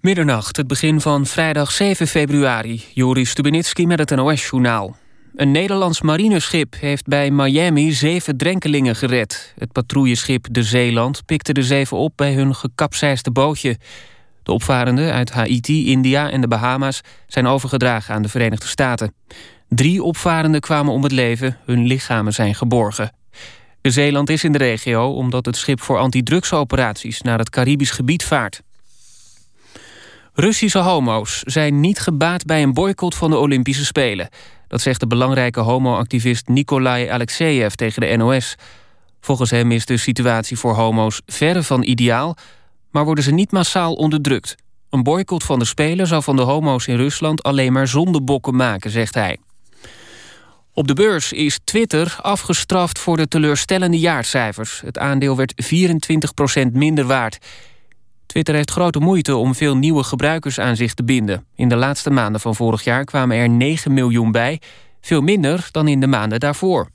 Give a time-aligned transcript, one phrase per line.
[0.00, 2.84] Middernacht, het begin van vrijdag 7 februari.
[2.94, 4.96] Joris Stubenitski met het NOS-journaal.
[5.34, 9.54] Een Nederlands marineschip heeft bij Miami zeven drenkelingen gered.
[9.58, 13.76] Het patrouilleschip De Zeeland pikte de zeven op bij hun gekapseisde bootje.
[14.42, 19.14] De opvarenden uit Haiti, India en de Bahama's zijn overgedragen aan de Verenigde Staten.
[19.68, 23.12] Drie opvarenden kwamen om het leven, hun lichamen zijn geborgen.
[23.80, 28.24] De Zeeland is in de regio omdat het schip voor antidrugsoperaties naar het Caribisch gebied
[28.24, 28.62] vaart.
[30.34, 34.28] Russische homo's zijn niet gebaat bij een boycott van de Olympische Spelen.
[34.68, 38.54] Dat zegt de belangrijke homoactivist Nikolai Alexeyev tegen de NOS.
[39.20, 42.36] Volgens hem is de situatie voor homo's verre van ideaal...
[42.90, 44.54] maar worden ze niet massaal onderdrukt.
[44.90, 47.42] Een boycott van de Spelen zou van de homo's in Rusland...
[47.42, 49.38] alleen maar zondebokken maken, zegt hij.
[50.72, 54.80] Op de beurs is Twitter afgestraft voor de teleurstellende jaarcijfers.
[54.84, 55.54] Het aandeel werd
[56.68, 57.38] 24% minder waard...
[58.30, 61.44] Twitter heeft grote moeite om veel nieuwe gebruikers aan zich te binden.
[61.54, 64.60] In de laatste maanden van vorig jaar kwamen er 9 miljoen bij,
[65.00, 66.88] veel minder dan in de maanden daarvoor.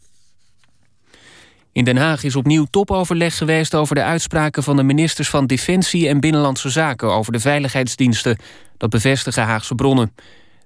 [1.71, 6.07] In Den Haag is opnieuw topoverleg geweest over de uitspraken van de ministers van Defensie
[6.07, 8.37] en Binnenlandse Zaken over de veiligheidsdiensten.
[8.77, 10.15] Dat bevestigen Haagse bronnen.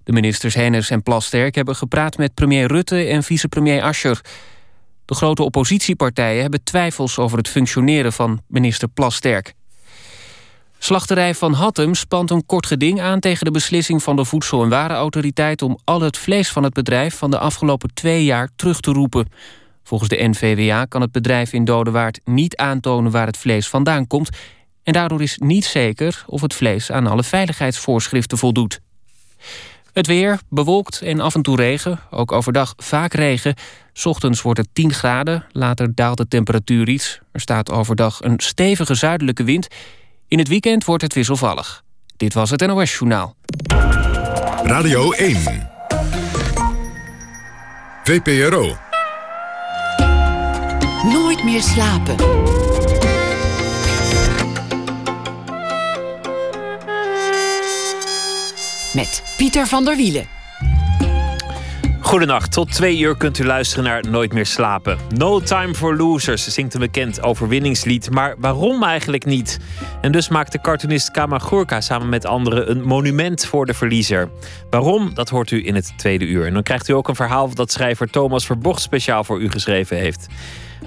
[0.03, 4.21] De ministers Hennis en Plasterk hebben gepraat met premier Rutte en vicepremier Ascher.
[5.05, 9.57] De grote oppositiepartijen hebben twijfels over het functioneren van minister Plasterk.
[10.81, 14.69] Slachterij van Hattem spant een kort geding aan tegen de beslissing van de Voedsel- en
[14.69, 18.91] Warenautoriteit om al het vlees van het bedrijf van de afgelopen twee jaar terug te
[18.91, 19.27] roepen.
[19.83, 24.29] Volgens de NVWA kan het bedrijf in Dodewaard niet aantonen waar het vlees vandaan komt
[24.83, 28.79] en daardoor is niet zeker of het vlees aan alle veiligheidsvoorschriften voldoet.
[29.93, 33.55] Het weer, bewolkt en af en toe regen, ook overdag vaak regen.
[34.03, 37.19] Ochtends wordt het 10 graden, later daalt de temperatuur iets.
[37.31, 39.67] Er staat overdag een stevige zuidelijke wind
[40.29, 41.83] in het weekend wordt het wisselvallig.
[42.17, 43.35] Dit was het NOS Journaal.
[44.63, 45.69] Radio 1.
[48.03, 48.77] VPRO.
[51.03, 52.15] Nooit meer slapen.
[58.93, 60.38] Met Pieter van der Wielen.
[62.09, 64.97] Goedenacht, tot twee uur kunt u luisteren naar Nooit meer slapen.
[65.15, 69.59] No Time for Losers zingt een bekend overwinningslied, maar waarom eigenlijk niet?
[70.01, 74.29] En dus maakte cartoonist Kamagurka samen met anderen een monument voor de verliezer.
[74.69, 75.13] Waarom?
[75.13, 76.45] Dat hoort u in het tweede uur.
[76.45, 79.97] En dan krijgt u ook een verhaal dat schrijver Thomas Verbocht speciaal voor u geschreven
[79.97, 80.27] heeft.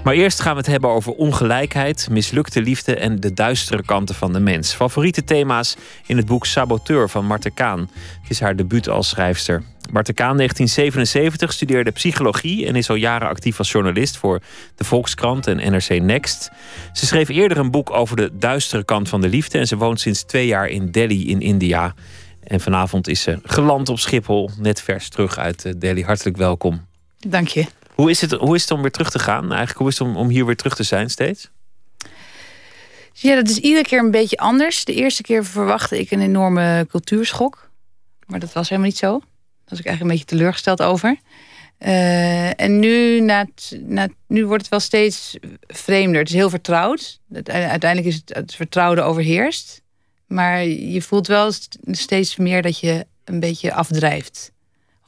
[0.03, 4.33] Maar eerst gaan we het hebben over ongelijkheid, mislukte liefde en de duistere kanten van
[4.33, 4.73] de mens.
[4.73, 7.79] Favoriete thema's in het boek Saboteur van Marten Kaan.
[8.21, 9.63] Het is haar debuut als schrijfster.
[9.91, 14.41] Marten Kaan, 1977, studeerde psychologie en is al jaren actief als journalist voor
[14.75, 16.51] de Volkskrant en NRC Next.
[16.93, 19.99] Ze schreef eerder een boek over de duistere kant van de liefde en ze woont
[19.99, 21.93] sinds twee jaar in Delhi in India.
[22.43, 26.03] En vanavond is ze geland op Schiphol, net vers terug uit eh, Delhi.
[26.03, 26.85] Hartelijk welkom.
[27.19, 27.65] Dank je.
[27.95, 29.49] Hoe is het, hoe is het om weer terug te gaan?
[29.49, 31.49] Eigenlijk, hoe is het om, om hier weer terug te zijn steeds?
[33.13, 34.85] Ja, dat is iedere keer een beetje anders.
[34.85, 37.69] De eerste keer verwachtte ik een enorme cultuurschok.
[38.25, 39.09] Maar dat was helemaal niet zo.
[39.09, 39.21] Daar
[39.65, 41.17] was ik eigenlijk een beetje teleurgesteld over.
[41.79, 43.45] Uh, en nu, na,
[43.79, 45.37] na, nu wordt het wel steeds
[45.67, 46.19] vreemder.
[46.19, 47.19] Het is heel vertrouwd.
[47.43, 49.81] Uiteindelijk is het, het vertrouwde overheerst.
[50.27, 51.51] Maar je voelt wel
[51.91, 54.52] steeds meer dat je een beetje afdrijft.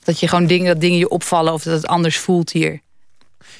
[0.05, 2.79] Dat je gewoon dingen, dat dingen je opvallen of dat het anders voelt hier.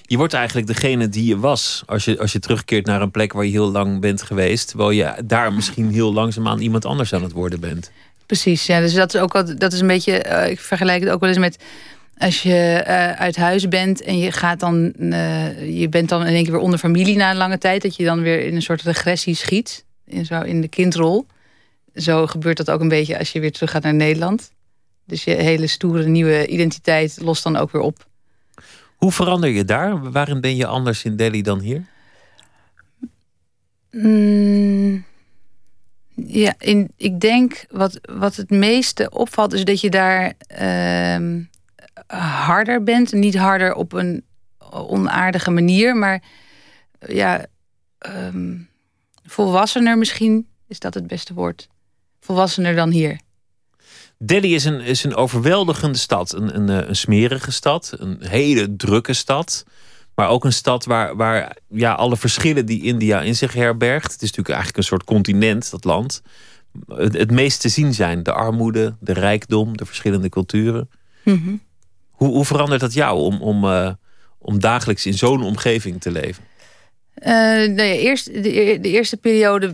[0.02, 1.84] Je wordt eigenlijk degene die je was.
[1.86, 4.68] Als je, als je terugkeert naar een plek waar je heel lang bent geweest.
[4.68, 7.92] Terwijl je daar misschien heel langzaamaan iemand anders aan het worden bent.
[8.26, 8.80] Precies, ja.
[8.80, 10.26] Dus dat is ook wel, dat is een beetje.
[10.28, 11.58] Uh, ik vergelijk het ook wel eens met.
[12.18, 14.94] Als je uh, uit huis bent en je gaat dan.
[15.00, 17.82] Uh, je bent dan in één keer weer onder familie na een lange tijd.
[17.82, 19.86] Dat je dan weer in een soort regressie schiet.
[20.06, 21.26] In, zo, in de kindrol.
[21.96, 24.52] Zo gebeurt dat ook een beetje als je weer terug gaat naar Nederland.
[25.06, 28.08] Dus je hele stoere nieuwe identiteit lost dan ook weer op.
[28.96, 30.12] Hoe verander je daar?
[30.12, 31.86] Waarin ben je anders in Delhi dan hier?
[33.92, 35.06] Mm,
[36.16, 41.40] ja, in, ik denk wat, wat het meeste opvalt is dat je daar uh,
[42.48, 43.12] harder bent.
[43.12, 44.24] Niet harder op een
[44.70, 46.24] onaardige manier, maar
[47.00, 47.46] ja,
[48.08, 48.70] um,
[49.24, 51.68] volwassener misschien is dat het beste woord.
[52.20, 53.20] Volwassener dan hier.
[54.18, 56.34] Delhi is een, is een overweldigende stad.
[56.34, 57.96] Een, een, eh, een smerige stad.
[57.98, 59.66] Een hele drukke stad.
[60.16, 64.12] Maar ook een stad waar, waar ja, alle verschillen die India in zich herbergt.
[64.12, 66.22] Het is natuurlijk eigenlijk een soort continent, dat land.
[66.88, 68.24] Het, het meest te zien zijn.
[68.24, 70.90] De armoede, de rijkdom, de verschillende culturen.
[71.24, 71.56] Mhm.
[72.12, 73.92] hoe, hoe verandert dat jou om, om, uh,
[74.38, 76.44] om dagelijks in zo'n omgeving te leven?
[77.16, 78.42] Uh, nou ja, eerst, de,
[78.82, 79.72] de, eerste periode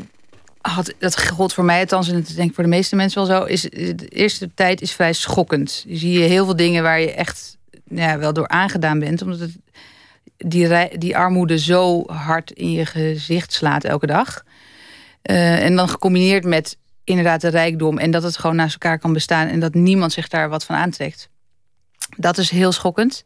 [0.62, 3.38] had, dat gold voor mij althans, en dat denk ik voor de meeste mensen wel
[3.38, 5.84] zo, is de eerste tijd is vrij schokkend.
[5.88, 9.40] Je zie je heel veel dingen waar je echt ja, wel door aangedaan bent, omdat
[9.40, 9.58] het,
[10.38, 14.44] die, die armoede zo hard in je gezicht slaat elke dag.
[15.32, 19.14] Uh, en dan gecombineerd met inderdaad de rijkdom en dat het gewoon naast elkaar kan
[19.14, 21.30] bestaan en dat niemand zich daar wat van aantrekt.
[22.18, 23.24] Dat is heel schokkend.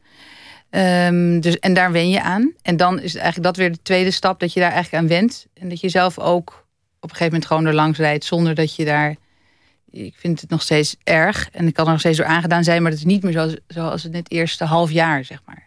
[0.70, 2.54] Um, dus, en daar wen je aan.
[2.62, 5.46] En dan is eigenlijk dat weer de tweede stap, dat je daar eigenlijk aan went.
[5.54, 6.65] En dat je zelf ook
[7.10, 9.16] een gegeven moment gewoon er langs rijdt zonder dat je daar.
[9.92, 12.82] Ik vind het nog steeds erg en ik kan er nog steeds door aangedaan zijn,
[12.82, 15.64] maar het is niet meer zoals, zoals het net eerste half jaar, zeg maar.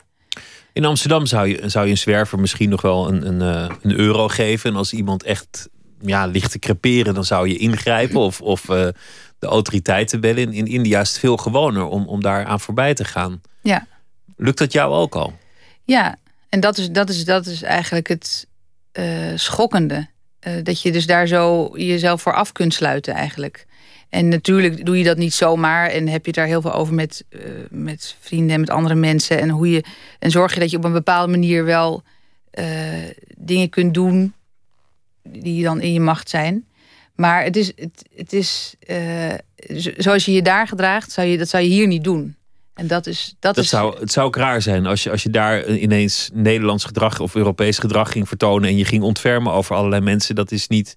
[0.73, 3.99] In Amsterdam zou je, zou je een zwerver misschien nog wel een, een, eh, een
[3.99, 4.70] euro geven.
[4.70, 5.69] En als iemand echt
[6.00, 8.88] ja, ligt te creperen, dan zou je ingrijpen of, of uh,
[9.38, 10.43] de autoriteiten bellen.
[10.43, 13.40] In, in India is het veel gewoner om, om daar aan voorbij te gaan.
[13.62, 13.87] Ja.
[14.37, 15.37] Lukt dat jou ook al?
[15.85, 16.17] Ja,
[16.49, 18.46] en dat is, dat is, dat is eigenlijk het
[18.93, 20.08] uh, schokkende.
[20.46, 23.67] Uh, dat je dus daar zo jezelf voor af kunt sluiten eigenlijk.
[24.08, 27.25] En natuurlijk doe je dat niet zomaar en heb je daar heel veel over met,
[27.31, 27.40] uh,
[27.70, 29.40] met vrienden en met andere mensen.
[29.40, 29.85] En, hoe je,
[30.19, 32.02] en zorg je dat je op een bepaalde manier wel
[33.37, 34.35] dingen kunt doen
[35.23, 36.67] die dan in je macht zijn.
[37.14, 38.75] Maar het is, het, het is
[39.96, 42.37] zoals je je daar gedraagt, zou je, dat zou je hier niet doen.
[42.78, 43.34] En dat is.
[43.38, 43.70] Dat, dat is...
[43.70, 47.34] Zou, het zou ook raar zijn als je, als je daar ineens Nederlands gedrag of
[47.34, 48.69] Europees gedrag ging vertonen.
[48.69, 50.34] en je ging ontfermen over allerlei mensen.
[50.34, 50.94] Dat is niet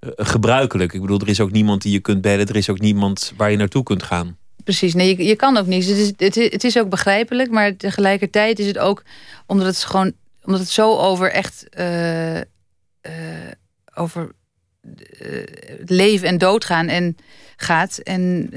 [0.00, 0.92] uh, gebruikelijk.
[0.92, 2.46] Ik bedoel, er is ook niemand die je kunt bellen.
[2.46, 4.36] Er is ook niemand waar je naartoe kunt gaan.
[4.64, 5.86] Precies, nee, je, je kan ook niet.
[5.86, 9.02] Het is, het, is, het is ook begrijpelijk, maar tegelijkertijd is het ook
[9.46, 10.12] omdat het gewoon
[10.42, 12.42] omdat het zo over echt uh, uh,
[13.94, 14.32] over
[15.84, 17.16] leven en doodgaan en
[17.56, 18.50] gaat en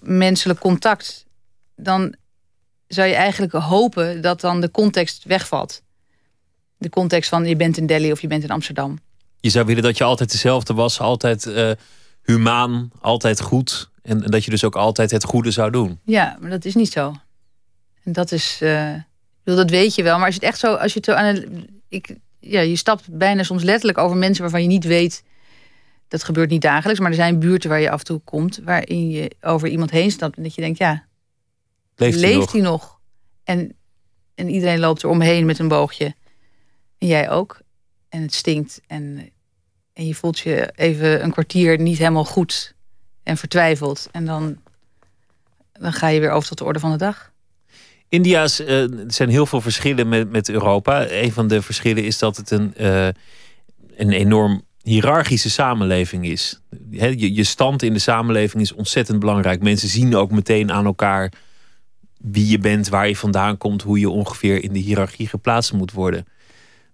[0.00, 1.23] menselijk contact
[1.76, 2.14] dan
[2.86, 5.82] zou je eigenlijk hopen dat dan de context wegvalt.
[6.76, 8.98] De context van je bent in Delhi of je bent in Amsterdam.
[9.40, 11.70] Je zou willen dat je altijd dezelfde was, altijd uh,
[12.22, 13.90] humaan, altijd goed.
[14.02, 16.00] En, en, dat je dus ook altijd het goede zou doen.
[16.04, 17.14] Ja, maar dat is niet zo.
[18.02, 18.94] En dat is, uh,
[19.44, 20.16] dat weet je wel.
[20.16, 22.76] Maar als je het echt zo, als je het zo aan een, ik, ja, je
[22.76, 25.24] stapt bijna soms letterlijk over mensen waarvan je niet weet.
[26.08, 29.10] Dat gebeurt niet dagelijks, maar er zijn buurten waar je af en toe komt, waarin
[29.10, 31.06] je over iemand heen stapt en dat je denkt, ja,
[31.96, 32.52] Leeft, Leeft hij, nog?
[32.52, 33.00] hij nog?
[33.44, 33.76] En,
[34.34, 36.14] en iedereen loopt er omheen met een boogje.
[36.98, 37.60] En jij ook.
[38.08, 38.80] En het stinkt.
[38.86, 39.30] En,
[39.92, 42.74] en je voelt je even een kwartier niet helemaal goed.
[43.22, 44.08] En vertwijfeld.
[44.12, 44.56] En dan,
[45.72, 47.32] dan ga je weer over tot de orde van de dag.
[48.08, 51.10] India's, uh, er zijn heel veel verschillen met, met Europa.
[51.10, 53.06] Een van de verschillen is dat het een, uh,
[53.96, 56.60] een enorm hiërarchische samenleving is.
[56.90, 59.62] He, je, je stand in de samenleving is ontzettend belangrijk.
[59.62, 61.32] Mensen zien ook meteen aan elkaar
[62.32, 65.92] wie je bent, waar je vandaan komt, hoe je ongeveer in de hiërarchie geplaatst moet
[65.92, 66.26] worden.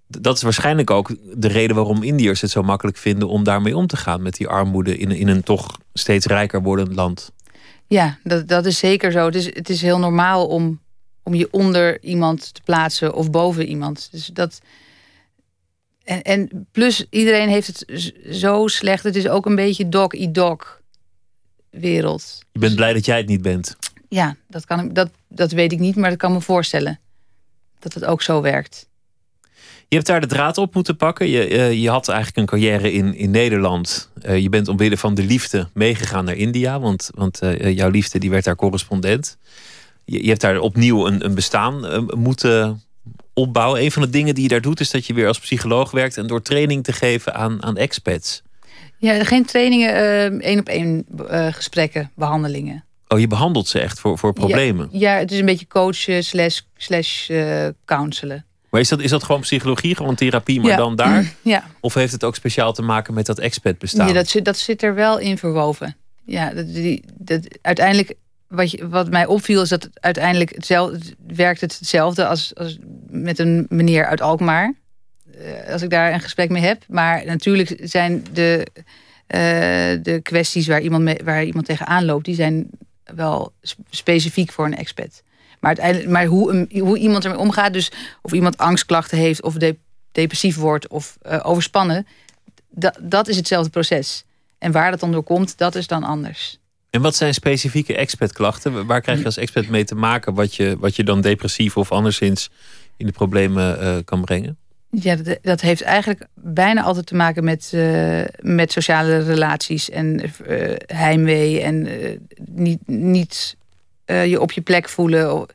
[0.06, 3.86] Dat is waarschijnlijk ook de reden waarom Indiërs het zo makkelijk vinden om daarmee om
[3.86, 7.32] te gaan met die armoede in, in een toch steeds rijker wordend land.
[7.86, 9.24] Ja, dat, dat is zeker zo.
[9.24, 10.80] Het is, het is heel normaal om,
[11.22, 14.08] om je onder iemand te plaatsen of boven iemand.
[14.10, 14.60] Dus dat.
[16.04, 19.04] En, en plus, iedereen heeft het zo slecht.
[19.04, 20.80] Het is ook een beetje dog-eat-dog
[21.70, 22.38] wereld.
[22.52, 23.76] Je bent blij dat jij het niet bent.
[24.10, 27.00] Ja, dat, kan, ik, dat, dat weet ik niet, maar dat kan me voorstellen.
[27.78, 28.88] Dat het ook zo werkt.
[29.88, 31.28] Je hebt daar de draad op moeten pakken.
[31.28, 34.10] Je, uh, je had eigenlijk een carrière in, in Nederland.
[34.22, 36.80] Uh, je bent omwille van de liefde meegegaan naar India.
[36.80, 39.38] Want, want uh, jouw liefde die werd daar correspondent.
[40.04, 42.82] Je, je hebt daar opnieuw een, een bestaan moeten
[43.34, 43.82] opbouwen.
[43.82, 44.80] Een van de dingen die je daar doet...
[44.80, 46.16] is dat je weer als psycholoog werkt...
[46.16, 48.42] en door training te geven aan, aan expats.
[48.98, 51.06] Ja, geen trainingen, één op één
[51.52, 52.84] gesprekken, behandelingen.
[53.12, 54.88] Oh, je behandelt ze echt voor, voor problemen?
[54.92, 58.44] Ja, ja het is een beetje coachen slash, slash uh, counselen.
[58.68, 60.76] Maar is dat, is dat gewoon psychologie, gewoon therapie, maar ja.
[60.76, 61.32] dan daar?
[61.42, 61.64] Ja.
[61.80, 64.06] Of heeft het ook speciaal te maken met dat expat bestaan?
[64.06, 65.96] Ja, dat, zit, dat zit er wel in verwoven.
[66.24, 68.14] Ja, dat, die, dat, uiteindelijk,
[68.48, 72.78] wat, je, wat mij opviel, is dat het uiteindelijk hetzelfde, werkt het hetzelfde als, als
[73.08, 74.74] met een meneer uit Alkmaar.
[75.40, 76.84] Uh, als ik daar een gesprek mee heb.
[76.88, 79.38] Maar natuurlijk zijn de, uh,
[80.02, 82.70] de kwesties waar iemand, mee, waar iemand tegenaan loopt, die zijn
[83.14, 83.52] wel
[83.90, 85.22] specifiek voor een expat.
[85.60, 89.76] Maar, maar hoe, hoe iemand ermee omgaat, dus of iemand angstklachten heeft, of de,
[90.12, 92.06] depressief wordt of uh, overspannen,
[93.00, 94.24] dat, is hetzelfde proces.
[94.58, 96.58] En waar dat dan door komt, dat is dan anders.
[96.90, 98.86] En wat zijn specifieke expatklachten?
[98.86, 101.92] Waar krijg je als expert mee te maken wat je, wat je dan depressief of
[101.92, 102.50] anderszins
[102.96, 104.58] in de problemen uh, kan brengen?
[104.90, 110.74] Ja, dat, heeft eigenlijk bijna altijd te maken met, uh, met sociale relaties en uh,
[110.86, 113.56] heimwee en uh, niet, niet
[114.06, 115.46] je op je plek voelen.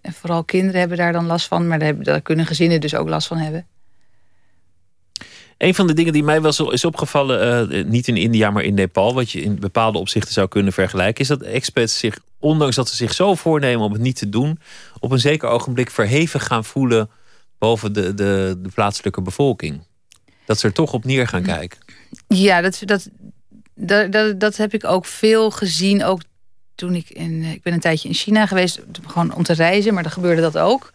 [0.00, 3.26] En vooral kinderen hebben daar dan last van, maar daar, kunnen gezinnen dus ook last
[3.26, 3.66] van hebben.
[5.58, 9.14] Een van de dingen die mij wel is opgevallen, niet in India, maar in Nepal,
[9.14, 12.96] wat je in bepaalde opzichten zou kunnen vergelijken, is dat expats zich, ondanks dat ze
[12.96, 14.58] zich zo voornemen om het niet te doen,
[15.00, 17.10] op een zeker ogenblik verheven gaan voelen
[17.62, 19.82] boven de, de, de plaatselijke bevolking.
[20.44, 21.78] Dat ze er toch op neer gaan kijken.
[22.26, 23.08] Ja, dat, dat,
[23.74, 26.04] dat, dat, dat heb ik ook veel gezien.
[26.04, 26.20] Ook
[26.74, 27.42] toen ik in.
[27.42, 30.58] Ik ben een tijdje in China geweest, gewoon om te reizen, maar dan gebeurde dat
[30.58, 30.92] ook.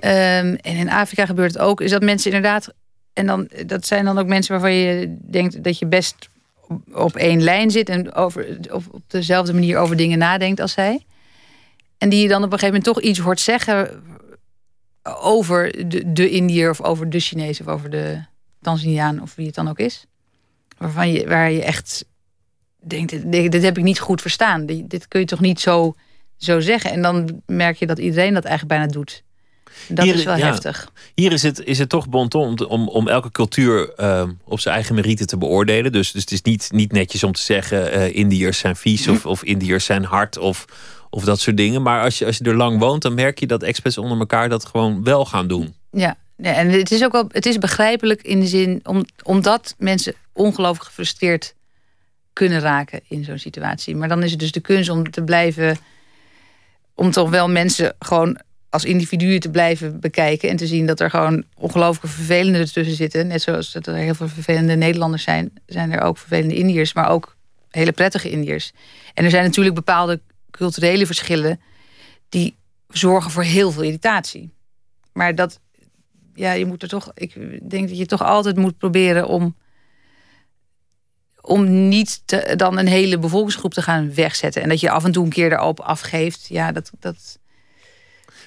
[0.00, 1.80] Ehm, en in Afrika gebeurt het ook.
[1.80, 2.74] Is dat mensen inderdaad.
[3.12, 6.28] En dan, dat zijn dan ook mensen waarvan je denkt dat je best
[6.92, 11.04] op één lijn zit en over, op, op dezelfde manier over dingen nadenkt als zij.
[11.98, 14.02] En die je dan op een gegeven moment toch iets hoort zeggen
[15.20, 18.22] over de, de Indiër of over de Chinees of over de
[18.62, 20.06] Tanzaniaan of wie het dan ook is.
[20.78, 22.04] Waarvan je, waar je echt
[22.86, 24.66] denkt, dit, heb ik niet goed verstaan.
[24.66, 25.94] Dit, kun je toch niet zo,
[26.36, 26.90] zo zeggen.
[26.90, 29.22] En dan merk je dat iedereen dat eigenlijk bijna doet.
[29.88, 30.92] Dat is wel heftig.
[31.14, 34.74] Hier is het, is het toch bon om, om, om elke cultuur uh, op zijn
[34.74, 35.92] eigen merite te beoordelen.
[35.92, 39.26] Dus, dus het is niet, niet netjes om te zeggen: uh, Indiërs zijn vies of,
[39.26, 40.64] of Indiërs zijn hard of,
[41.14, 41.82] of dat soort dingen.
[41.82, 44.48] Maar als je, als je er lang woont, dan merk je dat experts onder elkaar
[44.48, 45.74] dat gewoon wel gaan doen.
[45.90, 49.74] Ja, ja en het is ook wel het is begrijpelijk in de zin om, omdat
[49.78, 51.54] mensen ongelooflijk gefrustreerd
[52.32, 53.96] kunnen raken in zo'n situatie.
[53.96, 55.76] Maar dan is het dus de kunst om te blijven,
[56.94, 58.40] om toch wel mensen gewoon
[58.70, 63.26] als individuen te blijven bekijken en te zien dat er gewoon ongelooflijk vervelende tussen zitten.
[63.26, 67.08] Net zoals dat er heel veel vervelende Nederlanders zijn, zijn er ook vervelende Indiërs, maar
[67.08, 67.36] ook
[67.70, 68.72] hele prettige Indiërs.
[69.14, 70.20] En er zijn natuurlijk bepaalde
[70.56, 71.60] culturele verschillen
[72.28, 72.56] die
[72.88, 74.50] zorgen voor heel veel irritatie.
[75.12, 75.60] Maar dat,
[76.34, 77.34] ja, je moet er toch, ik
[77.70, 79.56] denk dat je toch altijd moet proberen om,
[81.40, 84.62] om niet te, dan een hele bevolkingsgroep te gaan wegzetten.
[84.62, 86.46] En dat je af en toe een keer erop afgeeft.
[86.48, 86.90] Ja, dat.
[87.00, 87.38] dat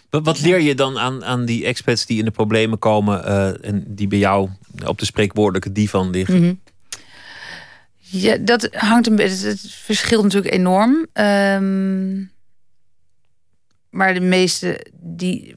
[0.09, 3.83] wat, leer je dan aan, aan die expats die in de problemen komen uh, en
[3.87, 4.49] die bij jou
[4.85, 6.41] op de spreekwoordelijke divan liggen?
[6.41, 6.59] Mm
[8.09, 9.47] Ja, dat hangt een beetje.
[9.47, 11.07] Het verschilt natuurlijk enorm.
[11.13, 12.31] Um,
[13.89, 15.55] maar de meeste die,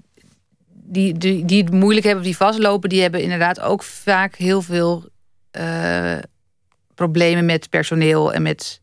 [0.72, 5.08] die, die, die het moeilijk hebben, die vastlopen, die hebben inderdaad ook vaak heel veel
[5.58, 6.18] uh,
[6.94, 8.80] problemen met personeel en met.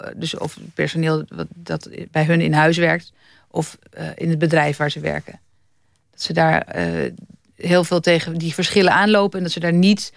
[0.00, 3.12] Uh, dus of personeel dat bij hun in huis werkt,
[3.48, 5.40] of uh, in het bedrijf waar ze werken.
[6.10, 6.76] Dat ze daar
[7.54, 10.12] heel veel tegen die verschillen aanlopen en dat ze daar niet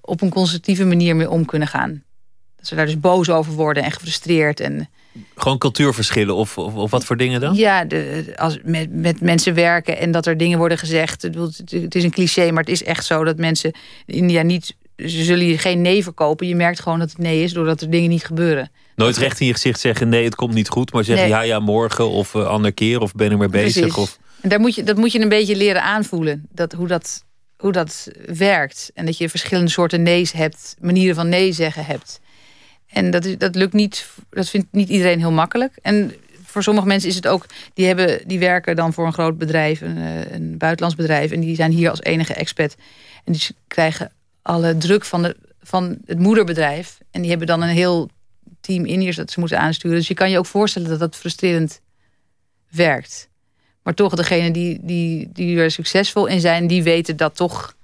[0.00, 2.02] op een constructieve manier mee om kunnen gaan.
[2.60, 4.60] Dat ze daar dus boos over worden en gefrustreerd.
[4.60, 4.88] En,
[5.34, 7.54] Gewoon cultuurverschillen of, of, of wat voor dingen dan?
[7.54, 11.22] Ja, de, als met, met mensen werken en dat er dingen worden gezegd.
[11.22, 13.72] Het is een cliché, maar het is echt zo dat mensen
[14.06, 14.76] in India niet.
[14.96, 16.46] Ze zullen je geen nee verkopen.
[16.46, 18.70] Je merkt gewoon dat het nee is doordat er dingen niet gebeuren.
[18.96, 20.92] Nooit recht in je gezicht zeggen nee, het komt niet goed.
[20.92, 23.96] Maar zeggen ja, ja, morgen of uh, ander keer of ben er mee bezig.
[23.96, 24.18] Of...
[24.40, 26.46] En daar moet je, dat moet je een beetje leren aanvoelen.
[26.52, 27.24] Dat, hoe, dat,
[27.56, 28.90] hoe dat werkt.
[28.94, 30.76] En dat je verschillende soorten nee's hebt.
[30.80, 32.20] Manieren van nee zeggen hebt.
[32.90, 35.78] En dat, is, dat lukt niet, dat vindt niet iedereen heel makkelijk.
[35.82, 36.12] En
[36.44, 39.80] voor sommige mensen is het ook, die, hebben, die werken dan voor een groot bedrijf,
[39.80, 41.30] een, eh, een buitenlands bedrijf.
[41.30, 42.76] En die zijn hier als enige expat.
[43.24, 46.98] En die krijgen alle druk van, de, van het moederbedrijf.
[47.10, 48.08] En die hebben dan een heel
[48.60, 49.96] team Indiërs dat ze moeten aansturen.
[49.96, 51.80] Dus je kan je ook voorstellen dat dat frustrerend
[52.70, 53.28] werkt.
[53.82, 57.74] Maar toch, degene die, die, die er succesvol in zijn, die weten dat toch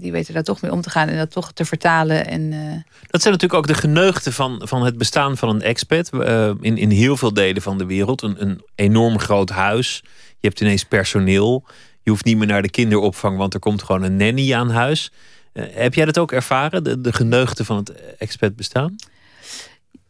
[0.00, 2.26] die weten daar toch mee om te gaan en dat toch te vertalen.
[2.26, 2.72] En, uh...
[3.06, 6.10] Dat zijn natuurlijk ook de geneugten van, van het bestaan van een expat.
[6.12, 8.22] Uh, in, in heel veel delen van de wereld.
[8.22, 10.02] Een, een enorm groot huis.
[10.40, 11.64] Je hebt ineens personeel.
[12.02, 15.12] Je hoeft niet meer naar de kinderopvang, want er komt gewoon een nanny aan huis.
[15.52, 18.96] Uh, heb jij dat ook ervaren, de, de geneugten van het expat bestaan?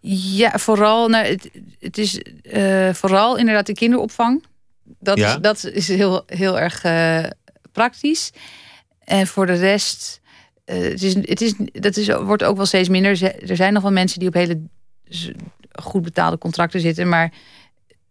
[0.00, 2.21] Ja, vooral, nou, het, het is
[2.92, 4.45] vooral inderdaad de kinderopvang.
[5.00, 5.35] Dat, ja?
[5.35, 6.85] is, dat is heel, heel erg
[7.73, 8.30] praktisch.
[9.08, 10.20] En voor de rest,
[10.66, 13.22] uh, het is, het is, dat is, wordt ook wel steeds minder.
[13.48, 14.60] Er zijn nog wel mensen die op hele
[15.82, 17.08] goed betaalde contracten zitten.
[17.08, 17.32] Maar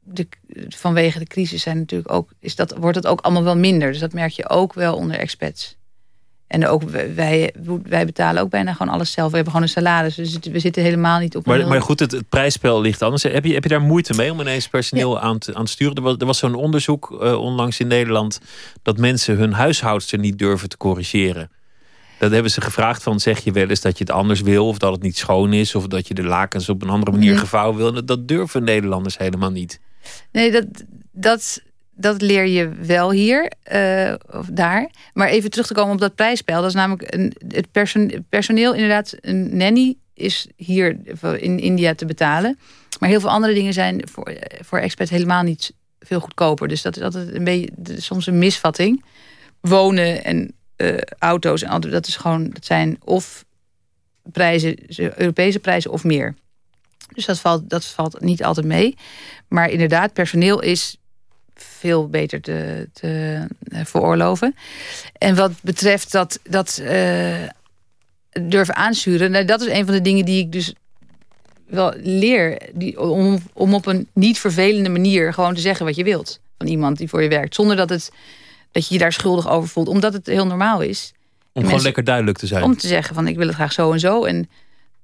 [0.03, 0.27] de,
[0.69, 3.91] vanwege de crisis zijn natuurlijk ook, is dat, wordt het ook allemaal wel minder.
[3.91, 5.76] Dus dat merk je ook wel onder expats.
[6.47, 6.83] En ook
[7.15, 9.29] wij, wij betalen ook bijna gewoon alles zelf.
[9.29, 10.15] We hebben gewoon een salaris.
[10.15, 11.45] Dus we zitten helemaal niet op.
[11.45, 13.23] Maar, maar goed, het, het prijsspel ligt anders.
[13.23, 15.95] Heb je, heb je daar moeite mee om ineens personeel aan, te, aan te sturen?
[15.95, 18.39] Er was, er was zo'n onderzoek uh, onlangs in Nederland.
[18.81, 21.49] dat mensen hun huishoudster niet durven te corrigeren.
[22.19, 24.67] Dat hebben ze gevraagd van zeg je wel eens dat je het anders wil.
[24.67, 25.75] of dat het niet schoon is.
[25.75, 28.05] of dat je de lakens op een andere manier gevouwen wil.
[28.05, 29.79] Dat durven Nederlanders helemaal niet.
[30.31, 30.65] Nee, dat,
[31.11, 31.61] dat
[31.97, 34.89] dat leer je wel hier uh, of daar.
[35.13, 36.61] Maar even terug te komen op dat prijsspel.
[36.61, 40.97] Dat is namelijk een, het person, personeel, inderdaad, een nanny is hier
[41.37, 42.59] in India te betalen.
[42.99, 46.67] Maar heel veel andere dingen zijn voor, voor expats helemaal niet veel goedkoper.
[46.67, 49.03] Dus dat is altijd een beetje soms een misvatting.
[49.61, 53.45] Wonen en eh, auto's en auto's, dat is gewoon, dat zijn of
[54.31, 56.35] prijzen, Europese prijzen of meer.
[57.13, 58.95] Dus dat valt, dat valt niet altijd mee.
[59.47, 60.97] Maar inderdaad, personeel is
[61.63, 64.55] veel beter te, te uh, veroorloven.
[65.17, 67.35] En wat betreft dat, dat uh,
[68.41, 70.73] durven aansturen, nou, dat is een van de dingen die ik dus
[71.65, 72.61] wel leer.
[72.73, 76.67] Die, om, om op een niet vervelende manier gewoon te zeggen wat je wilt van
[76.67, 77.55] iemand die voor je werkt.
[77.55, 78.11] Zonder dat, het,
[78.71, 79.87] dat je je daar schuldig over voelt.
[79.87, 81.13] Omdat het heel normaal is.
[81.51, 82.63] Om gewoon lekker duidelijk te zijn.
[82.63, 84.23] Om te zeggen van ik wil het graag zo en zo.
[84.23, 84.49] En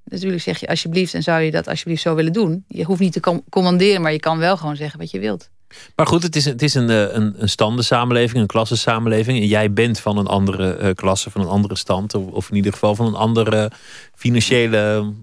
[0.03, 2.65] natuurlijk zeg je alsjeblieft en zou je dat alsjeblieft zo willen doen.
[2.67, 5.49] Je hoeft niet te commanderen, maar je kan wel gewoon zeggen wat je wilt.
[5.95, 9.39] Maar goed, het is, het is een, eh, een, een standensamenleving, een klassensamenleving.
[9.39, 12.13] En jij bent van een andere uh, klasse, van een andere stand.
[12.13, 13.71] Of, of, in ieder geval van een andere
[14.15, 15.13] financiële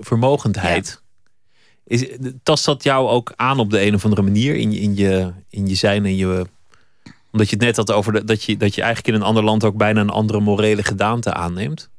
[0.00, 1.02] vermogendheid.
[1.84, 2.06] Is,
[2.42, 5.32] tast dat jou ook aan op de een of andere manier in je, in je,
[5.48, 6.46] in je zijn en je.
[7.32, 9.44] Omdat je het net had over de, dat, je, dat je eigenlijk in een ander
[9.44, 11.90] land ook bijna een andere morele gedaante aanneemt?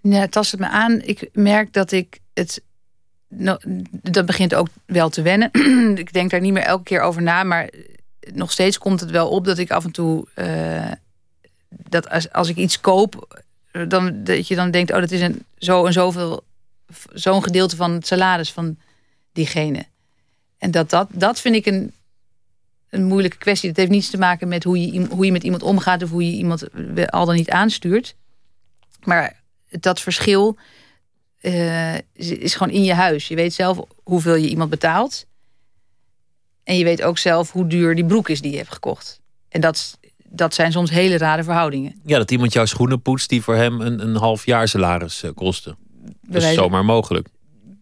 [0.00, 1.00] Ja, het tast het me aan.
[1.00, 2.62] Ik merk dat ik het.
[3.90, 5.50] Dat begint ook wel te wennen.
[5.98, 7.70] ik denk daar niet meer elke keer over na, maar
[8.32, 10.26] nog steeds komt het wel op dat ik af en toe.
[10.34, 10.92] Uh,
[11.68, 13.42] dat als, als ik iets koop,
[13.88, 16.44] dan, dat je dan denkt: oh, dat is een zo en zoveel
[17.12, 18.76] zo'n gedeelte van het salaris van
[19.32, 19.86] diegene.
[20.58, 21.92] En dat, dat, dat vind ik een,
[22.90, 23.68] een moeilijke kwestie.
[23.68, 26.26] Dat heeft niets te maken met hoe je, hoe je met iemand omgaat of hoe
[26.26, 26.64] je iemand
[27.10, 28.14] al dan niet aanstuurt.
[29.04, 30.56] Maar dat verschil
[31.40, 33.28] uh, is gewoon in je huis.
[33.28, 35.26] Je weet zelf hoeveel je iemand betaalt.
[36.64, 39.20] En je weet ook zelf hoe duur die broek is die je hebt gekocht.
[39.48, 42.00] En dat, dat zijn soms hele rare verhoudingen.
[42.04, 45.30] Ja, dat iemand jouw schoenen poetst die voor hem een, een half jaar salaris uh,
[45.34, 45.76] kostte.
[46.22, 47.28] Dat is zomaar mogelijk.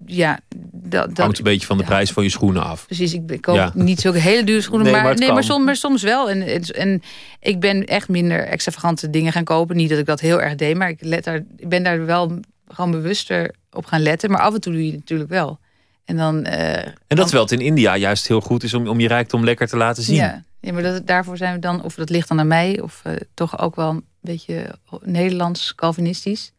[0.07, 0.41] Ja,
[0.73, 2.87] dat, dat hangt een beetje van de prijs van je schoenen af.
[2.87, 6.03] Precies, ik koop niet zulke hele dure schoenen, maar, maar, nee, maar, soms, maar soms
[6.03, 6.31] wel.
[6.31, 7.03] En, en
[7.41, 9.77] ik ben echt minder extravagante dingen gaan kopen.
[9.77, 12.41] Niet dat ik dat heel erg deed, maar ik, let daar, ik ben daar wel
[12.69, 14.31] gewoon bewuster op gaan letten.
[14.31, 15.59] Maar af en toe doe je het natuurlijk wel.
[16.05, 19.01] En, dan, uh, en dat terwijl het in India juist heel goed is om, om
[19.01, 20.17] je rijkdom lekker te laten zien.
[20.17, 23.03] Ja, ja maar dat, daarvoor zijn we dan, of dat ligt dan aan mij, of
[23.07, 26.53] uh, toch ook wel een beetje Nederlands, Calvinistisch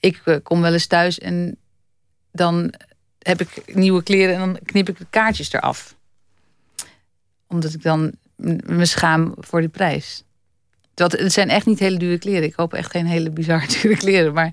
[0.00, 1.56] ik eh, kom wel eens thuis en
[2.32, 2.74] dan
[3.18, 5.96] heb ik nieuwe kleren en dan knip ik de kaartjes eraf.
[7.46, 8.12] Omdat ik dan
[8.66, 10.24] me schaam voor die prijs.
[10.94, 12.42] Dat, het zijn echt niet hele dure kleren.
[12.42, 14.32] Ik koop echt geen hele bizar dure kleren.
[14.32, 14.52] Maar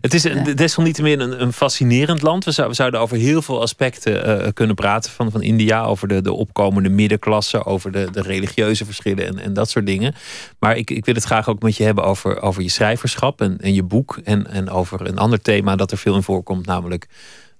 [0.00, 0.42] het is ja.
[0.54, 2.44] desalniettemin een, een fascinerend land.
[2.44, 5.84] We, zou, we, zouden over heel veel aspecten uh, kunnen praten van, van India.
[5.84, 10.14] Over de, de opkomende middenklasse, over de, de religieuze verschillen en, en dat soort dingen.
[10.58, 13.58] Maar ik, ik wil het graag ook met je hebben over, over je schrijverschap en,
[13.60, 14.20] en je boek.
[14.24, 17.06] En, en over een ander thema dat er veel in voorkomt, namelijk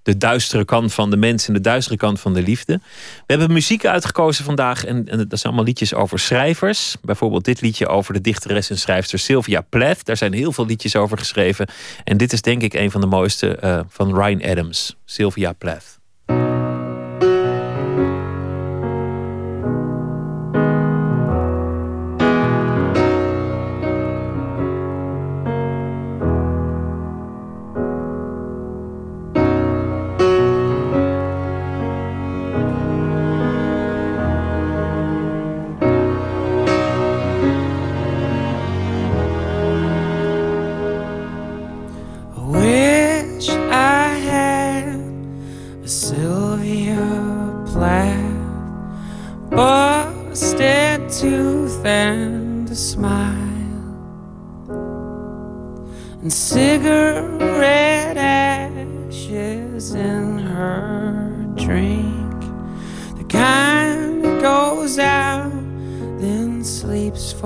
[0.06, 2.80] de duistere kant van de mens en de duistere kant van de liefde.
[3.16, 6.96] We hebben muziek uitgekozen vandaag en, dat zijn allemaal liedjes over schrijvers.
[7.02, 10.04] Bijvoorbeeld dit liedje over de dichteres en schrijfster Sylvia Plath.
[10.04, 11.68] Daar zijn heel veel liedjes over geschreven.
[12.04, 15.98] En dit is denk ik een van de mooiste uh, van Ryan Adams, Sylvia Plath.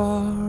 [0.00, 0.39] For.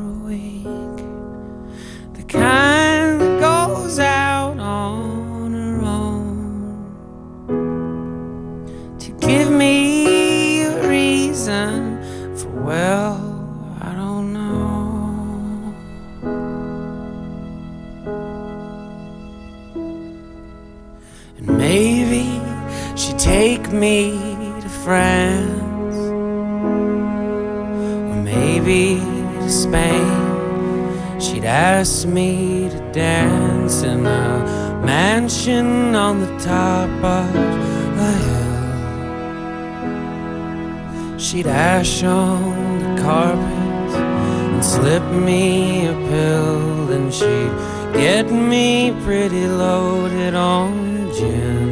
[41.32, 47.54] She'd ash on the carpet and slip me a pill, and she'd
[47.94, 51.70] get me pretty loaded on gin.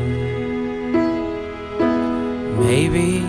[2.57, 3.27] Maybe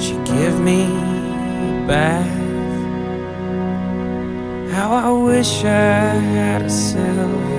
[0.00, 2.40] she'd give me a bath.
[4.72, 7.57] How I wish I had a silver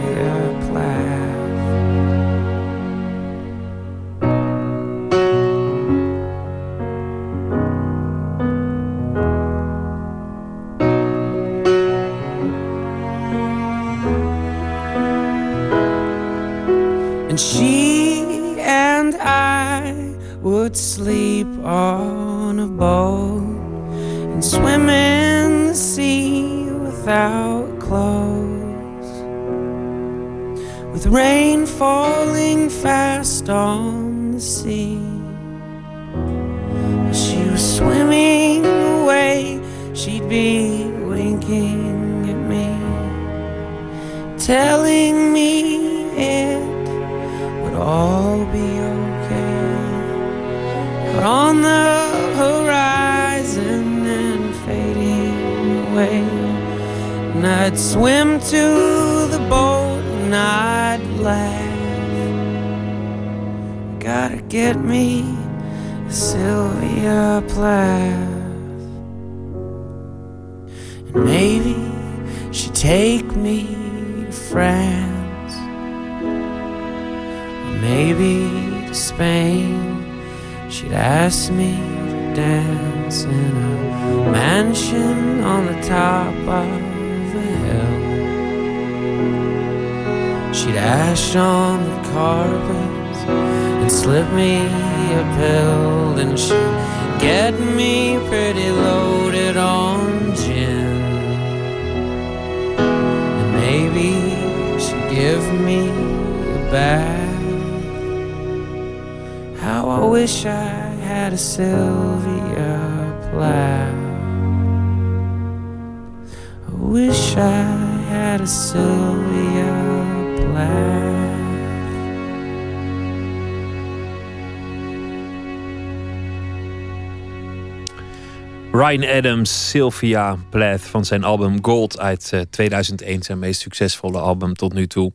[128.90, 134.54] Ryan Adams, Sylvia Plath van zijn album Gold uit eh, 2001, zijn meest succesvolle album
[134.54, 135.12] tot nu toe.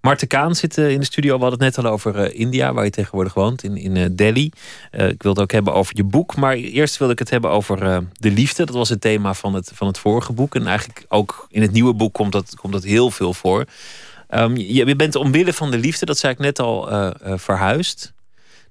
[0.00, 1.36] Marten Kaan zit eh, in de studio.
[1.36, 4.06] We hadden het net al over eh, India, waar je tegenwoordig woont, in, in eh,
[4.12, 4.50] Delhi.
[4.90, 7.50] Eh, ik wilde het ook hebben over je boek, maar eerst wilde ik het hebben
[7.50, 8.64] over eh, de liefde.
[8.64, 10.54] Dat was het thema van het, van het vorige boek.
[10.54, 13.66] En eigenlijk ook in het nieuwe boek komt dat, komt dat heel veel voor.
[14.32, 18.12] Ehm, je, bent omwille van de liefde, dat zei ik net al, eh, eh, verhuisd.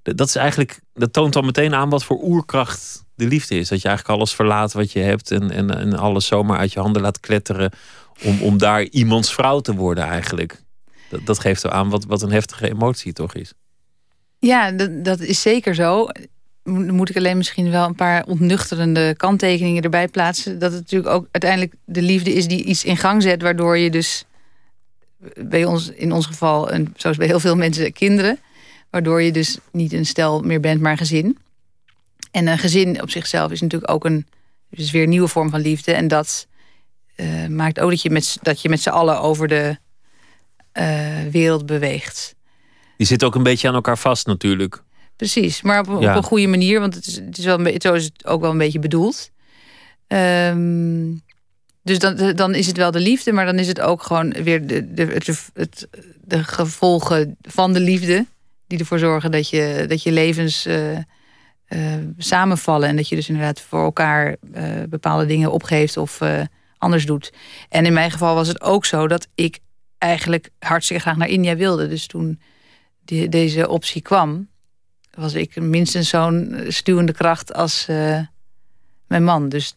[0.01, 3.69] Dat is eigenlijk, dat toont al meteen aan wat voor oerkracht de liefde is.
[3.69, 6.79] Dat je eigenlijk alles verlaat wat je hebt en, en, en alles zomaar uit je
[6.79, 7.71] handen laat kletteren.
[8.23, 10.61] Om, om daar iemands vrouw te worden eigenlijk.
[11.09, 13.53] Dat, dat geeft aan wat, wat een heftige emotie toch is.
[14.39, 16.07] Ja, dat, dat is zeker zo.
[16.63, 20.59] Dan moet ik alleen misschien wel een paar ontnuchterende kanttekeningen erbij plaatsen.
[20.59, 23.89] Dat het natuurlijk ook uiteindelijk de liefde is die iets in gang zet, waardoor je
[23.89, 24.25] dus
[25.35, 28.39] bij ons, in ons geval, en zoals bij heel veel mensen, kinderen.
[28.89, 31.37] Waardoor je dus niet een stel meer bent, maar gezin.
[32.31, 34.27] En een gezin op zichzelf is natuurlijk ook een,
[34.69, 35.93] dus weer een nieuwe vorm van liefde.
[35.93, 36.47] En dat
[37.15, 39.77] eh, maakt ook dat je met, dat je met z'n allen over de
[40.71, 42.35] eh, wereld beweegt.
[42.97, 44.83] Die zit ook een beetje aan elkaar vast natuurlijk.
[45.15, 46.09] Precies, maar op, Ja.
[46.09, 48.25] op een goede manier, want het is, het is wel een beetje, zo is het
[48.25, 49.31] ook wel een beetje bedoeld.
[50.07, 51.13] Ehm,
[51.83, 54.67] dus dan, dan is het wel de liefde, maar dan is het ook gewoon weer
[54.67, 55.87] de, de, het, het,
[56.21, 58.25] de gevolgen van de liefde.
[58.67, 60.97] Die ervoor zorgen dat je, dat je levens eh,
[61.71, 62.89] eh, samenvallen.
[62.89, 66.41] En dat je dus inderdaad voor elkaar eh, bepaalde dingen opgeeft of eh,
[66.77, 67.33] anders doet.
[67.69, 69.59] En in mijn geval was het ook zo dat ik
[69.97, 71.87] eigenlijk hartstikke graag naar India wilde.
[71.87, 72.41] Dus toen
[73.05, 74.47] die, deze optie kwam,
[75.13, 77.85] was ik minstens zo'n stuwende kracht als
[79.07, 79.49] mijn man.
[79.49, 79.75] Dus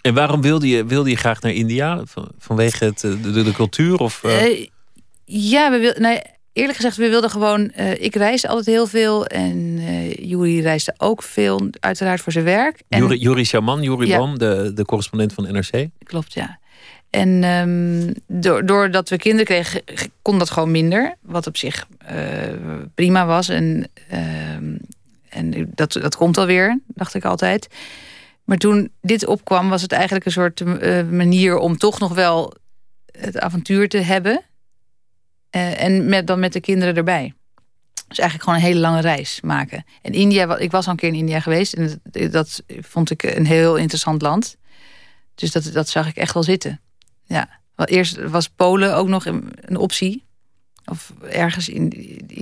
[0.00, 2.02] En waarom wilde je, wilde je graag naar India?
[2.04, 3.98] Van- Vanwege het, de, de cultuur?
[3.98, 4.22] Of,
[5.24, 6.20] ja, we wil, nee,
[6.52, 7.70] eerlijk gezegd, we wilden gewoon.
[7.70, 12.44] eh, ik reisde altijd heel veel en eh Juri reisde ook veel, uiteraard voor zijn
[12.44, 12.82] werk.
[12.88, 14.16] Juri, Juri Shaman, Juri Ja.
[14.16, 15.88] Boom, de, de correspondent van NRC.
[16.04, 16.60] Klopt, ja.
[17.10, 17.40] En
[18.26, 19.82] door, doordat we kinderen kregen,
[20.22, 21.14] kon dat gewoon minder.
[21.20, 22.18] Wat op zich eh,
[22.94, 23.48] prima was.
[23.48, 24.76] En, ehm,
[25.28, 27.68] en dat, dat komt alweer, dacht ik altijd.
[28.44, 30.64] Maar toen dit opkwam, was het eigenlijk een soort
[31.10, 32.54] manier om toch nog wel
[33.18, 34.42] het avontuur te hebben.
[35.52, 37.34] Eh, en met, dan met de kinderen erbij.
[38.08, 39.84] Dus eigenlijk gewoon een hele lange reis maken.
[40.02, 41.72] En India, ik was al een keer in India geweest.
[41.72, 44.56] En dat, dat vond ik een heel interessant land.
[45.34, 46.80] Dus dat, dat zag ik echt wel zitten.
[47.24, 47.48] Ja.
[47.74, 50.24] Wel, eerst was Polen ook nog een, optie.
[50.84, 51.92] Of ergens, in,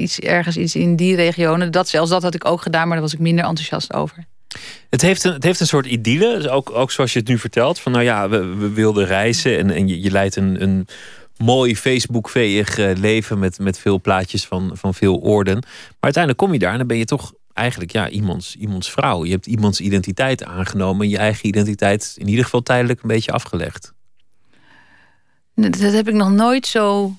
[0.00, 1.70] iets, ergens iets in die regionen.
[1.70, 4.24] Dat, zelfs dat had ik ook gedaan, maar daar was ik minder enthousiast over.
[4.90, 7.38] Het heeft een, het heeft een soort idylle, dus ook, ook zoals je het nu
[7.38, 7.80] vertelt.
[7.80, 10.86] Van nou ja, we, we wilden reizen en, en je, je leidt een, een
[11.40, 15.58] mooi Facebook-veeg eh, leven met, met veel plaatjes van, van veel orden.
[15.58, 19.24] Maar uiteindelijk kom je daar en dan ben je toch eigenlijk ja, iemands, iemands vrouw.
[19.24, 23.32] Je hebt iemands identiteit aangenomen en je eigen identiteit in ieder geval tijdelijk een beetje
[23.32, 23.92] afgelegd.
[25.54, 27.14] Dat heb ik nog nooit zo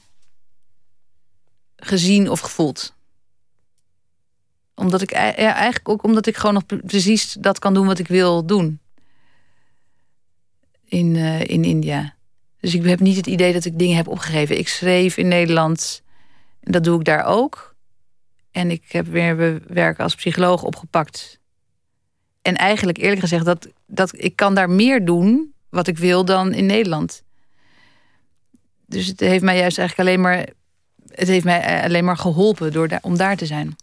[1.76, 2.94] gezien of gevoeld.
[4.76, 8.08] Omdat ik ja, eigenlijk ook omdat ik gewoon nog precies dat kan doen wat ik
[8.08, 8.80] wil doen.
[10.86, 12.16] In, uh, in India.
[12.62, 14.58] Dus ik heb niet het idee dat ik dingen heb opgegeven.
[14.58, 16.02] Ik schreef in Nederland.
[16.62, 17.76] Dat doe ik daar ook.
[18.52, 21.40] En ik heb weer werk als psycholoog opgepakt.
[22.42, 26.54] En eigenlijk eerlijk gezegd, dat, dat, ik kan daar meer doen wat ik wil dan
[26.54, 27.24] in Nederland.
[28.86, 30.48] Dus het heeft mij juist eigenlijk alleen maar.
[31.08, 33.76] Het heeft mij alleen maar geholpen door om daar te zijn.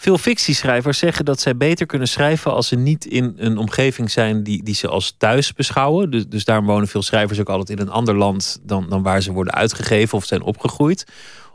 [0.00, 4.42] Veel fictieschrijvers zeggen dat zij beter kunnen schrijven als ze niet in een omgeving zijn
[4.42, 6.10] die, die ze als thuis beschouwen.
[6.10, 9.22] Dus, dus daarom wonen veel schrijvers ook altijd in een ander land dan, dan waar
[9.22, 11.04] ze worden uitgegeven of zijn opgegroeid.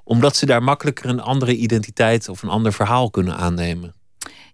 [0.03, 3.93] Omdat ze daar makkelijker een andere identiteit of een ander verhaal kunnen aannemen.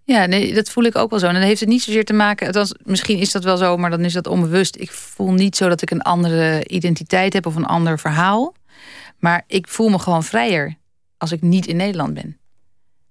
[0.04, 1.26] Ja, nee, dat voel ik ook wel zo.
[1.26, 2.46] En dan heeft het niet zozeer te maken.
[2.46, 4.76] Althans, misschien is dat wel zo, maar dan is dat onbewust.
[4.76, 8.54] Ik voel niet zo dat ik een andere identiteit heb of een ander verhaal.
[9.18, 10.76] Maar ik voel me gewoon vrijer
[11.16, 12.39] als ik niet in Nederland ben.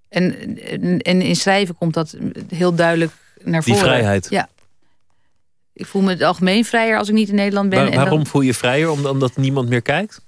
[0.09, 0.57] En,
[1.01, 2.17] en in schrijven komt dat
[2.53, 3.11] heel duidelijk
[3.43, 3.81] naar voren.
[3.81, 4.27] Die vrijheid.
[4.29, 4.49] Ja.
[5.73, 7.93] Ik voel me het algemeen vrijer als ik niet in Nederland ben.
[7.93, 9.09] waarom voel je vrijer?
[9.09, 10.21] Omdat niemand meer kijkt?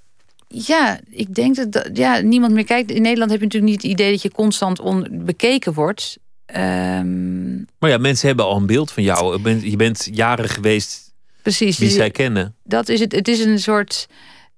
[0.48, 2.90] Ja, ik denk dat ja, niemand meer kijkt.
[2.90, 6.18] In Nederland heb je natuurlijk niet het idee dat je constant onbekeken wordt.
[6.46, 7.66] Um...
[7.78, 9.32] Maar ja, mensen hebben al een beeld van jou.
[9.32, 12.54] Je bent, je bent jaren geweest Precies, wie zij kennen.
[12.64, 13.12] Dat is het.
[13.12, 14.08] Het is een soort.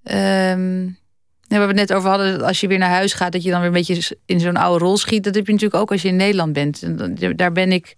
[0.03, 0.99] Um
[1.59, 3.59] waar we het net over hadden, als je weer naar huis gaat, dat je dan
[3.59, 5.25] weer een beetje in zo'n oude rol schiet.
[5.25, 6.83] Dat heb je natuurlijk ook als je in Nederland bent.
[6.83, 7.97] En daar ben ik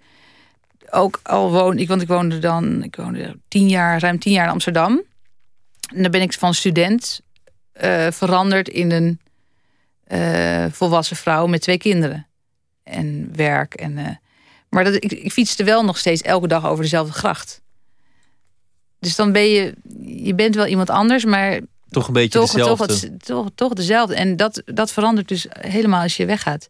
[0.90, 1.78] ook al woon.
[1.78, 5.02] Ik, want ik woonde dan, ik woonde tien jaar, ruim tien jaar in Amsterdam.
[5.94, 7.20] En dan ben ik van student
[7.82, 9.20] uh, veranderd in een
[10.08, 12.26] uh, volwassen vrouw met twee kinderen.
[12.82, 13.74] En werk.
[13.74, 14.08] En, uh,
[14.68, 17.62] maar dat, ik, ik fietste wel nog steeds elke dag over dezelfde gracht.
[18.98, 19.74] Dus dan ben je,
[20.24, 22.86] je bent wel iemand anders, maar toch een beetje toch, dezelfde.
[22.86, 24.14] Toch, toch, toch dezelfde.
[24.14, 26.68] En dat, dat verandert dus helemaal als je weggaat.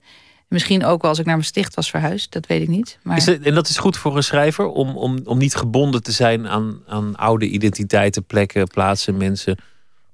[0.48, 2.98] Misschien ook wel als ik naar mijn sticht was verhuisd, dat weet ik niet.
[3.02, 3.16] Maar...
[3.16, 6.12] Is het, en dat is goed voor een schrijver om, om, om niet gebonden te
[6.12, 9.58] zijn aan, aan oude identiteiten, plekken, plaatsen, mensen.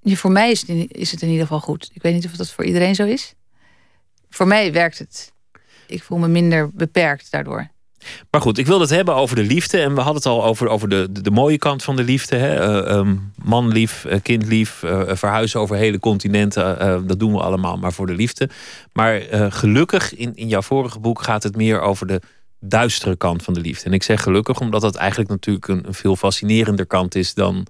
[0.03, 1.91] Ja, voor mij is het, in, is het in ieder geval goed.
[1.93, 3.35] Ik weet niet of dat voor iedereen zo is.
[4.31, 5.33] Voor mij werkt het.
[5.87, 7.71] Ik voel me minder beperkt daardoor.
[8.31, 9.79] Maar goed, ik wilde het hebben over de liefde.
[9.79, 12.37] En we hadden het al over, over de, de, mooie kant van de liefde.
[12.37, 12.85] Hè?
[12.87, 17.07] Uh, um, manlief, uh, kindlief, uh, verhuizen over hele continenten.
[17.07, 18.49] dat doen we allemaal maar voor de liefde.
[18.93, 22.21] Maar gelukkig, in, in jouw vorige boek gaat het meer over de
[22.61, 23.85] duistere kant van de liefde.
[23.85, 27.67] En ik zeg gelukkig, omdat dat eigenlijk natuurlijk een, veel fascinerender kant is dan,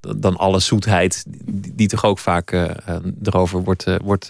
[0.00, 2.52] dan alle zoetheid, die, die toch ook vaak
[3.22, 4.28] erover wordt, wordt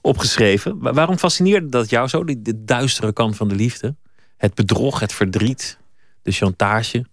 [0.00, 0.94] opgeschreven.
[0.94, 3.94] Waarom fascineerde dat jou zo, die, de duistere kant van de liefde?
[4.38, 5.78] Het bedrog, het verdriet,
[6.22, 7.04] de chantage.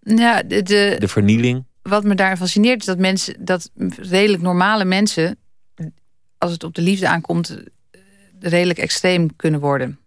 [0.00, 1.64] Ja, de, de, de vernieling.
[1.82, 5.36] Wat me daar fascineert is dat mensen, dat redelijk normale mensen,
[6.38, 7.58] als het op de liefde aankomt,
[8.40, 9.98] redelijk extreem kunnen worden.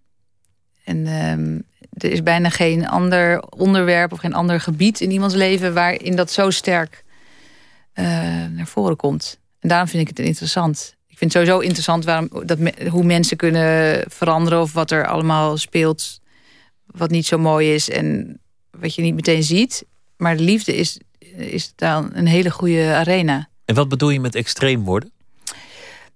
[0.84, 5.74] En um, er is bijna geen ander onderwerp of geen ander gebied in iemands leven
[5.74, 7.04] waarin dat zo sterk
[7.94, 8.06] uh,
[8.46, 9.40] naar voren komt.
[9.60, 10.96] En daarom vind ik het interessant.
[11.08, 15.58] Ik vind het sowieso interessant waarom, dat, hoe mensen kunnen veranderen of wat er allemaal
[15.58, 16.20] speelt
[16.92, 18.40] wat niet zo mooi is en
[18.72, 19.86] wat je niet meteen ziet.
[20.18, 21.00] Maar de liefde is,
[21.36, 23.50] is dan een hele goede arena.
[23.66, 25.12] En wat bedoel je met extreem worden?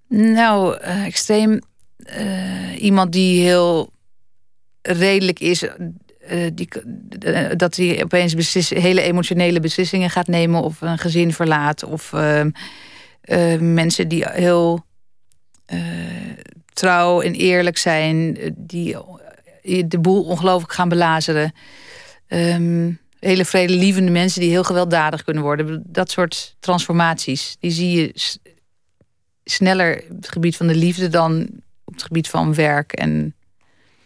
[0.08, 1.60] Nou, uh, extreem.
[2.18, 3.90] Uh, iemand die heel
[4.82, 5.62] redelijk is.
[5.62, 6.68] Uh, die,
[7.56, 10.62] dat hij opeens hele emotionele beslissingen gaat nemen.
[10.62, 11.84] Of een gezin verlaat.
[11.84, 12.50] Of ehm,
[13.74, 14.84] mensen die heel
[16.72, 18.38] trouw en eerlijk zijn.
[18.56, 18.96] Die
[19.86, 21.52] de boel ongelooflijk gaan belazeren.
[22.28, 25.82] Um, hele vredelievende mensen die heel gewelddadig kunnen worden.
[25.86, 28.12] Dat soort transformaties, die zie je
[29.44, 31.48] sneller op het gebied van de liefde dan
[31.84, 33.34] op het gebied van werk en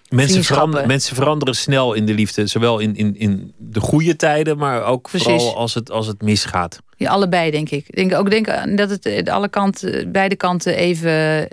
[0.09, 2.47] Mensen veranderen, mensen veranderen snel in de liefde.
[2.47, 6.81] Zowel in, in, in de goede tijden, maar ook vooral als het, als het misgaat.
[6.97, 7.89] Ja, allebei denk ik.
[7.89, 11.49] Ik denk ook denk dat het alle kanten, beide kanten even,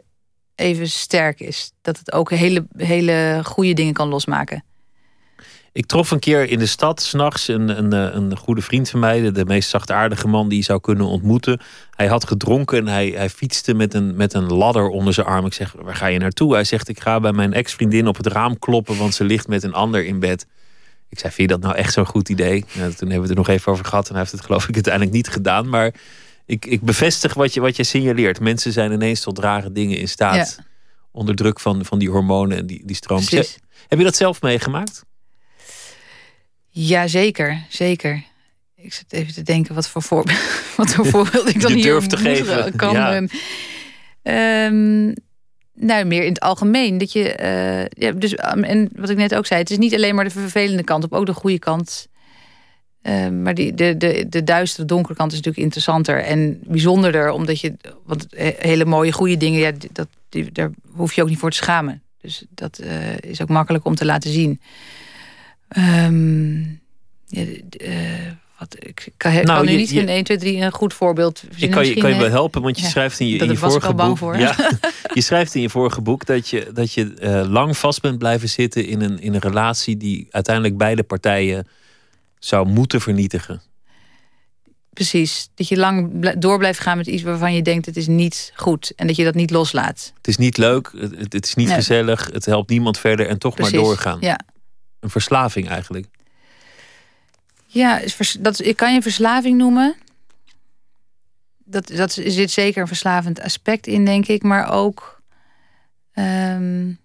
[0.55, 1.71] even sterk is.
[1.81, 4.63] Dat het ook hele, hele goede dingen kan losmaken.
[5.75, 8.99] Ik trof een keer in de stad s'nachts een, een, eh, een goede vriend van
[8.99, 11.61] mij, de meest zachtaardige man die je zou kunnen ontmoeten.
[11.95, 15.45] Hij had gedronken en hij, hij fietste met een, met een ladder onder zijn arm.
[15.45, 16.53] Ik zeg, waar ga je naartoe?
[16.53, 19.63] Hij zegt, ik ga bij mijn ex-vriendin op het raam kloppen, want ze ligt met
[19.63, 20.45] een ander in bed.
[21.09, 22.65] Ik zei, vind je dat nou echt zo'n goed idee?
[22.73, 24.67] Nou, toen hebben we het er nog even over gehad en hij heeft het geloof
[24.67, 25.69] ik uiteindelijk niet gedaan.
[25.69, 25.93] Maar
[26.45, 28.39] ik, ik bevestig wat je, wat je signaleert.
[28.39, 30.59] Mensen zijn ineens tot rare dingen in staat.
[31.11, 33.57] Onder druk van, van die hormonen en die, die stroompjes.
[33.87, 35.03] Heb je dat zelf meegemaakt?
[36.69, 37.65] Ja, zeker.
[37.69, 38.23] Zeker.
[38.75, 40.39] Ik zit even te denken wat voor, voorbeeld,
[40.77, 42.75] wat voor voorbeeld ik dan hier durf te geven.
[42.75, 42.93] kan.
[42.93, 43.27] Ja.
[44.65, 45.13] Um,
[45.73, 46.97] nou, meer in het algemeen.
[46.97, 49.93] Dat je, uh, ja, dus, um, en wat ik net ook zei, het is niet
[49.93, 52.07] alleen maar de vervelende kant op, ook de goede kant.
[53.07, 57.59] Uh, maar die, de, de, de duistere, donkere kant is natuurlijk interessanter en bijzonderder, omdat
[57.59, 61.49] je, want hele mooie, goede dingen, ja, dat, die, daar hoef je ook niet voor
[61.49, 62.01] te schamen.
[62.21, 64.61] Dus dat uh, is ook makkelijk om te laten zien.
[65.77, 66.81] Um,
[67.25, 67.43] ja,
[68.59, 71.71] wat, ik kan, nou, kan nu niet in 1, 2, 3 een goed voorbeeld Ik
[71.71, 74.17] kan je, kan je wel helpen, want je schrijft in je, in je vorige boek.
[74.17, 74.37] Voor.
[74.37, 74.55] Ja,
[75.13, 77.13] je schrijft in je vorige boek dat je, dat je
[77.49, 81.67] lang vast bent blijven zitten in een, in een relatie die uiteindelijk beide partijen
[82.45, 83.61] zou moeten vernietigen.
[84.93, 85.49] Precies.
[85.55, 88.93] Dat je lang door blijft gaan met iets waarvan je denkt het is niet goed.
[88.95, 90.13] En dat je dat niet loslaat.
[90.17, 93.57] Het is niet leuk, het, het is niet gezellig, het helpt niemand verder en toch
[93.57, 94.17] maar doorgaan.
[94.21, 94.39] Ja.
[94.99, 96.07] Een verslaving eigenlijk.
[97.65, 98.01] Ja,
[98.39, 99.95] dat ik kan je verslaving noemen.
[101.63, 104.43] Dat, dat zit zeker een verslavend aspect in, denk ik.
[104.43, 105.21] Maar ook
[106.13, 106.99] um,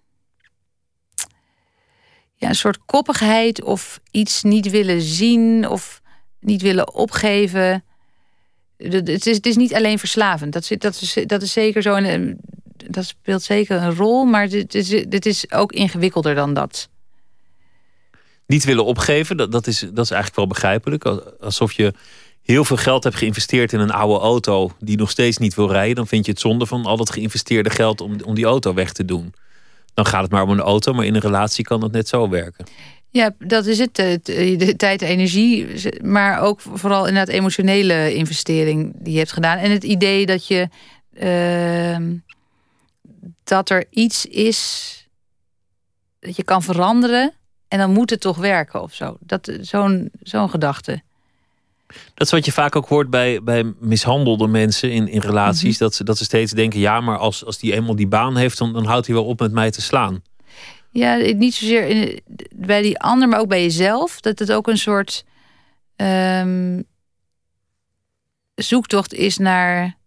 [2.41, 6.01] ja, een soort koppigheid of iets niet willen zien of
[6.39, 7.83] niet willen opgeven.
[8.77, 10.53] Het is, het is niet alleen verslavend.
[10.53, 11.93] Dat, zit, dat, is, dat is zeker zo.
[11.93, 12.33] En ehm,
[12.91, 14.25] dat speelt zeker een rol.
[14.25, 16.89] Maar dit is, dit is ook ingewikkelder dan dat
[18.45, 21.05] niet willen opgeven, dat, dat, is, dat is eigenlijk wel begrijpelijk.
[21.39, 21.93] Alsof je
[22.41, 25.95] heel veel geld hebt geïnvesteerd in een oude auto die nog steeds niet wil rijden,
[25.95, 28.91] dan vind je het zonde van al het geïnvesteerde geld om, om die auto weg
[28.91, 29.33] te doen.
[29.93, 32.29] Dan gaat het maar om een auto, maar in een relatie kan dat net zo
[32.29, 32.65] werken.
[33.09, 33.95] Ja, dat is het.
[33.95, 35.67] De tijd, energie,
[36.03, 39.57] maar ook vooral inderdaad emotionele investering die je hebt gedaan.
[39.57, 40.69] En het idee dat je
[41.13, 41.97] uh,
[43.43, 44.89] dat er iets is
[46.19, 47.33] dat je kan veranderen
[47.67, 49.17] en dan moet het toch werken of zo.
[49.19, 51.01] Dat, zo'n, zo'n gedachte.
[52.13, 55.73] Dat is wat je vaak ook hoort bij, bij mishandelde mensen in, in relaties.
[55.73, 55.83] Mhm.
[55.83, 58.57] dat, ze, dat ze steeds denken: ja, maar als, als die eenmaal die baan heeft,
[58.57, 60.23] dan, dan houdt hij wel op met mij te slaan.
[60.89, 62.21] Ja, niet zozeer in,
[62.55, 64.19] bij die ander, maar ook bij jezelf.
[64.19, 65.25] Dat het ook een soort
[65.95, 66.83] um,
[68.55, 69.99] zoektocht is naar.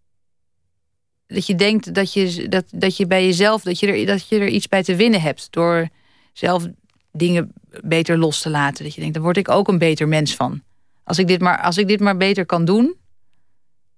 [1.27, 4.39] Dat je denkt dat je, dat, dat je bij jezelf dat je, er, dat je
[4.39, 5.47] er iets bij te winnen hebt.
[5.51, 5.89] Door
[6.33, 6.67] zelf
[7.13, 8.85] dingen beter los te laten.
[8.85, 10.63] Dat je denkt, dan word ik ook een beter mens van.
[11.05, 12.97] Als ik dit maar, als ik dit maar beter kan doen,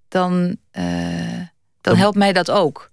[0.09, 1.40] dan, uh,
[1.81, 2.90] dan helpt mij dat ook.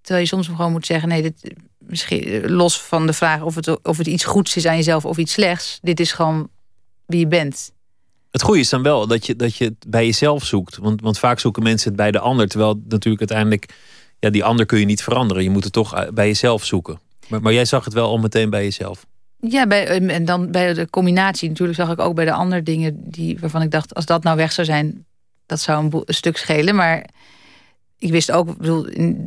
[0.00, 3.82] Terwijl je soms gewoon moet zeggen, nee, dit, misschien los van de vraag of het,
[3.82, 5.78] of het iets goeds is aan jezelf of iets slechts.
[5.82, 6.48] Dit is gewoon
[7.06, 7.72] wie je bent.
[8.30, 10.76] Het goede is dan wel dat je, dat je het bij jezelf zoekt.
[10.76, 12.48] Want, want vaak zoeken mensen het bij de ander.
[12.48, 13.74] Terwijl natuurlijk uiteindelijk,
[14.18, 15.42] ja, die ander kun je niet veranderen.
[15.42, 17.00] Je moet het toch eh, bij jezelf zoeken.
[17.28, 19.06] Maar, maar jij zag het wel al meteen bij jezelf.
[19.40, 23.10] Ja, bij, en dan bij de combinatie natuurlijk zag ik ook bij de andere dingen
[23.10, 25.06] die, waarvan ik dacht, als dat nou weg zou zijn,
[25.46, 26.74] dat zou een, stuk schelen.
[26.74, 27.08] Maar
[27.98, 28.48] ik wist ook,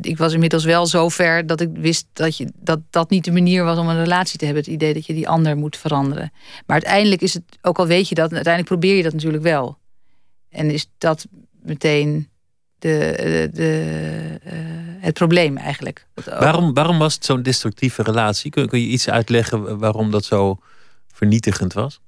[0.00, 3.32] ik was inmiddels wel zo ver dat ik wist dat, je, dat dat niet de
[3.32, 4.62] manier was om een relatie te hebben.
[4.62, 6.32] Het idee dat je die ander moet veranderen.
[6.66, 9.78] Maar uiteindelijk is het, ook al weet je dat, uiteindelijk probeer je dat natuurlijk wel.
[10.48, 11.26] En is dat
[11.62, 12.31] meteen
[12.82, 14.52] de, de, uh,
[15.00, 16.06] het probleem eigenlijk.
[16.24, 18.50] Waarom, waarom was het zo'n destructieve relatie?
[18.50, 20.58] Kun, kun je iets uitleggen waarom dat zo
[21.12, 22.00] vernietigend was?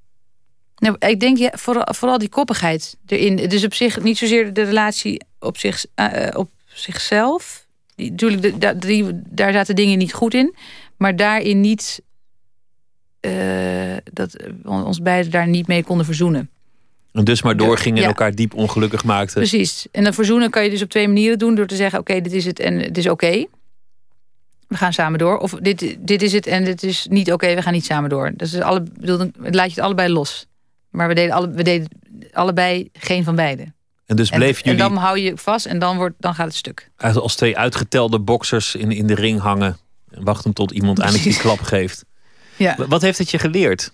[0.77, 3.49] Nou, ik denk ja, vooral, vooral die koppigheid erin.
[3.49, 7.67] Dus op zich niet zozeer de relatie op, zich, uh, op zichzelf.
[7.95, 10.55] Die, natuurlijk, de, die, daar zaten dingen niet goed in.
[10.97, 12.03] Maar daarin niet
[13.21, 16.51] uh, dat we ons beiden daar niet mee konden verzoenen.
[17.15, 19.35] En dus maar doorgingen en elkaar diep ongelukkig maakten.
[19.35, 19.87] Precies.
[19.91, 21.55] En dan verzoenen kan je dus op twee manieren doen.
[21.55, 23.47] Door te zeggen, oké, dit is het en het is oké.
[24.69, 25.39] We gaan samen door.
[25.39, 28.33] Of dit, dit is het en dit is niet oké, we gaan niet samen door.
[28.37, 30.47] Dat is alle, bedoel, dan laat je het allebei los.
[30.91, 31.89] Maar we deden, alle, we deden
[32.33, 33.73] allebei geen van beide.
[34.07, 34.83] En dus bleef jullie...
[34.83, 36.91] En dan hou je vast en dan, wordt, dan gaat het stuk.
[36.97, 39.77] Als twee uitgetelde boxers in, in de ring hangen...
[40.11, 42.05] en wachten tot iemand eindelijk die klap geeft.
[42.57, 42.77] Ja.
[42.89, 43.93] Wat heeft het je geleerd?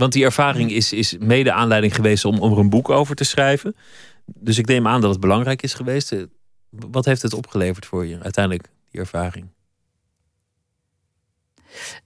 [0.00, 3.24] Want die ervaring is, is mede aanleiding geweest om, om er een boek over te
[3.24, 3.76] schrijven.
[4.26, 6.14] Dus ik neem aan dat het belangrijk is geweest.
[6.70, 9.48] Wat heeft het opgeleverd voor je uiteindelijk, die ervaring?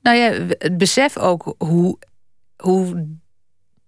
[0.03, 1.99] Nou ja, het besef ook hoe,
[2.57, 3.07] hoe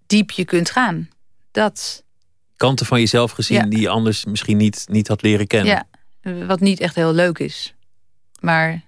[0.07, 1.09] diep je kunt gaan.
[1.51, 2.05] Dat.
[2.57, 5.87] Kanten van jezelf gezien die je anders misschien niet, niet had leren kennen.
[6.23, 7.75] Ja, wat niet echt heel leuk is.
[8.41, 8.83] Maar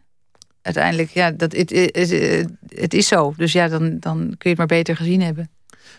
[0.69, 3.35] uiteindelijk, ja, dat, het, het, het is zo.
[3.37, 5.51] Dus ja, dan, dan kun je het maar beter gezien hebben.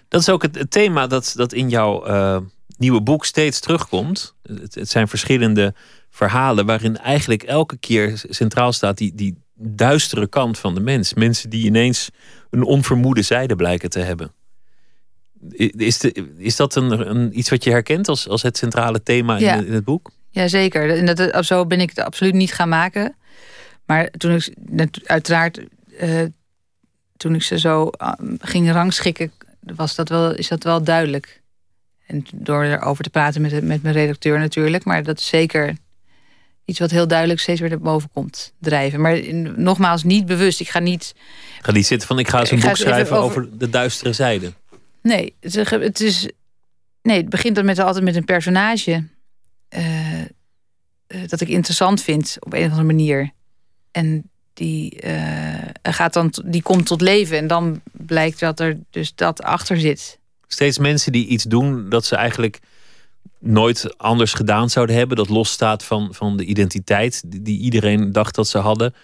[0.08, 2.38] Dat is ook het, thema dat, dat in jouw uh,
[2.78, 4.36] nieuwe boek steeds terugkomt.
[4.44, 5.74] Het, het, zijn verschillende
[6.10, 11.14] verhalen waarin eigenlijk elke keer centraal staat die, die duistere kant van de mens.
[11.14, 12.10] Mensen die ineens
[12.50, 14.32] een onvermoede zijde blijken te hebben.
[15.78, 19.38] Is, de, is dat een, een, iets wat je herkent als, als het centrale thema
[19.38, 20.12] in, in het boek?
[20.30, 20.98] Jazeker.
[20.98, 23.16] En dat, zo ben ik het absoluut niet gaan maken.
[23.90, 24.36] Maar toen
[24.76, 25.60] ik uiteraard,
[26.02, 26.22] uh,
[27.18, 31.42] toen ik ze zo uh, ging rangschikken, was dat wel, is dat wel duidelijk.
[32.06, 34.84] En door erover te praten met, met mijn redacteur natuurlijk.
[34.84, 35.76] Maar dat is zeker
[36.66, 39.02] iets wat heel duidelijk steeds weer naar boven komt drijven.
[39.02, 40.60] Maar nogmaals, niet bewust.
[40.60, 41.14] Ik ga niet.
[41.58, 43.58] Ik ga niet zitten van ik ga eens een boek schrijven over...
[43.58, 44.54] de duistere zijde.
[45.02, 46.30] Nee, het is.
[47.02, 49.04] Nee, het begint dan met, altijd met een personage.
[49.70, 50.22] Uh,
[51.28, 53.38] dat ik interessant vind op een of andere manier.
[54.00, 57.38] En die, uh, gaat dan, die komt tot leven.
[57.38, 60.20] En dan blijkt dat er dus dat achter zit.
[60.48, 62.60] Steeds mensen die iets doen dat ze eigenlijk
[63.40, 65.18] nooit anders gedaan zouden hebben.
[65.18, 68.96] Dat losstaat van, van de identiteit die iedereen dacht dat ze hadden.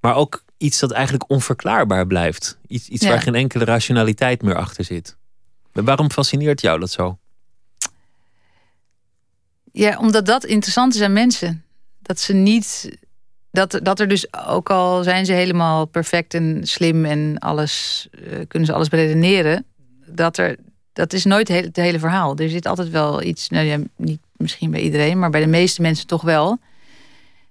[0.00, 2.58] Maar ook iets dat eigenlijk onverklaarbaar blijft.
[2.66, 5.16] Iets, iets waar geen enkele rationaliteit meer achter zit.
[5.72, 7.18] Maar waarom fascineert jou dat zo?
[9.72, 11.64] Ja, omdat dat interessant is aan mensen.
[12.02, 12.98] Dat ze niet.
[13.52, 18.38] Dat, dat er dus ook al zijn ze helemaal perfect en slim en alles uh,
[18.48, 19.64] kunnen ze alles beredeneren.
[20.06, 20.56] Dat er
[20.92, 22.36] dat is nooit het hele verhaal.
[22.36, 25.82] Er zit altijd wel iets, nou ja, niet misschien bij iedereen, maar bij de meeste
[25.82, 26.58] mensen toch wel.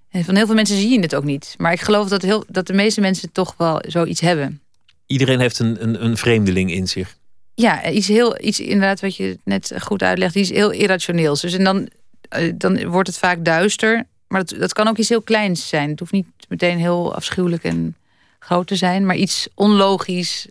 [0.10, 1.56] En van heel veel mensen zie je het ook niet.
[1.58, 4.62] Maar ik geloof dat, heel, dat de meeste mensen toch wel zoiets hebben.
[5.06, 7.18] Iedereen heeft een, een, een vreemdeling in zich.
[7.54, 11.42] Ja, iets heel, iets inderdaad wat je net goed uitlegt, iets heel irrationeels.
[11.42, 11.90] Dus en dan,
[12.30, 14.06] eh, dan wordt het vaak duister.
[14.30, 15.90] Maar dat, dat kan ook iets heel kleins zijn.
[15.90, 17.96] Het hoeft niet meteen heel afschuwelijk en
[18.40, 20.48] groot te zijn, maar iets onlogisch,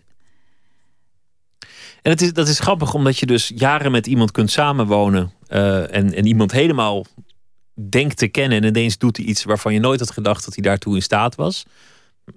[2.01, 5.31] en het is, dat is grappig, omdat je dus jaren met iemand kunt samenwonen.
[5.49, 7.05] Uh, en, en iemand helemaal
[7.89, 8.61] denkt te kennen.
[8.61, 11.35] En ineens doet hij iets waarvan je nooit had gedacht dat hij daartoe in staat
[11.35, 11.65] was.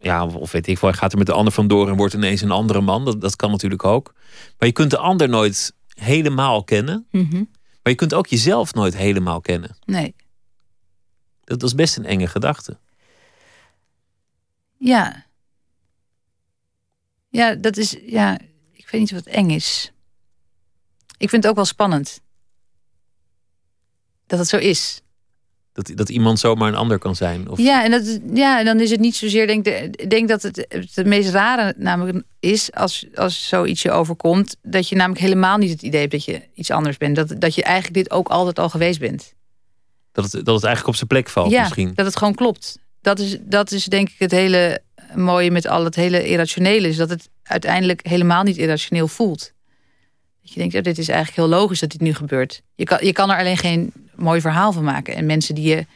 [0.01, 2.41] Ja, of weet ik wel, hij gaat er met de ander vandoor en wordt ineens
[2.41, 3.05] een andere man.
[3.05, 4.15] Dat, dat kan natuurlijk ook.
[4.59, 7.07] Maar je kunt de ander nooit helemaal kennen.
[7.11, 7.37] Mhm.
[7.83, 9.77] Maar je kunt ook jezelf nooit helemaal kennen.
[9.85, 10.15] Nee.
[11.45, 12.79] Dat, is best een enge gedachte.
[14.77, 15.27] Ja.
[17.29, 17.97] Ja, dat is.
[18.07, 18.39] Ja,
[18.93, 19.93] weet niet wat eng is.
[21.19, 22.21] Ik vind het ook wel spannend.
[24.27, 25.01] Dat het zo is.
[25.73, 27.49] Dat, dat iemand zomaar een ander kan zijn.
[27.49, 27.59] Of...
[27.59, 29.47] Ja, en dat, ja, en dan is het niet zozeer.
[29.47, 34.57] Denk, ik denk dat het het meest rare namelijk is als, als zoiets je overkomt.
[34.63, 37.17] Dat je namelijk helemaal niet het idee hebt dat je iets anders bent.
[37.17, 39.35] Dat, dat je eigenlijk dit ook altijd al geweest bent.
[40.13, 41.93] Dat het, dat het eigenlijk op zijn plek valt ja, misschien.
[41.95, 42.79] Dat het gewoon klopt.
[43.01, 44.83] Dat is, dat is denk ik het hele
[45.15, 46.89] mooie met al het hele irrationele.
[46.89, 49.53] Is dat het uiteindelijk helemaal niet irrationeel voelt.
[50.43, 52.63] Dat je denkt, oh, dit is eigenlijk heel logisch dat dit nu gebeurt.
[52.75, 55.15] Je kan, je kan er alleen geen mooi verhaal van maken.
[55.15, 55.87] En mensen die je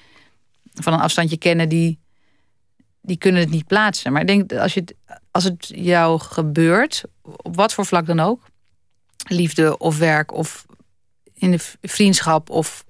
[0.75, 1.99] van een afstandje kennen, die,
[3.01, 4.13] die kunnen het niet plaatsen.
[4.13, 4.85] Maar ik denk, als, je,
[5.31, 8.43] als het jou gebeurt, op wat voor vlak dan ook,
[9.29, 10.67] liefde of werk of
[11.35, 12.85] in de vriendschap of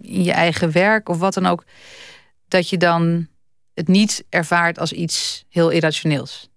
[0.00, 1.64] in je eigen werk of wat dan ook,
[2.48, 3.28] dat je dan
[3.74, 6.50] het niet ervaart als iets heel irrationeels.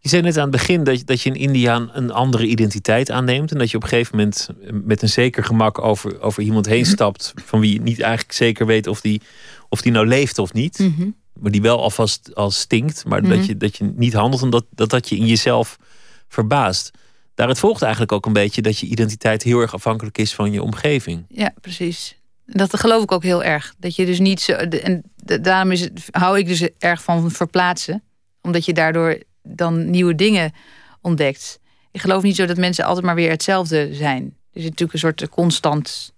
[0.00, 3.52] Je zei net aan het begin dat, dat je in India een andere identiteit aanneemt.
[3.52, 4.48] En dat je op een gegeven moment
[4.84, 6.90] met een zeker gemak over, over iemand heen mhm.
[6.90, 7.32] stapt.
[7.44, 9.20] van wie je niet eigenlijk zeker weet of die,
[9.68, 10.78] of die nou leeft of niet.
[10.78, 11.10] Mhm.
[11.32, 13.04] Maar die wel alvast als stinkt.
[13.04, 13.46] Maar dat, mhm.
[13.46, 15.78] je, dat je niet handelt en dat, dat dat je in jezelf
[16.28, 16.90] verbaast.
[17.34, 20.62] Daaruit volgt eigenlijk ook een beetje dat je identiteit heel erg afhankelijk is van je
[20.62, 21.24] omgeving.
[21.28, 22.17] Ja, precies.
[22.50, 23.74] Dat geloof ik ook heel erg.
[23.78, 24.52] Dat je dus niet zo.
[24.52, 28.02] En daarom is het, hou ik dus erg van verplaatsen.
[28.42, 30.52] Omdat je daardoor dan nieuwe dingen
[31.00, 31.58] ontdekt.
[31.90, 34.22] Ik geloof niet zo dat mensen altijd maar weer hetzelfde zijn.
[34.52, 36.12] Er zit natuurlijk een soort constant,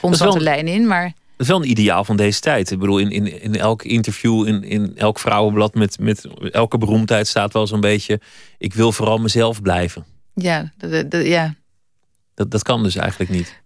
[0.00, 0.86] constante lijn in.
[0.86, 1.04] Maar...
[1.04, 2.70] Dat is wel een ideaal van deze tijd.
[2.70, 7.26] Ik bedoel, in, in, in elk interview, in, in elk vrouwenblad met, met elke beroemdheid
[7.26, 8.20] staat wel zo'n beetje.
[8.58, 10.04] Ik wil vooral mezelf blijven.
[10.34, 11.54] Ja, dat, dat, ja.
[12.34, 13.62] Dat, dat kan dus eigenlijk niet.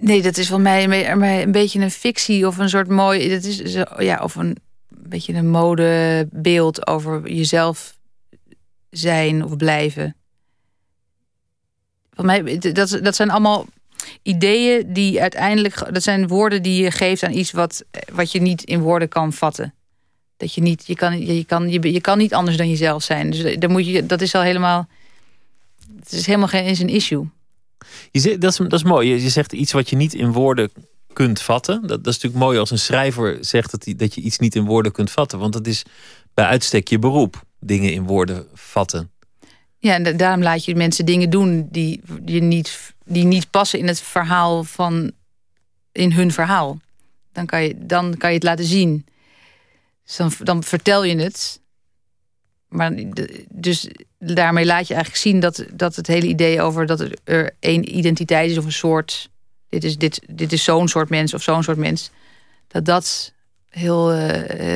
[0.00, 3.28] Nee, dat is voor mij een beetje een fictie of een soort mooi.
[3.28, 4.56] Dat is ja, of een
[4.88, 7.96] beetje een modebeeld over jezelf
[8.90, 10.16] zijn of blijven.
[12.12, 13.66] Voor mij, dat, dat zijn allemaal
[14.22, 15.92] ideeën die uiteindelijk.
[15.92, 19.32] Dat zijn woorden die je geeft aan iets wat, wat je niet in woorden kan
[19.32, 19.74] vatten.
[20.36, 23.30] Dat je niet, je kan, je kan, je, je kan niet anders dan jezelf zijn.
[23.30, 24.88] Dus dan moet je, dat is al helemaal.
[25.98, 27.28] Het is helemaal geen eens een issue.
[28.10, 29.08] Je zegt, dat, is, dat is mooi.
[29.08, 30.70] Je, je zegt iets wat je niet in woorden
[31.12, 31.80] kunt vatten.
[31.80, 34.54] Dat, dat is natuurlijk mooi als een schrijver zegt dat, hij, dat je iets niet
[34.54, 35.38] in woorden kunt vatten.
[35.38, 35.82] Want dat is
[36.34, 37.46] bij uitstek je beroep.
[37.60, 39.10] Dingen in woorden vatten.
[39.78, 43.86] Ja, en daarom laat je mensen dingen doen die, die, niet, die niet passen in
[43.86, 45.12] het verhaal van
[45.92, 46.78] in hun verhaal.
[47.32, 49.06] Dan kan je, dan kan je het laten zien.
[50.04, 51.60] Dus dan vertel je het.
[52.68, 52.92] Maar
[53.48, 53.88] dus
[54.18, 58.50] daarmee laat je eigenlijk zien dat, dat het hele idee over dat er één identiteit
[58.50, 59.30] is of een soort.
[59.68, 62.10] Dit is, dit, dit is zo'n soort mens of zo'n soort mens.
[62.68, 63.32] Dat dat
[63.68, 64.28] heel, uh,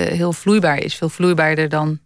[0.07, 0.95] heel vloeibaar is.
[0.95, 1.99] Veel vloeibaarder dan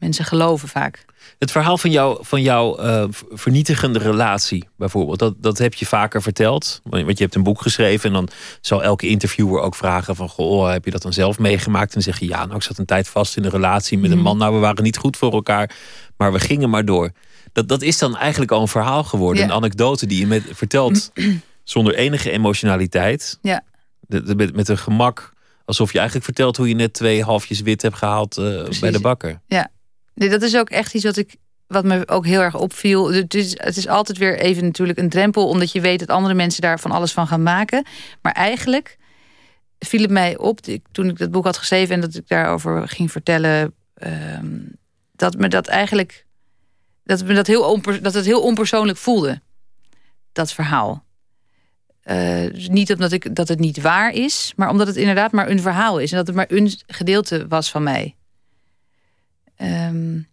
[0.00, 1.04] mensen geloven vaak.
[1.38, 6.22] Het verhaal van, jou, van jouw uh, vernietigende relatie, bijvoorbeeld, dat, dat heb je vaker
[6.22, 6.80] verteld.
[6.84, 8.28] Want je hebt een boek geschreven en dan
[8.60, 11.86] zal elke interviewer ook vragen: van, Goh, heb je dat dan zelf meegemaakt?
[11.86, 14.10] En dan zeg je ja, nou, ik zat een tijd vast in een relatie met
[14.10, 14.26] een mhm.
[14.26, 14.38] man.
[14.38, 15.70] Nou, we waren niet goed voor elkaar,
[16.16, 17.10] maar we gingen maar door.
[17.52, 21.10] Dat, dat is dan eigenlijk al een verhaal geworden, een anekdote die je met, vertelt
[21.64, 23.38] zonder enige emotionaliteit.
[23.42, 23.64] Ja.
[24.00, 25.32] De, met, met een gemak,
[25.64, 29.00] alsof je eigenlijk vertelt hoe je net twee halfjes wit hebt gehaald uh, bij de
[29.00, 29.40] bakker.
[29.46, 29.70] Ja,
[30.28, 33.12] dat is ook echt iets wat ik wat me ook heel erg opviel.
[33.12, 36.34] Het is, het is altijd weer even natuurlijk een drempel, omdat je weet dat andere
[36.34, 37.86] mensen daar van alles van gaan maken.
[38.22, 38.98] Maar eigenlijk
[39.78, 40.60] viel het mij op
[40.92, 44.58] toen ik dat boek had geschreven en dat ik daarover ging vertellen, ehm,
[45.12, 46.26] dat me dat eigenlijk
[47.04, 49.40] dat me dat heel dat het heel onpersoonlijk voelde.
[50.32, 51.04] Dat verhaal.
[52.04, 55.60] Uh, niet omdat ik dat het niet waar is, maar omdat het inderdaad maar een
[55.60, 58.16] verhaal is en dat het maar een gedeelte was van mij.
[59.62, 60.28] Um,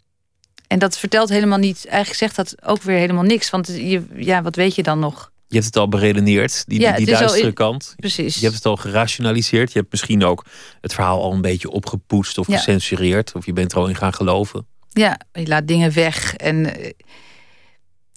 [0.67, 3.49] en dat vertelt helemaal niet, eigenlijk zegt dat ook weer helemaal niks.
[3.49, 5.32] Want je, ja, wat weet je dan nog?
[5.47, 7.93] Je hebt het al beredeneerd, die, ja, die, die duistere kant.
[7.97, 8.36] Precies.
[8.36, 9.71] Je hebt het al gerationaliseerd.
[9.71, 10.45] Je hebt misschien ook
[10.82, 12.57] het verhaal al een beetje opgepoetst of ja.
[12.57, 13.32] gecensureerd.
[13.36, 14.65] Of je bent er al in gaan geloven.
[14.89, 16.36] Ja, je laat dingen weg.
[16.36, 16.91] En uh,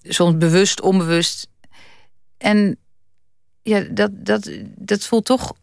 [0.03, 1.47] soms bewust, onbewust.
[2.37, 2.77] En
[3.61, 5.53] ja, dat, dat, dat voelt toch...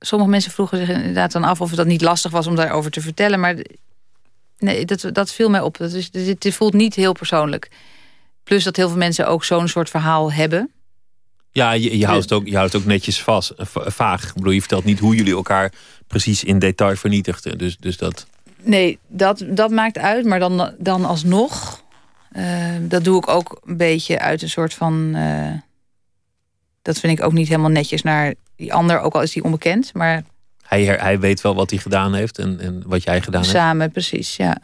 [0.00, 3.00] Sommige mensen vroegen zich inderdaad dan af of het niet lastig was om daarover te
[3.00, 3.40] vertellen.
[3.40, 3.56] Maar
[4.58, 5.76] Nee, dat, dat viel mij op.
[5.76, 7.70] Dat is, dit, voelt niet heel persoonlijk.
[8.44, 10.70] Plus dat heel veel mensen ook zo'n soort verhaal hebben.
[11.50, 14.28] Ja, je, je, houdt het ook, je houdt het ook netjes vast, eh, vaag.
[14.28, 15.72] Ik bedoel, je vertelt niet hoe jullie elkaar
[16.06, 17.58] precies in detail vernietigden.
[17.58, 18.26] Dus, dus dat...
[18.62, 20.24] Nee, dat, dat maakt uit.
[20.24, 21.82] Maar dan, dan alsnog,
[22.32, 25.12] uh, dat doe ik ook een beetje uit een soort van...
[25.16, 25.52] Uh,
[26.82, 29.94] dat vind ik ook niet helemaal netjes naar die ander, ook al is die onbekend.
[29.94, 30.24] Maar
[30.68, 33.54] hij, hij weet wel wat hij gedaan heeft en, en wat jij gedaan hebt.
[33.54, 34.60] Samen, precies, ja.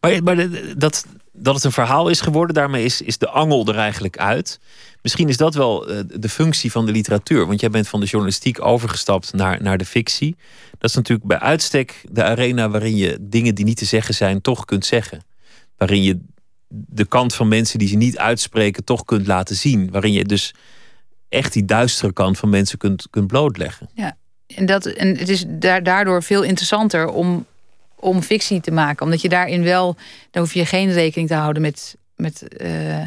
[0.00, 3.76] Maar, maar dat, dat het een verhaal is geworden, daarmee is, is de angel er
[3.76, 4.60] eigenlijk uit.
[5.02, 7.46] Misschien is dat wel eh, de functie van de literatuur.
[7.46, 10.36] Want jij bent van de journalistiek overgestapt naar, naar de fictie.
[10.78, 14.40] Dat is natuurlijk bij uitstek de arena waarin je dingen die niet te zeggen zijn,
[14.40, 15.24] toch kunt zeggen.
[15.76, 16.20] Waarin je
[16.68, 19.90] de kant van mensen die ze niet uitspreken, toch kunt laten zien.
[19.90, 20.54] Waarin je dus
[21.32, 23.88] echt die duistere kant van mensen kunt, kunt blootleggen.
[23.94, 24.16] Ja,
[24.46, 27.46] en, dat, en het is daardoor veel interessanter om,
[27.96, 29.04] om fictie te maken.
[29.04, 29.96] Omdat je daarin wel,
[30.30, 33.00] dan hoef je geen rekening te houden met, met, uh,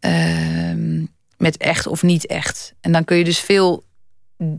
[0.00, 1.04] uh,
[1.36, 2.74] met echt of niet echt.
[2.80, 3.84] En dan kun je dus veel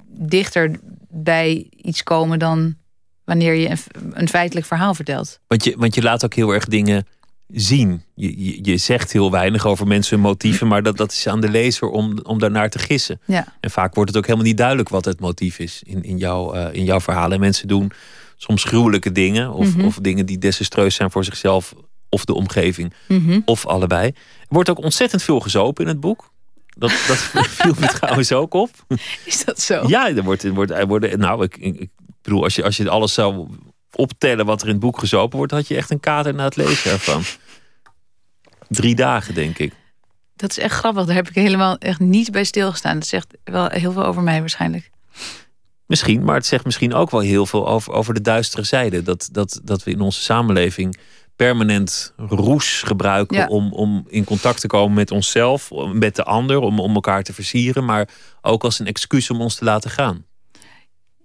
[0.08, 2.76] dichter bij iets komen dan
[3.24, 3.80] wanneer je een,
[4.14, 5.40] een feitelijk verhaal vertelt.
[5.48, 7.08] Want je, want je laat ook heel erg dingen
[7.54, 8.04] zien.
[8.16, 11.42] Je, je, je, zegt heel weinig over mensen hun motieven, maar dat, dat is aan
[11.42, 13.20] de lezer om, om daarnaar te gissen.
[13.26, 13.46] Ja.
[13.60, 16.56] En vaak wordt het ook helemaal niet duidelijk wat het motief is in, in, jouw,
[16.56, 17.32] uh, in jouw verhalen.
[17.32, 17.92] En mensen doen
[18.38, 19.86] soms gruwelijke dingen, of, mhm.
[19.86, 21.74] of dingen die desastreus zijn voor zichzelf
[22.10, 23.40] of de omgeving, mhm.
[23.46, 24.08] of allebei.
[24.08, 24.14] Er
[24.48, 26.32] wordt ook ontzettend veel gezopen in het boek.
[26.78, 27.18] Dat, dat
[27.58, 28.70] viel me trouwens ook op.
[29.26, 29.84] Is dat zo?
[29.88, 31.90] Ja, er wordt, er wordt, er wordt nou, ik, ik
[32.22, 33.48] bedoel, als je, als je alles zou
[33.96, 36.56] optellen wat er in het boek gezopen wordt, had je echt een kater na het
[36.56, 37.24] lezen ervan.
[38.68, 39.74] Drie dagen, denk ik.
[40.36, 41.06] Dat is echt grappig.
[41.06, 43.00] Daar heb ik helemaal echt niet bij stilgestaan.
[43.00, 44.90] Dat zegt wel heel veel over mij waarschijnlijk.
[45.86, 49.02] Misschien, maar het zegt misschien ook wel heel veel over, over de duistere zijde.
[49.02, 50.98] Dat, dat, dat we in onze samenleving
[51.36, 56.80] permanent roes gebruiken om, om in contact te komen met onszelf, met de ander, om,
[56.80, 58.10] om elkaar te versieren, maar
[58.42, 60.26] ook als een excuus om ons te laten gaan.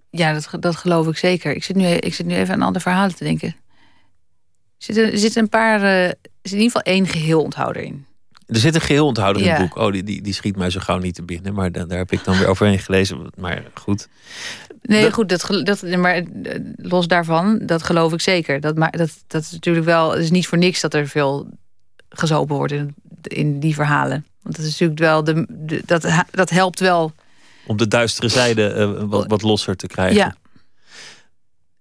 [0.09, 1.55] Ja, dat, dat geloof ik zeker.
[1.55, 3.47] Ik zit, nu, ik zit nu even aan andere verhalen te denken.
[3.47, 3.55] Er
[4.77, 8.07] zitten, er zitten een paar, uh, er zit in ieder geval één geheel onthouder in.
[8.49, 9.75] Er zit een geheel onthouder in het boek.
[9.75, 11.53] Oh, die, die, die schiet mij zo gauw niet te binnen.
[11.53, 13.31] Maar daar, daar heb ik dan weer overheen gelezen.
[13.35, 14.07] Maar goed.
[14.81, 15.29] Nee, goed.
[15.29, 18.59] Dat, dat, maar eh, los daarvan, dat geloof ik zeker.
[18.59, 20.11] Dat, maar, dat, dat is natuurlijk wel.
[20.11, 21.49] Het is niet voor niks dat er veel
[22.09, 24.25] gezopen wordt in, in die verhalen.
[24.41, 25.23] Want dat is natuurlijk wel.
[25.23, 27.13] De, de dat, dat helpt wel
[27.69, 30.15] om de duistere zijde uh, wat, wat, losser te krijgen.
[30.15, 30.35] Ja.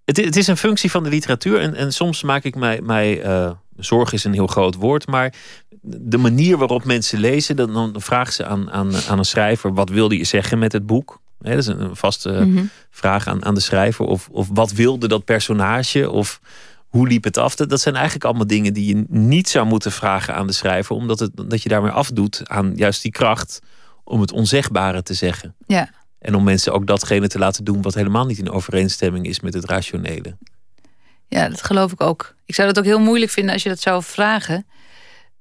[0.05, 1.61] Het, het, is een functie van de literatuur.
[1.61, 2.80] En, en soms maak ik mij.
[2.82, 5.07] mij uh, zorg is een heel groot woord.
[5.07, 5.34] Maar
[5.82, 7.57] de manier waarop mensen lezen.
[7.57, 9.74] Dan, dan vragen ze aan, aan, aan een schrijver.
[9.74, 11.20] Wat wilde je zeggen met het boek?
[11.39, 12.64] dat is een vaste mhm.
[12.91, 14.05] vraag aan, aan de schrijver.
[14.05, 16.11] Of, of wat wilde dat personage?
[16.11, 16.41] Of
[16.89, 17.55] hoe liep het af?
[17.55, 20.97] Dat, zijn eigenlijk allemaal dingen die je niet zou moeten vragen aan de schrijver.
[20.97, 23.61] Omdat het, dat je daarmee afdoet aan juist die kracht
[24.09, 25.55] om het onzegbare te zeggen.
[25.67, 25.91] Ja.
[26.19, 29.55] En om mensen ook datgene te laten doen wat helemaal niet in overeenstemming is met
[29.55, 30.37] het rationele.
[31.27, 32.35] Ja, dat geloof ik ook.
[32.45, 34.67] Ik zou dat ook heel moeilijk vinden als je dat zou vragen.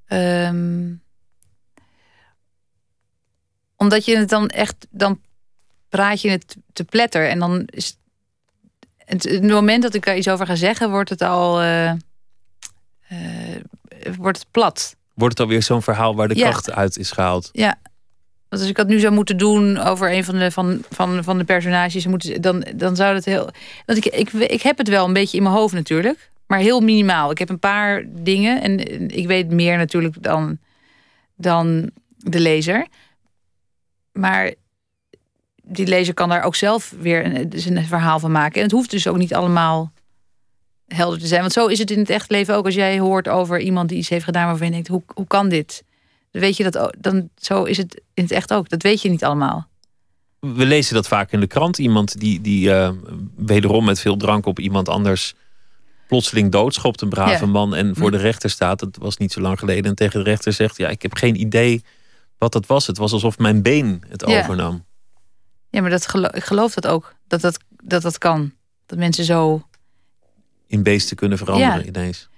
[0.06, 0.94] Ehm,
[3.76, 5.20] omdat je het dan echt, dan
[5.88, 7.28] praat je het te pletter.
[7.28, 7.98] En dan is
[8.96, 11.92] het, het moment dat ik daar iets over ga zeggen, wordt het al uh,
[14.16, 14.96] wordt het plat.
[15.14, 17.48] Wordt het alweer zo'n verhaal waar de kracht uit is gehaald?
[17.52, 17.78] Ja,
[18.48, 21.38] want als ik dat nu zou moeten doen over een van de, van, van, van
[21.38, 22.06] de personages,
[22.40, 23.50] dan, dan zou dat heel.
[23.86, 26.80] Want ik, ik, ik heb het wel een beetje in mijn hoofd natuurlijk, maar heel
[26.80, 27.30] minimaal.
[27.30, 28.78] Ik heb een paar dingen en
[29.08, 30.58] ik weet meer natuurlijk dan,
[31.36, 32.86] dan de lezer.
[34.12, 34.54] Maar
[35.62, 38.56] die lezer kan daar ook zelf weer een, zijn verhaal van maken.
[38.56, 39.92] En het hoeft dus ook niet allemaal
[40.86, 41.40] helder te zijn.
[41.40, 42.64] Want zo is het in het echt leven ook.
[42.64, 45.48] Als jij hoort over iemand die iets heeft gedaan waarvan je denkt, hoe, hoe kan
[45.48, 45.84] dit?
[46.38, 46.94] Weet je dat ook.
[46.98, 48.68] Dan, zo is het in het echt ook.
[48.68, 49.68] Dat weet je niet allemaal.
[50.40, 51.78] We lezen dat vaak in de krant.
[51.78, 52.90] Iemand die, die uh,
[53.36, 55.34] wederom met veel drank op iemand anders
[56.08, 58.78] plotseling doodschopt, een brave man, en voor de rechter staat.
[58.78, 59.84] Dat was niet zo lang geleden.
[59.84, 61.84] En tegen de rechter zegt: Ja, ik heb geen idee
[62.38, 62.86] wat dat was.
[62.86, 64.84] Het was alsof mijn been het overnam.
[65.70, 67.14] Ja, maar dat geloof, ik geloof dat ook.
[67.26, 68.52] Dat dat, dat dat kan.
[68.86, 69.62] Dat mensen zo...
[70.66, 71.86] In beesten kunnen veranderen ja.
[71.86, 72.28] ineens.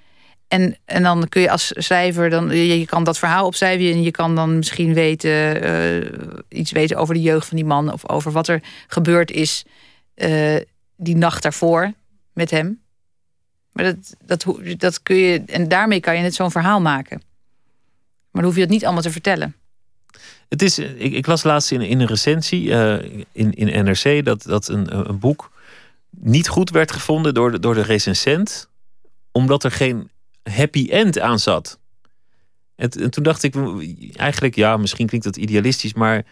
[0.50, 4.02] En, en dan kun je als schrijver, dan, je, je kan dat verhaal opschrijven en
[4.02, 6.06] je kan dan misschien weten, uh,
[6.48, 9.64] iets weten over de jeugd van die man of over wat er gebeurd is
[10.16, 10.56] uh,
[10.96, 11.92] die nacht daarvoor
[12.32, 12.80] met hem.
[13.72, 14.46] Maar dat, dat,
[14.76, 17.22] dat kun je, en daarmee kan je net zo'n verhaal maken.
[18.30, 19.54] Maar dan hoef je het niet allemaal te vertellen.
[20.48, 24.42] Het is, ik, ik las laatst in, in een recensie uh, in, in NRC dat,
[24.42, 25.50] dat een, een boek
[26.10, 28.68] niet goed werd gevonden door de, door de recensent,
[29.32, 30.10] omdat er geen
[30.42, 31.78] happy end aan zat.
[32.76, 33.54] En, en toen dacht ik,
[34.16, 36.26] eigenlijk, ja, misschien klinkt dat idealistisch, maar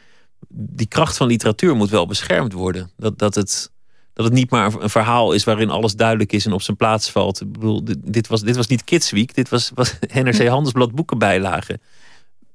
[0.49, 2.91] die kracht van literatuur moet wel beschermd worden.
[2.97, 3.71] Dat, dat, het,
[4.13, 7.11] dat het niet maar een verhaal is waarin alles duidelijk is en op zijn plaats
[7.11, 7.41] valt.
[7.41, 11.81] Ik bedoel, dit, was, dit was niet Kids Week, dit was, was NRC Handelsblad boekenbijlagen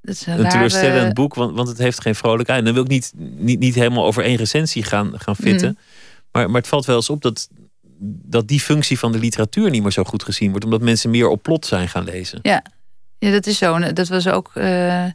[0.04, 2.60] een, een teleurstellend boek, want, want het heeft geen vrolijkheid.
[2.60, 5.70] En dan wil ik niet, niet, niet helemaal over één recensie gaan, gaan fitten.
[5.70, 5.78] Mm.
[6.32, 7.50] Maar, maar het valt wel eens op dat,
[8.06, 10.66] dat die functie van de literatuur niet meer zo goed gezien wordt.
[10.66, 12.40] Omdat mensen meer op plot zijn gaan lezen.
[12.42, 12.64] Ja,
[13.20, 13.94] ja dat is zo.
[13.94, 14.52] Dat was ook...
[14.56, 15.06] Uh...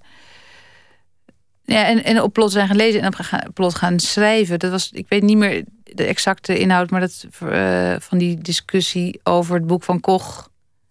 [1.65, 4.59] Ja, en, en op plot zijn gaan lezen en op plot gaan schrijven.
[4.59, 9.21] Dat was, ik weet niet meer de exacte inhoud, maar dat uh, van die discussie
[9.23, 10.51] over het boek van Koch,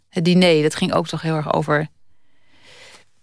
[0.10, 1.90] het diner, dat ging ook toch heel erg over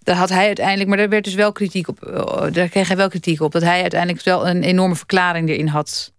[0.05, 2.03] daar had hij uiteindelijk, maar daar werd dus wel kritiek op.
[2.03, 3.53] Eh, daar kreeg hij wel kritiek op.
[3.53, 6.12] Dat hij uiteindelijk wel een enorme verklaring erin had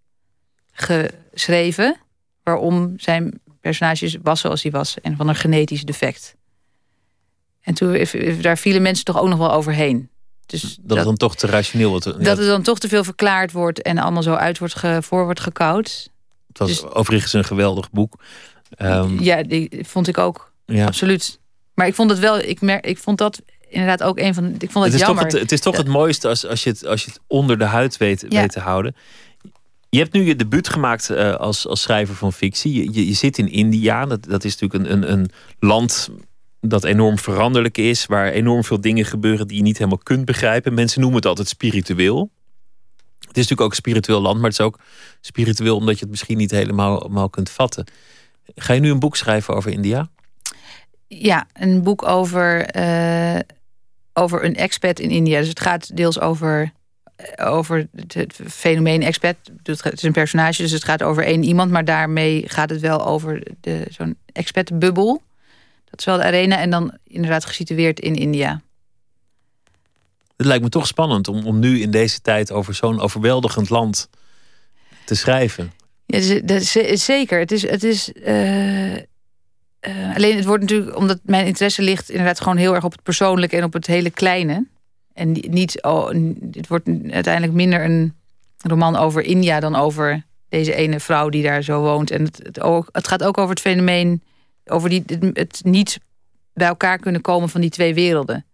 [0.71, 1.97] geschreven.
[2.45, 5.01] Waarom zijn personage was zoals hij was.
[5.01, 6.35] En van een genetisch defect.
[7.61, 8.05] En toen
[8.41, 10.09] daar vielen mensen toch ook nog wel overheen.
[10.45, 12.03] Dus dat, dat het dan toch te rationeel wordt.
[12.03, 15.23] Dat het dan toch te veel verklaard wordt en allemaal zo uit wordt ge, voor
[15.23, 16.09] wordt gekoud.
[16.47, 18.23] Het was dus, overigens een geweldig boek.
[18.77, 20.51] Um, ja, die vond ik ook.
[20.65, 20.85] Ja.
[20.85, 21.39] Absoluut.
[21.73, 24.45] Maar ik vond het wel, ik, merk, ik vond dat inderdaad ook een van.
[24.45, 25.23] Ik vond het, het is jammer.
[25.23, 27.57] Toch het, het is toch het mooiste als, als, je het, als je het onder
[27.57, 28.95] de huid weet, weet te houden.
[29.95, 32.93] Je hebt nu je debuut gemaakt uh, als, als schrijver van fictie.
[32.93, 34.05] Je, je, zit in India.
[34.05, 35.29] Dat, dat is natuurlijk een, een, een
[35.59, 36.09] land
[36.61, 38.05] dat enorm veranderlijk is.
[38.05, 40.73] Waar enorm veel dingen gebeuren die je niet helemaal kunt begrijpen.
[40.73, 42.31] Mensen noemen het altijd spiritueel.
[43.19, 44.79] Het is natuurlijk ook een spiritueel land, maar het is ook
[45.21, 47.85] spiritueel omdat je het misschien niet helemaal, helemaal kunt vatten.
[48.55, 50.09] Ga je nu een boek schrijven over India?
[51.07, 53.39] Ja, een boek over uh,
[54.13, 55.39] over een expat in India.
[55.39, 56.69] Dus het gaat deels over, eh,
[57.35, 59.35] over het fenomeen expat.
[59.63, 61.71] Het is een personage, dus het gaat over één iemand.
[61.71, 63.43] Maar daarmee gaat het wel over
[63.89, 65.21] zo'n expat-bubbel.
[65.89, 66.57] Dat is wel de arena.
[66.57, 68.61] En dan inderdaad gesitueerd in India.
[70.37, 74.09] Het lijkt me toch spannend om, om nu in deze tijd over zo'n overweldigend land
[75.05, 75.71] te schrijven.
[76.05, 77.39] Ja, dat is, zeker.
[77.39, 79.01] Het is, het is uh, uh,
[80.15, 83.57] alleen het wordt natuurlijk, omdat mijn interesse ligt inderdaad gewoon heel erg op het persoonlijke
[83.57, 84.65] en op het hele kleine.
[85.15, 86.07] En niet, oh,
[86.51, 88.13] het wordt uiteindelijk minder een
[88.57, 92.11] roman over India dan over deze ene vrouw die daar zo woont.
[92.11, 92.59] En het,
[92.91, 94.23] het, gaat ook over het fenomeen,
[94.65, 95.03] over die,
[95.33, 95.99] het, niet
[96.53, 98.45] bij elkaar kunnen komen van die twee werelden.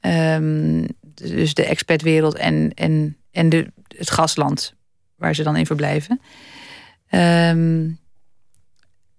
[0.00, 4.74] Um, dus de expertwereld en, en, en de, het gasland
[5.16, 6.20] waar ze dan in verblijven.
[7.10, 7.98] Um,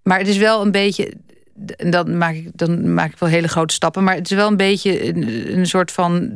[0.03, 1.13] Maar het is wel een beetje.
[1.77, 4.03] En dan maak, ik, dan maak ik wel hele grote stappen.
[4.03, 6.31] Maar het is wel een beetje een, een soort van.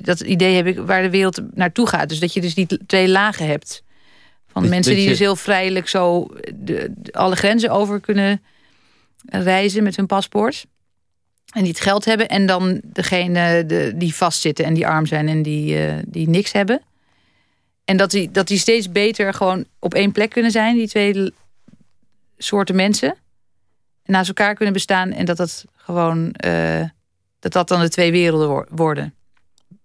[0.00, 2.08] Dat idee heb ik waar de wereld naartoe gaat.
[2.08, 3.82] Dus dat je dus die twee lagen hebt.
[4.52, 8.00] Van Dat- mensen dat die je- dus heel vrijelijk zo de, de- alle grenzen over
[8.00, 8.42] kunnen
[9.26, 10.66] reizen met hun paspoort.
[11.52, 12.28] En die het geld hebben.
[12.28, 16.52] En dan degene de, die vastzitten en die arm zijn en die, eh, die niks
[16.52, 16.80] hebben.
[17.84, 21.32] En dat die, dat die steeds beter gewoon op één plek kunnen zijn, die twee
[22.38, 23.14] soorten mensen.
[24.04, 25.10] Naast elkaar kunnen bestaan.
[25.12, 26.84] En dat dat gewoon eh,
[27.38, 29.14] dat dat dan de twee werelden wo- worden.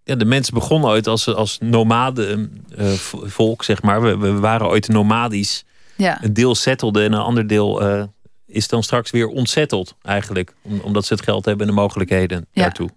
[0.04, 2.92] Ja, de mensen begonnen ooit als, als nomade eh,
[3.24, 4.02] volk, zeg maar.
[4.02, 5.64] We, we waren ooit nomadisch.
[5.96, 6.24] Ja.
[6.24, 8.04] Een deel settelde en een ander deel eh,
[8.46, 10.54] is dan straks weer ontzetteld, eigenlijk.
[10.62, 12.62] Om- omdat ze het geld hebben en de mogelijkheden Ja.
[12.62, 12.90] daartoe.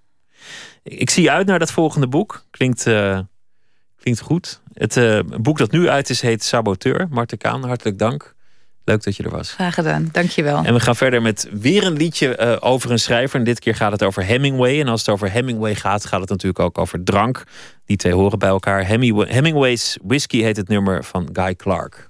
[0.83, 2.45] Ik, zie uit naar dat volgende boek.
[2.51, 2.83] Klinkt,
[3.97, 4.61] klinkt goed.
[4.73, 7.07] Het boek dat nu uit is heet Saboteur.
[7.11, 8.35] Marten Kaan, hartelijk dank.
[8.89, 9.51] Leuk dat je er was.
[9.51, 10.09] Graag gedaan.
[10.12, 10.64] Dankjewel.
[10.64, 13.39] En we gaan verder met weer een liedje eh, over een schrijver.
[13.39, 14.80] En dit keer gaat het over Hemingway.
[14.80, 17.43] En als het over Hemingway gaat, gaat het natuurlijk ook over drank.
[17.86, 18.86] Die twee horen bij elkaar.
[18.86, 22.09] Hemingway- Hemingway's Whiskey heet het nummer van Guy Clark.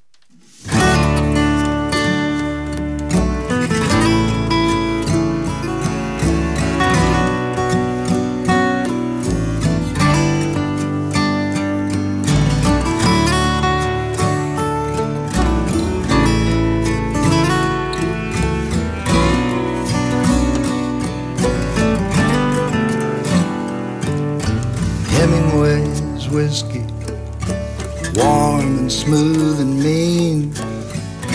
[28.90, 30.52] Smooth and mean.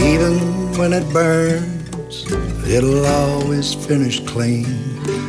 [0.02, 0.38] Even
[0.78, 2.26] when it burns,
[2.68, 4.66] it'll always finish clean.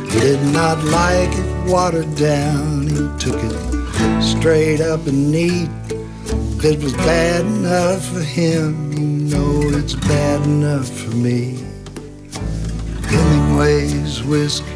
[0.09, 5.69] He did not like it watered down, he took it straight up and neat.
[6.57, 11.63] If it was bad enough for him, you know it's bad enough for me.
[13.03, 14.74] Hemingway's whiskey.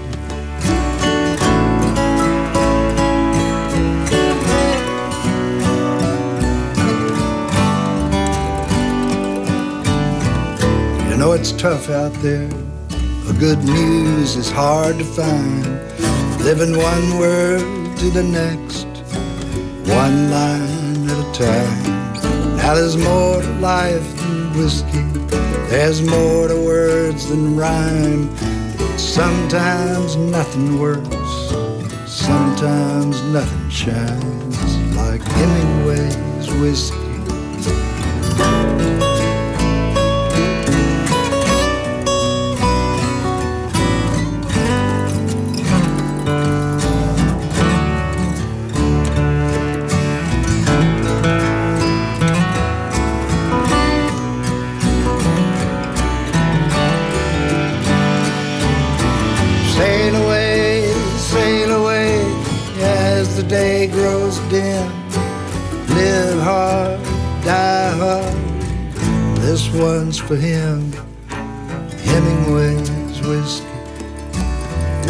[11.19, 12.49] Know it's tough out there.
[13.27, 15.65] A good news is hard to find.
[16.45, 18.87] Living one word to the next,
[19.85, 22.55] one line at a time.
[22.55, 25.03] Now there's more to life than whiskey.
[25.67, 28.33] There's more to words than rhyme.
[28.97, 31.17] Sometimes nothing works.
[32.07, 37.08] Sometimes nothing shines like Hemingway's whiskey.
[69.99, 70.93] One's for him.
[72.07, 73.67] Hemingway's whiskey,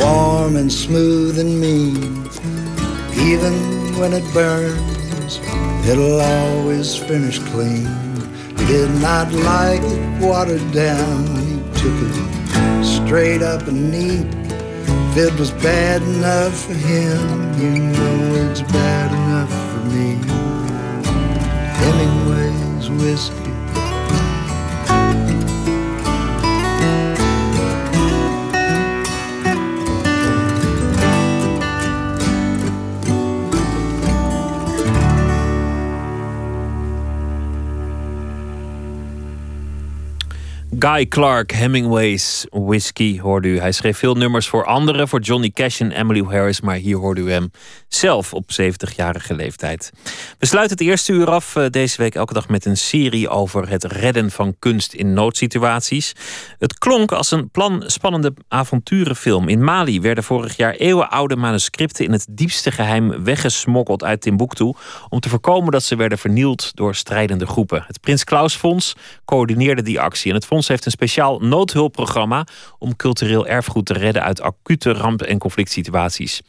[0.02, 2.26] warm and smooth and mean.
[3.14, 3.54] Even
[4.00, 5.40] when it burns,
[5.88, 7.86] it'll always finish clean.
[8.58, 11.24] He did not like it watered down.
[11.46, 14.26] He took it straight up and neat.
[15.12, 20.16] If it was bad enough for him, you know it's bad enough for me.
[21.78, 23.39] Hemingway's whiskey.
[40.80, 43.60] Guy Clark, Hemingway's Whiskey, hoorde u.
[43.60, 46.62] Hij schreef veel nummers voor anderen, voor Johnny Cash en Emily Harris.
[46.62, 47.52] Maar hier hoorde u hem
[47.88, 49.92] zelf op 70-jarige leeftijd.
[50.38, 53.70] We sluiten het eerste uur af eh, deze week elke dag met een serie over
[53.70, 56.14] het redden van kunst in noodsituaties.
[56.60, 59.48] Het klonk als een plan spannende avonturenfilm.
[59.48, 64.74] In Mali werden vorig jaar eeuwenoude manuscripten in het diepste geheim weggesmokkeld uit Timbuktu.
[65.10, 67.84] Om te voorkomen dat ze werden vernield door strijdende groepen.
[67.88, 70.30] Het Prins Klaus Fonds coördineerde die actie.
[70.30, 72.48] En het fonds heeft een speciaal noodhulpprogramma
[72.78, 76.42] om cultureel erfgoed te redden uit acute ramp- en conflict situaties.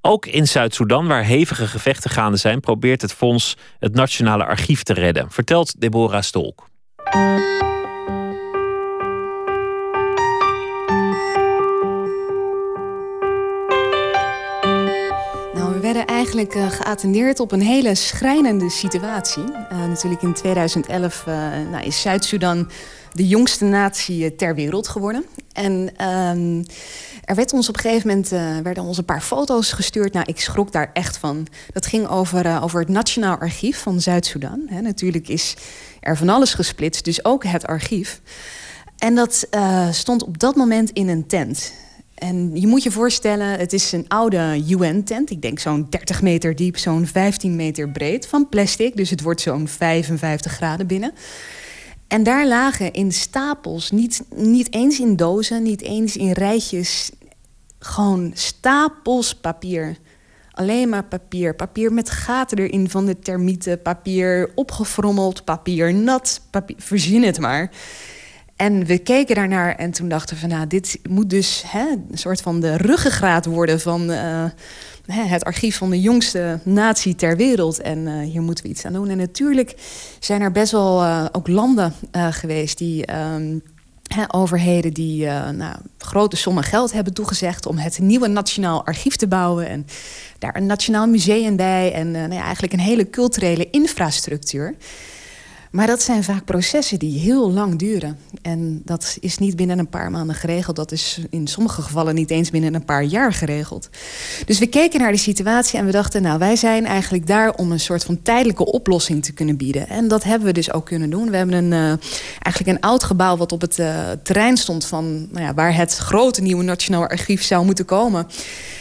[0.00, 4.92] Ook in Zuid-Soedan, waar hevige gevechten gaande zijn, probeert het fonds het Nationale Archief te
[4.92, 6.66] redden, vertelt Deborah Stolk.
[15.54, 19.44] Nou, we werden eigenlijk eigenlijk geattendeerd op een hele schrijnende situatie.
[19.70, 21.26] natuurlijk in 2011
[21.70, 22.70] nou, is Zuid-Soedan
[23.12, 25.24] de jongste natie ter wereld geworden.
[25.52, 26.64] En ehm,
[27.24, 28.28] er werd ons op een gegeven moment
[28.64, 30.12] werden ons een paar foto's gestuurd.
[30.12, 31.46] Nou, ik schrok daar echt van.
[31.72, 34.68] Dat ging over, over het Nationaal Archief van Zuid-Soedan.
[34.82, 35.56] Natuurlijk is
[36.00, 38.20] er van alles gesplitst, dus ook het archief.
[38.98, 39.48] En dat
[39.90, 41.72] stond op dat moment in een tent.
[42.18, 45.30] En je moet je voorstellen, het is een oude UN-tent.
[45.30, 48.96] Ik denk zo'n 30 meter diep, zo'n 15 meter breed van plastic.
[48.96, 51.12] Dus het wordt zo'n 55 graden binnen.
[52.08, 57.10] En daar lagen in stapels, niet, niet eens in dozen, niet eens in rijtjes...
[57.78, 59.96] gewoon stapels papier.
[60.52, 61.54] Alleen maar papier.
[61.54, 63.82] Papier met gaten erin van de termieten.
[63.82, 66.40] Papier opgefrommeld, papier nat.
[66.50, 67.70] Papier, verzin het maar.
[68.56, 70.50] En we keken daarnaar en toen dachten we van...
[70.50, 73.80] nou, dit moet dus hè, een soort van de ruggengraat worden...
[73.80, 74.44] van uh,
[75.12, 77.80] het archief van de jongste natie ter wereld.
[77.80, 79.08] En uh, hier moeten we iets aan doen.
[79.08, 79.74] En natuurlijk
[80.20, 81.92] zijn er best wel uh, ook landen
[82.30, 82.78] geweest...
[82.78, 83.62] die um,
[84.28, 87.66] overheden die nou, grote sommen geld hebben toegezegd...
[87.66, 89.68] om het nieuwe Nationaal Archief te bouwen.
[89.68, 89.86] En
[90.38, 91.92] daar een Nationaal Museum bij.
[91.92, 94.74] En nou ja, eigenlijk een hele culturele infrastructuur...
[95.70, 98.18] Maar dat zijn vaak processen die heel lang duren.
[98.42, 100.76] En dat is niet binnen een paar maanden geregeld.
[100.76, 103.88] Dat is in sommige gevallen niet eens binnen een paar jaar geregeld.
[104.46, 106.22] Dus we keken naar de situatie en we dachten...
[106.22, 109.88] nou, wij zijn eigenlijk daar om een soort van tijdelijke oplossing te kunnen bieden.
[109.88, 111.30] En dat hebben we dus ook kunnen doen.
[111.30, 112.06] We hebben een, uh,
[112.38, 114.84] eigenlijk een oud gebouw wat op het uh, terrein stond...
[114.84, 118.26] van nou ja, waar het grote nieuwe Nationaal Archief zou moeten komen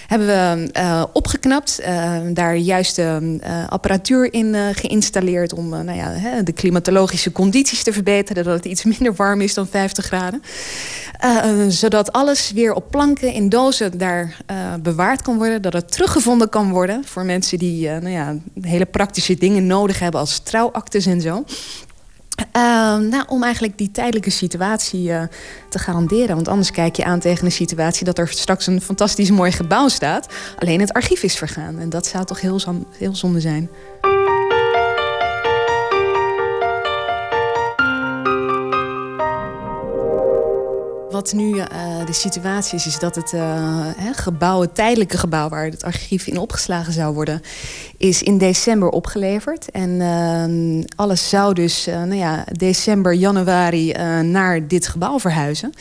[0.08, 1.80] hebben we uh, opgeknapt.
[1.82, 3.18] Uh, daar juist uh,
[3.70, 8.44] apparatuur in geïnstalleerd om nou ja, hè, de klimatologische condities te verbeteren.
[8.44, 10.42] Dat het iets minder warm is dan 50 graden.
[11.68, 14.38] zodat alles weer op planken in dozen daar
[14.82, 15.62] bewaard kan worden.
[15.62, 20.20] Dat het teruggevonden kan worden voor mensen die nou ja, hele praktische dingen nodig hebben
[20.20, 21.44] als trouwactes en zo.
[22.38, 25.24] Uh, nou, om eigenlijk die tijdelijke situatie uh,
[25.70, 26.36] te garanderen.
[26.36, 29.88] Want anders kijk je aan tegen een situatie dat er straks een fantastisch mooi gebouw
[29.88, 30.28] staat.
[30.60, 31.80] Alleen het archief is vergaan.
[31.80, 32.60] En dat zou toch heel,
[32.98, 33.70] heel zonde zijn.
[41.18, 41.66] Wat nu uh,
[42.06, 46.38] de situatie is, is dat het uh, gebouw, het tijdelijke gebouw waar het archief in
[46.38, 47.42] opgeslagen zou worden,
[47.98, 49.72] is in december opgeleverd.
[49.72, 53.92] En uh, alles zou dus nou ja, december, januari
[54.24, 55.74] naar dit gebouw verhuizen.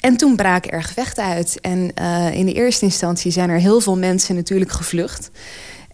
[0.00, 1.60] En toen braken er gevechten uit.
[1.60, 1.94] En
[2.32, 5.30] in de eerste instantie zijn er heel veel mensen natuurlijk gevlucht.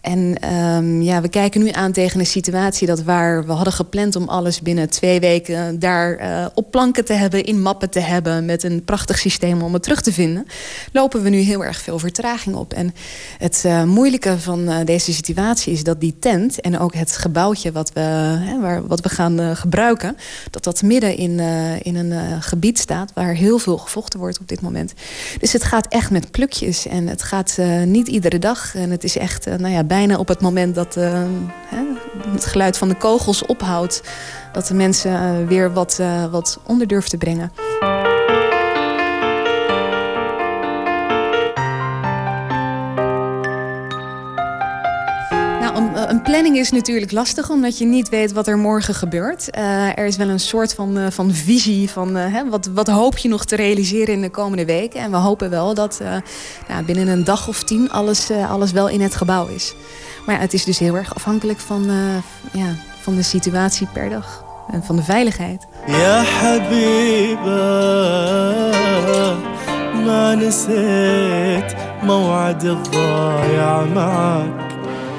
[0.05, 4.15] En um, ja, we kijken nu aan tegen een situatie dat waar we hadden gepland
[4.15, 8.45] om alles binnen twee weken daar uh, op planken te hebben, in mappen te hebben,
[8.45, 10.45] met een prachtig systeem om het terug te vinden,
[10.91, 12.73] lopen we nu heel erg veel vertraging op.
[12.73, 12.93] En
[13.37, 17.71] het uh, moeilijke van uh, deze situatie is dat die tent en ook het gebouwtje
[17.71, 20.17] wat we, hè, waar, wat we gaan gebruiken,
[20.51, 21.39] dat dat midden in,
[21.81, 24.93] in een gebied staat waar heel veel gevochten wordt op dit moment.
[25.39, 29.17] Dus het gaat echt met plukjes en het gaat niet iedere dag en het is
[29.17, 31.83] echt, nou ja, bijna op het moment dat hè,
[32.31, 34.01] het geluid van de kogels ophoudt...
[34.51, 37.51] dat de mensen uh, weer wat, uh, wat onder durven te brengen.
[46.24, 49.48] planning is natuurlijk lastig, omdat je niet weet wat er morgen gebeurt.
[49.58, 52.88] Uh, er is wel een soort van, uh, van visie van uh, hè, wat, wat
[52.88, 55.00] hoop je nog te realiseren in de komende weken.
[55.00, 56.00] En we hopen wel dat
[56.68, 59.74] nou, binnen een dag of tien alles, alles wel in het gebouw is.
[60.26, 61.90] Maar ja, het is dus heel erg afhankelijk van,
[62.52, 65.66] ja, van de situatie per dag en van de veiligheid.
[65.86, 67.50] Ja, habiba,
[70.04, 74.73] ma نسيت موعد الضايع معك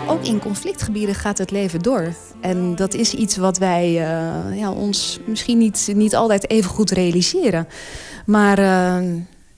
[0.06, 2.14] ook in conflictgebieden gaat het leven door.
[2.40, 6.90] En dat is iets wat wij uh, ja, ons misschien niet, niet altijd even goed
[6.90, 7.68] realiseren.
[8.26, 9.14] Maar uh,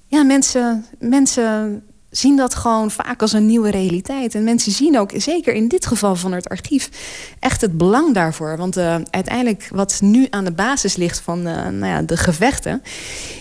[0.06, 4.34] ja, mensen, mensen zien dat gewoon vaak als een nieuwe realiteit.
[4.34, 6.90] En mensen zien ook, zeker in dit geval van het archief,
[7.38, 8.56] echt het belang daarvoor.
[8.56, 12.82] Want uh, uiteindelijk wat nu aan de basis ligt van uh, nou ja, de gevechten...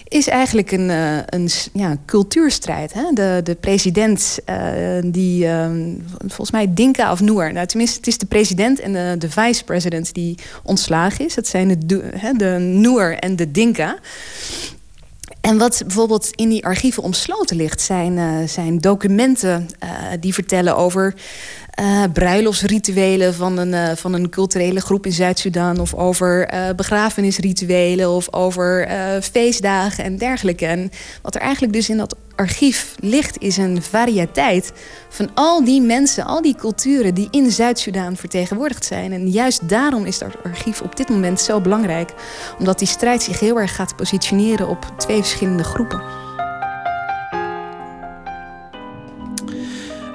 [0.07, 2.93] is eigenlijk een, uh, een ja, cultuurstrijd.
[2.93, 3.13] Hè?
[3.13, 4.39] De, de president,
[5.03, 5.47] die
[6.19, 7.53] volgens mij Dinka of Noer...
[7.53, 11.35] Nou, tenminste, het is de president en de, de vice-president die ontslagen is.
[11.35, 12.07] Dat zijn de,
[12.37, 13.97] de Noer en de Dinka...
[15.47, 17.81] En wat bijvoorbeeld in die archieven omsloten ligt...
[17.81, 19.89] zijn, uh, zijn documenten uh,
[20.19, 21.13] die vertellen over
[21.79, 23.33] uh, bruiloftsrituelen...
[23.33, 25.79] Van een, van een culturele groep in Zuid-Soedan...
[25.79, 28.87] of over begrafenisrituelen of over
[29.21, 30.65] feestdagen en dergelijke.
[30.65, 30.91] En
[31.21, 34.71] wat er eigenlijk dus in dat archief ligt, is een variëteit
[35.09, 39.11] van al die mensen, al die culturen die in Zuid-Soedan vertegenwoordigd zijn.
[39.11, 42.13] En juist daarom is dat archief op dit moment zo belangrijk,
[42.59, 46.01] omdat die strijd zich heel erg gaat positioneren op twee verschillende groepen.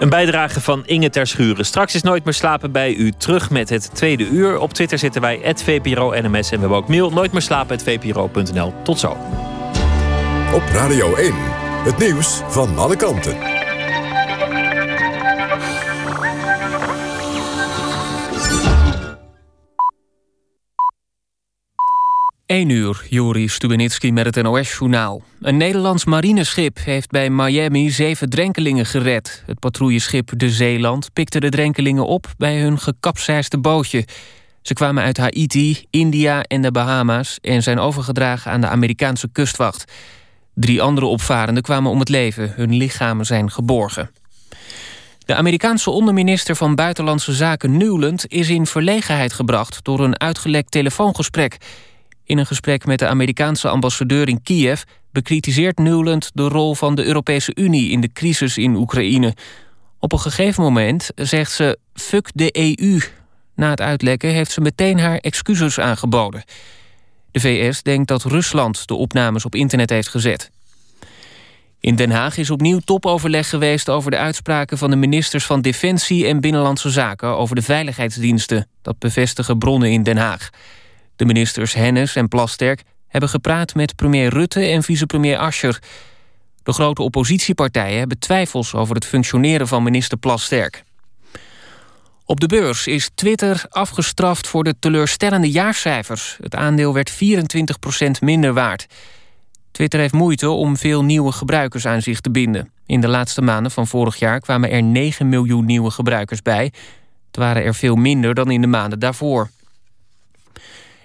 [0.03, 1.65] Een bijdrage van Inge Terschuren.
[1.65, 4.59] Straks is Nooit meer slapen bij u terug met het tweede uur.
[4.59, 8.73] Op Twitter zitten wij, @vpro_nms en we hebben ook mail nooitmeerslapen.vpro.nl.
[8.83, 9.17] Tot zo.
[10.55, 11.35] Op Radio 1,
[11.83, 13.37] het nieuws van alle kanten.
[22.47, 25.23] 1 uur, Juri Stubenitski met het NOS-journaal.
[25.41, 29.43] Een Nederlands marineschip heeft bij Miami zeven drenkelingen gered.
[29.47, 32.27] Het patrouilleschip De Zeeland pikte de drenkelingen op...
[32.39, 34.07] bij hun gekapseisde bootje.
[34.63, 37.39] Ze kwamen uit Haiti, India en de Bahama's...
[37.41, 39.93] en zijn overgedragen aan de Amerikaanse kustwacht.
[40.55, 42.53] Drie andere opvarenden kwamen om het leven.
[42.57, 44.11] Hun lichamen zijn geborgen.
[45.19, 48.25] De Amerikaanse onderminister van Buitenlandse Zaken Newland...
[48.29, 51.59] is in verlegenheid gebracht door een uitgelekt telefoongesprek...
[52.25, 54.83] In een gesprek met de Amerikaanse ambassadeur in Kiev...
[55.11, 59.35] bekritiseert Newland de rol van de Europese Unie in de crisis in Oekraïne.
[59.99, 63.01] Op een gegeven moment zegt ze fuck de EU.
[63.55, 66.45] Na het uitlekken heeft ze meteen haar excuses aangeboden.
[67.33, 70.51] De VS denkt dat Rusland de opnames op internet heeft gezet.
[71.81, 76.27] In Den Haag is opnieuw topoverleg geweest over de uitspraken van de ministers van Defensie
[76.27, 78.69] en Binnenlandse Zaken over de veiligheidsdiensten.
[78.83, 80.51] Dat bevestigen bronnen in Den Haag.
[81.17, 85.79] De ministers Hennis en Plasterk hebben gepraat met premier Rutte en vicepremier Ascher.
[86.63, 90.85] De grote oppositiepartijen hebben twijfels over het functioneren van minister Plasterk.
[92.25, 96.37] Op de beurs is Twitter afgestraft voor de teleurstellende jaarcijfers.
[96.41, 97.15] Het aandeel werd 24%
[98.21, 98.87] minder waard.
[99.71, 102.71] Twitter heeft moeite om veel nieuwe gebruikers aan zich te binden.
[102.87, 106.65] In de laatste maanden van vorig jaar kwamen er 9 miljoen nieuwe gebruikers bij.
[107.27, 109.51] Het waren er veel minder dan in de maanden daarvoor.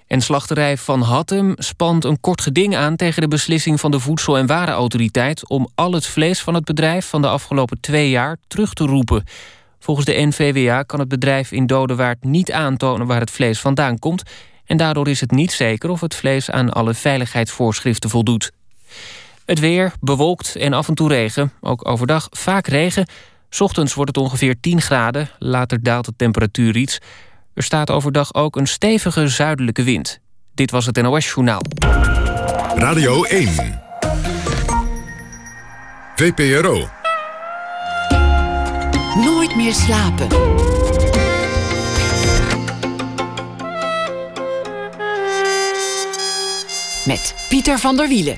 [0.07, 2.95] En slachterij Van Hattem spant een kort geding aan...
[2.95, 5.49] tegen de beslissing van de Voedsel- en Warenautoriteit...
[5.49, 9.23] om al het vlees van het bedrijf van de afgelopen twee jaar terug te roepen.
[9.87, 13.07] Volgens de NVWA kan het bedrijf in Dodewaard niet aantonen...
[13.07, 14.23] waar het vlees vandaan komt...
[14.65, 18.51] en daardoor is het niet zeker of het vlees aan alle veiligheidsvoorschriften voldoet.
[19.45, 21.53] Het weer, bewolkt en af en toe regen.
[21.61, 23.07] Ook overdag vaak regen.
[23.59, 25.29] Ochtends wordt het ongeveer 10 graden.
[25.39, 26.99] Later daalt de temperatuur iets...
[27.53, 30.19] Er staat overdag ook een stevige zuidelijke wind.
[30.53, 31.61] Dit was het NOS Journaal.
[32.75, 33.81] Radio 1.
[36.15, 36.96] VPRO.
[39.57, 40.27] Meer slapen.
[47.05, 48.37] Met Pieter van der Wielen.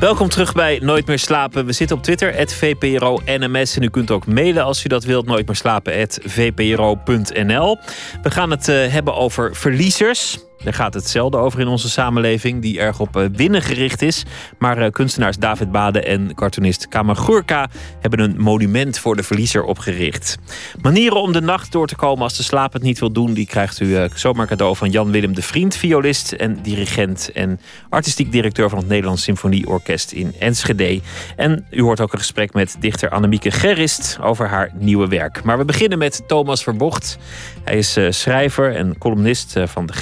[0.00, 1.66] Welkom terug bij Nooit meer slapen.
[1.66, 5.46] We zitten op Twitter, @vpro_nms en u kunt ook mailen als u dat wilt, nooit
[5.46, 7.78] meer slapen, @vpro.nl.
[8.22, 10.47] We gaan het uh, hebben over verliezers.
[10.64, 14.24] Daar gaat het zelden over in onze samenleving, die erg op eh, winnen gericht is.
[14.58, 17.68] Maar uh, kunstenaars David Bade en cartoonist Kamagurka
[18.00, 20.38] hebben een monument voor de verliezer opgericht.
[20.82, 23.46] Manieren om de nacht door te komen als de slaap het niet wil doen, die
[23.46, 28.68] krijgt u uh, zomaar cadeau van Jan-Willem de Vriend, violist en dirigent en artistiek directeur
[28.68, 31.00] van het Nederlands Symfonieorkest in Enschede.
[31.36, 35.42] En u hoort ook een gesprek met dichter Annemieke Gerrist over haar nieuwe werk.
[35.42, 37.18] Maar we beginnen met Thomas Verbocht.
[37.64, 39.92] Hij is schrijver en columnist van de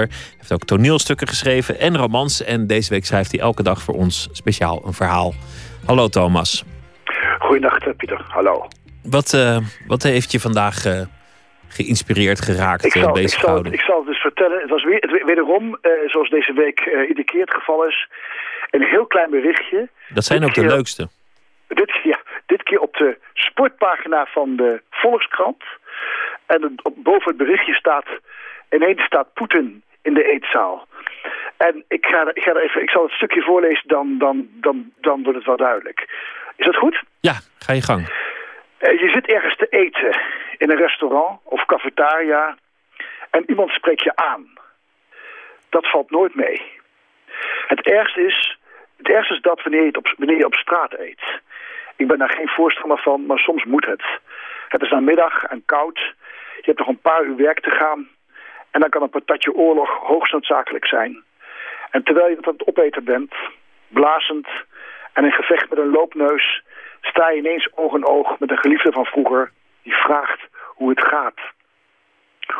[0.00, 2.44] Hij heeft ook toneelstukken geschreven en romans.
[2.44, 5.34] En deze week schrijft hij elke dag voor ons speciaal een verhaal.
[5.86, 6.64] Hallo Thomas.
[7.38, 8.68] Goedendag eh, Pieter, hallo.
[9.02, 11.00] Wat, uh, wat heeft je vandaag uh,
[11.68, 14.60] geïnspireerd, geraakt, ik zal, bezig ik zal, ik zal het dus vertellen.
[14.60, 18.08] Het was weer, het, wederom, zoals deze week iedere keer het geval is,
[18.70, 19.88] een heel klein berichtje.
[20.08, 21.08] Dat zijn ook de leukste.
[21.68, 25.62] Dit, ja, dit keer op de sportpagina van de Volkskrant.
[26.46, 28.06] En boven het berichtje staat
[28.70, 30.86] ineens staat Poetin in de eetzaal.
[31.56, 35.22] En ik, ga, ik, ga even, ik zal het stukje voorlezen, dan, dan, dan, dan
[35.22, 36.08] wordt het wel duidelijk.
[36.56, 37.02] Is dat goed?
[37.20, 38.00] Ja, ga je gang.
[38.00, 40.20] Uh, je zit ergens te eten
[40.58, 42.56] in een restaurant of cafetaria
[43.30, 44.46] en iemand spreekt je aan.
[45.68, 46.62] Dat valt nooit mee.
[47.66, 48.58] Het ergste is,
[48.96, 51.22] het ergste is dat wanneer je, op, wanneer je op straat eet.
[51.96, 54.02] Ik ben daar geen voorstander van, maar soms moet het.
[54.68, 55.98] Het is namiddag en koud.
[56.56, 58.08] Je hebt nog een paar uur werk te gaan.
[58.74, 61.22] En dan kan een patatje oorlog hoogst noodzakelijk zijn.
[61.90, 63.34] En terwijl je aan het opeten bent,
[63.88, 64.48] blazend
[65.12, 66.62] en in gevecht met een loopneus...
[67.00, 69.52] sta je ineens oog in oog met een geliefde van vroeger
[69.82, 71.38] die vraagt hoe het gaat.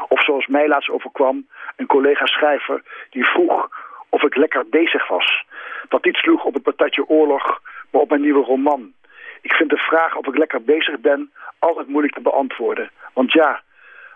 [0.08, 3.68] Of zoals mij laatst overkwam, een collega schrijver die vroeg
[4.08, 5.44] of ik lekker bezig was.
[5.88, 7.60] dat niet sloeg op het patatje oorlog,
[7.90, 8.92] maar op mijn nieuwe roman.
[9.40, 12.90] Ik vind de vraag of ik lekker bezig ben altijd moeilijk te beantwoorden.
[13.12, 13.62] Want ja,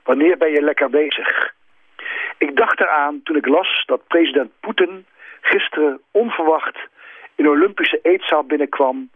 [0.04, 1.56] wanneer ben je lekker bezig?
[2.38, 5.06] Ik dacht eraan toen ik las dat president Poetin
[5.40, 6.78] gisteren onverwacht
[7.34, 9.10] in de Olympische eetzaal binnenkwam...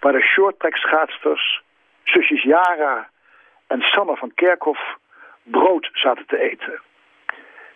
[0.00, 1.62] waar de shorttrack schaatsters,
[2.04, 3.08] zusjes Yara
[3.66, 4.96] en Sanne van Kerkhoff
[5.42, 6.80] brood zaten te eten.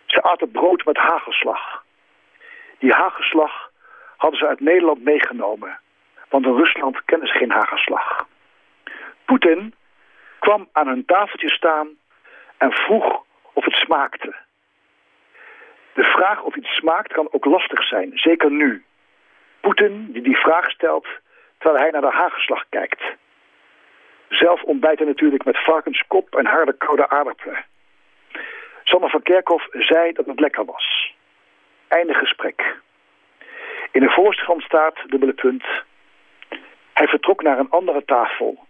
[0.05, 1.83] Ze aten brood met hagelslag.
[2.79, 3.71] Die hagelslag
[4.17, 5.79] hadden ze uit Nederland meegenomen.
[6.29, 8.27] Want in Rusland kennen ze geen hagelslag.
[9.25, 9.73] Poetin
[10.39, 11.87] kwam aan hun tafeltje staan
[12.57, 13.23] en vroeg
[13.53, 14.35] of het smaakte.
[15.97, 18.83] De vraag of iets smaakt kan ook lastig zijn, zeker nu.
[19.59, 21.07] Poetin die die vraag stelt
[21.57, 23.01] terwijl hij naar de hagelslag kijkt.
[24.29, 27.65] Zelf ontbijt hij natuurlijk met varkenskop en harde koude aardappelen.
[28.83, 31.13] Sanne van Kerkhoff zei dat het lekker was.
[31.87, 32.75] Einde gesprek.
[33.91, 35.65] In de voorstand staat, dubbele punt...
[36.93, 38.65] Hij vertrok naar een andere tafel...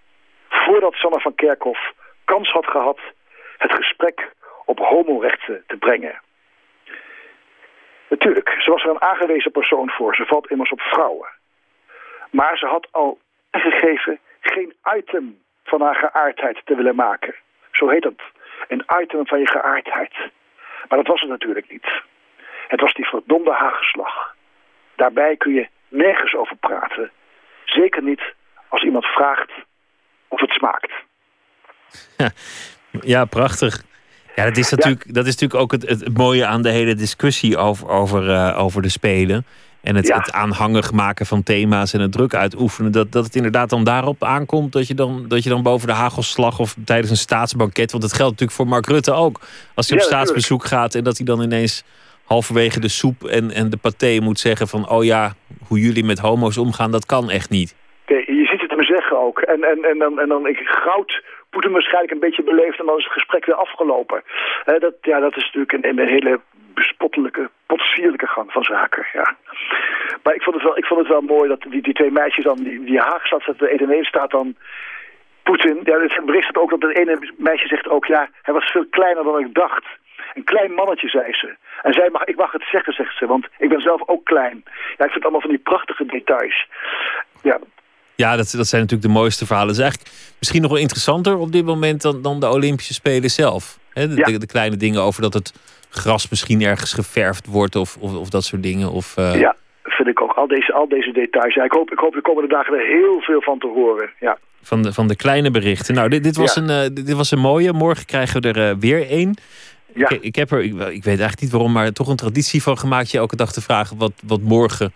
[0.49, 1.93] voordat Sanne van Kerkhoff
[2.25, 2.99] kans had gehad...
[3.57, 4.31] het gesprek
[4.65, 6.25] op homorechten te brengen.
[8.07, 10.15] Natuurlijk, ze was er een aangewezen persoon voor.
[10.15, 11.27] Ze valt immers op vrouwen.
[12.31, 13.19] Maar ze had al
[13.51, 17.35] gegeven geen item van haar geaardheid te willen maken.
[17.71, 18.21] Zo heet het.
[18.67, 20.13] Een item van je geaardheid.
[20.87, 22.01] Maar dat was het natuurlijk niet.
[22.67, 24.35] Het was die verdomde hagelslag.
[24.95, 27.11] Daarbij kun je nergens over praten.
[27.65, 28.33] Zeker niet
[28.67, 29.51] als iemand vraagt
[30.27, 30.91] of het smaakt.
[33.01, 33.83] Ja, prachtig.
[34.37, 37.57] Ja, dat is natuurlijk, dat is natuurlijk ook het, het, mooie aan de hele discussie
[37.57, 39.45] over, over, uh, over de Spelen.
[39.81, 42.91] En het, het aanhangig maken van thema's en het druk uitoefenen.
[42.91, 45.93] Dat, dat het inderdaad dan daarop aankomt dat je, dan, dat je dan boven de
[45.93, 47.91] hagelslag of tijdens een staatsbanket.
[47.91, 49.39] Want dat geldt natuurlijk voor Mark Rutte ook.
[49.75, 51.83] Als hij op staatsbezoek gaat en dat hij dan ineens
[52.23, 54.89] halverwege de soep en, en de paté moet zeggen van...
[54.89, 55.33] oh ja,
[55.67, 57.75] hoe jullie met homo's omgaan, dat kan echt niet.
[58.07, 59.39] Je ziet het me zeggen ook.
[59.39, 61.23] En, en, en dan, en dan ik, goud
[61.57, 64.23] Poetin waarschijnlijk een beetje beleefd en dan is het gesprek weer afgelopen.
[64.65, 66.39] dat, ja, dat is natuurlijk een, een hele
[66.73, 69.07] bespottelijke, potsierlijke gang van zaken.
[69.13, 69.35] Ja.
[70.23, 72.43] Maar ik vond het wel, ik vond het wel mooi dat die, die twee meisjes
[72.43, 74.55] dan, die, die Haagstad, dat de een staat dan
[75.43, 75.79] Poetin.
[75.83, 79.23] Ja, het bericht ook dat het ene meisje zegt ook, ja, hij was veel kleiner
[79.23, 79.85] dan ik dacht.
[80.33, 81.55] Een klein mannetje, zei ze.
[81.81, 84.63] En zij mag, ik mag het zeggen, zegt ze, want ik ben zelf ook klein.
[84.97, 86.67] Ja, ik vind allemaal van die prachtige details.
[87.41, 87.59] Ja,
[88.17, 89.67] ja, dat, dat zijn natuurlijk de mooiste verhalen.
[89.67, 93.29] Dat is eigenlijk misschien nog wel interessanter op dit moment dan, dan de Olympische Spelen
[93.29, 93.79] zelf.
[93.93, 95.53] He, de, de, kleine dingen over dat het
[95.89, 98.91] gras misschien ergens geverfd wordt of, of, of dat soort dingen.
[98.91, 99.39] Of, uh...
[99.39, 100.31] Ja, vind ik ook.
[100.31, 101.53] Al deze, al deze details.
[101.53, 104.09] Ja, ik, hoop, ik hoop de komende dagen er heel veel van te horen.
[104.19, 104.37] Ja.
[104.61, 105.95] Van, de, van de kleine berichten.
[105.95, 107.73] Nou, dit, dit, was, een, uh, dit was een mooie.
[107.73, 109.35] Morgen krijgen we er uh, weer één.
[109.93, 110.09] Ja.
[110.09, 112.77] Ik, ik, heb er, ik, ik, weet eigenlijk niet waarom, maar toch een traditie van
[112.77, 114.93] gemaakt je elke dag te vragen wat, wat morgen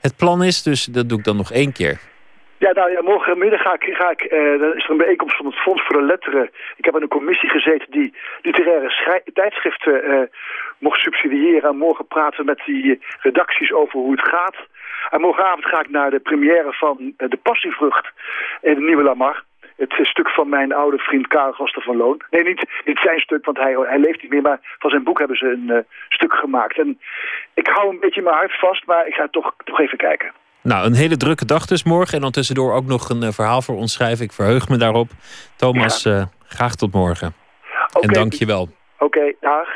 [0.00, 0.62] het plan is.
[0.62, 2.00] Dus dat doe ik dan nog één keer.
[2.64, 5.46] Ja, nou ja, morgenmiddag ga ik, ga ik uh, dan is er een bijeenkomst van
[5.46, 6.50] het Fonds voor de Letteren.
[6.76, 10.20] Ik heb in een commissie gezeten die literaire tijdschriften uh,
[10.78, 11.70] mocht subsidiëren.
[11.70, 14.56] En morgen praten we met die redacties over hoe het gaat.
[15.10, 18.06] En morgenavond ga ik naar de première van uh, De Passievrucht
[18.60, 19.44] in de Nieuwe Lamar.
[19.76, 22.22] Het stuk van mijn oude vriend Karel Gasten van Loon.
[22.30, 24.42] Nee, niet, niet zijn stuk, want hij, hij leeft niet meer.
[24.42, 26.78] Maar van zijn boek hebben ze een stuk gemaakt.
[26.78, 27.00] En
[27.54, 30.32] ik hou een beetje mijn hart vast, maar ik ga toch, toch even kijken.
[30.62, 32.14] Nou, een hele drukke dag dus morgen.
[32.14, 34.24] En dan tussendoor ook nog een uh, verhaal voor ons schrijven.
[34.24, 35.10] Ik verheug me daarop.
[35.56, 36.18] Thomas, ja.
[36.18, 37.34] uh, graag tot morgen.
[37.92, 38.02] Okay.
[38.02, 38.62] En dank je wel.
[38.62, 39.68] Oké, okay, dag.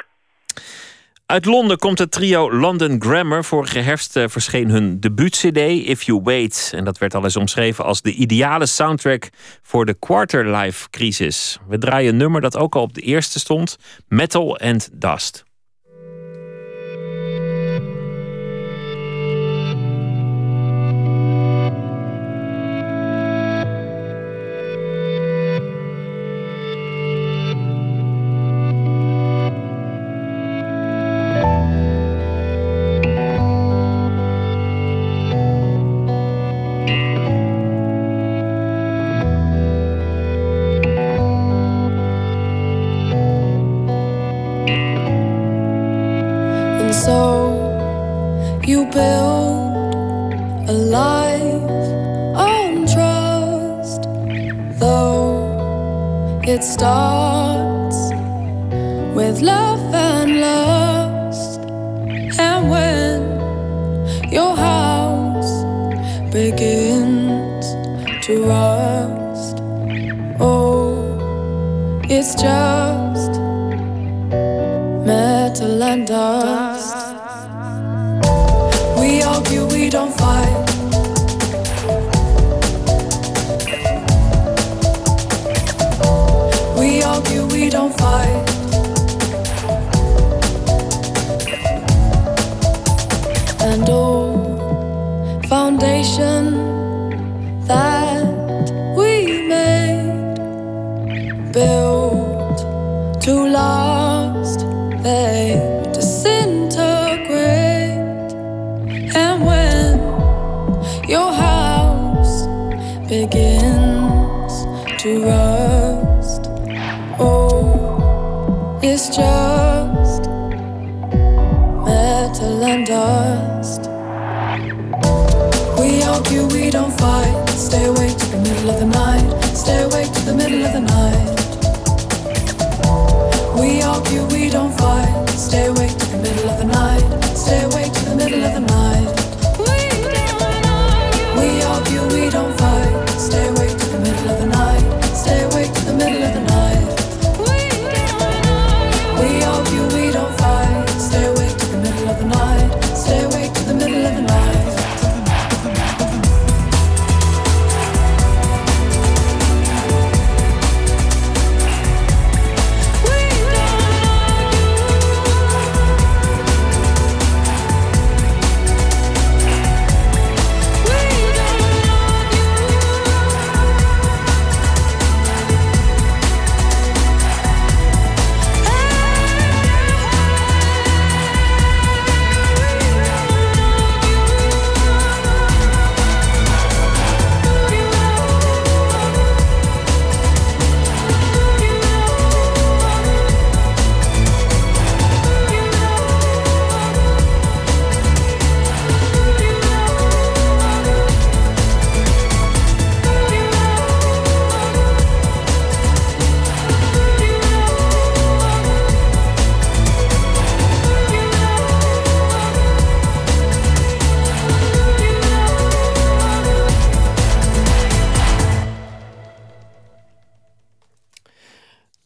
[1.27, 3.45] Uit Londen komt het trio London Grammar.
[3.45, 5.57] Vorige herfst uh, verscheen hun debuut-cd
[5.87, 6.73] If You Wait.
[6.75, 9.29] En dat werd al eens omschreven als de ideale soundtrack
[9.63, 11.59] voor de quarterlife-crisis.
[11.69, 13.79] We draaien een nummer dat ook al op de eerste stond:
[14.09, 15.45] Metal and Dust.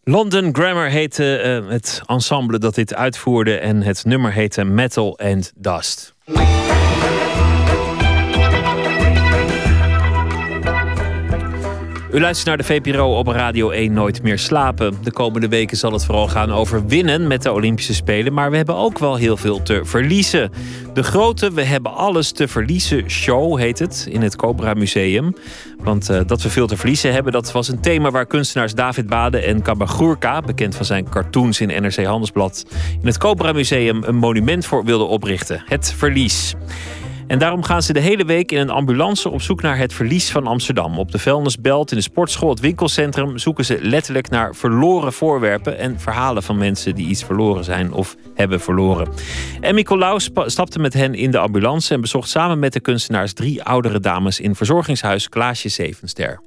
[0.08, 5.52] London Grammar heette eh, het ensemble dat dit uitvoerde en het nummer heette Metal and
[5.56, 6.14] Dust.
[12.12, 14.94] U luistert naar de VPRO op Radio 1 Nooit meer slapen.
[15.02, 18.32] De komende weken zal het vooral gaan over winnen met de Olympische Spelen.
[18.32, 20.50] Maar we hebben ook wel heel veel te verliezen.
[20.94, 25.34] De grote We hebben alles te verliezen show heet het in het Cobra Museum.
[25.78, 29.06] Want eh, dat we veel te verliezen hebben, dat was een thema waar kunstenaars David
[29.06, 32.64] Bade en Kabagurka, bekend van zijn cartoons in NRC Handelsblad,
[33.00, 35.62] in het Cobra Museum een monument voor wilden oprichten.
[35.66, 36.54] Het verlies.
[37.28, 40.30] En daarom gaan ze de hele week in een ambulance op zoek naar het verlies
[40.30, 40.98] van Amsterdam.
[40.98, 46.00] Op de vuilnisbelt, in de sportschool, het winkelcentrum zoeken ze letterlijk naar verloren voorwerpen en
[46.00, 49.08] verhalen van mensen die iets verloren zijn of hebben verloren.
[49.60, 53.62] En Nicolaus stapte met hen in de ambulance en bezocht samen met de kunstenaars drie
[53.62, 56.40] oudere dames in verzorgingshuis Klaasje Zevenster.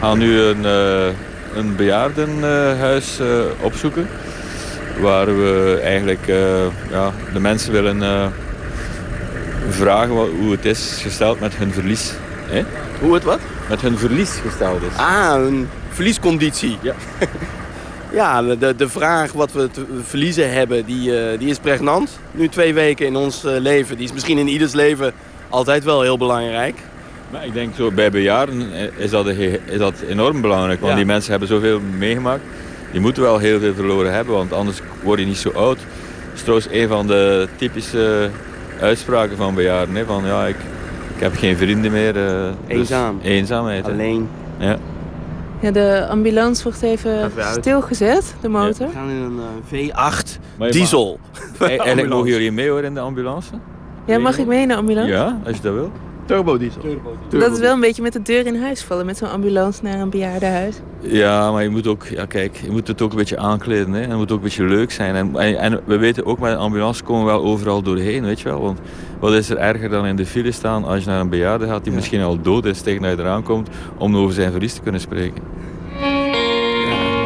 [0.00, 1.06] Gaan nu een, eh,
[1.54, 3.26] een bejaardenhuis eh,
[3.60, 4.08] opzoeken.
[5.00, 8.32] Waar we eigenlijk eh, ja, de mensen willen
[9.68, 12.12] vragen hoe het is gesteld met hun verlies.
[12.46, 12.62] Hè?
[13.00, 13.38] Hoe het wat?
[13.68, 14.96] Met hun verlies gesteld is.
[14.96, 16.78] Ah, een verliesconditie.
[16.80, 16.94] Ja.
[18.12, 22.18] ja, de, de vraag wat we te verliezen hebben, die, eh, die is pregnant.
[22.30, 23.96] Nu twee weken in ons eh, leven.
[23.96, 25.12] Die is misschien in ieders leven
[25.48, 26.76] altijd wel heel belangrijk.
[27.30, 29.26] Maar ik denk zo bij bejaarden eh, is dat,
[29.64, 30.78] is dat enorm belangrijk.
[30.80, 30.96] Want Ja.
[30.98, 32.42] die mensen hebben zoveel meegemaakt.
[32.92, 35.76] Die moeten wel heel veel verloren hebben, want anders word je niet zo oud.
[35.78, 38.30] Dat is trouwens een van de typische
[38.80, 39.94] uitspraken van bejaarden.
[39.94, 40.04] Hè?
[40.04, 40.56] Van ja, ik,
[41.14, 42.16] ik heb geen vrienden meer.
[42.26, 43.18] eh, dus Eenzaam.
[43.22, 43.86] eenzaamheid.
[43.86, 43.92] hè.
[43.92, 44.28] Alleen.
[44.58, 44.76] Ja.
[45.60, 48.86] Ja, de ambulance wordt even stilgezet, de motor.
[48.86, 49.40] We gaan in een
[49.72, 51.18] eh, V8 Maar je diesel.
[51.58, 53.50] mag- Eigenlijk mogen jullie mee hoor in de ambulance.
[54.04, 55.10] Ja, mag ik mee in de ambulance?
[55.12, 55.90] Ja, als je dat wil.
[56.30, 56.80] Turbo diesel.
[57.28, 60.00] Dat is wel een beetje met de deur in huis vallen, met zo'n ambulance naar
[60.00, 60.76] een bejaardenhuis.
[61.00, 63.92] Ja, maar je moet ook, ja kijk, je moet het ook een beetje aankleden.
[63.92, 64.00] Hè?
[64.00, 65.14] En het moet ook een beetje leuk zijn.
[65.14, 68.40] En, en, en we weten ook met een ambulance komen we wel overal doorheen, weet
[68.40, 68.60] je wel.
[68.60, 68.78] Want
[69.20, 71.84] wat is er erger dan in de file staan als je naar een bejaarde gaat
[71.84, 74.80] die misschien al dood is tegen dat je eraan komt om over zijn verlies te
[74.80, 75.42] kunnen spreken.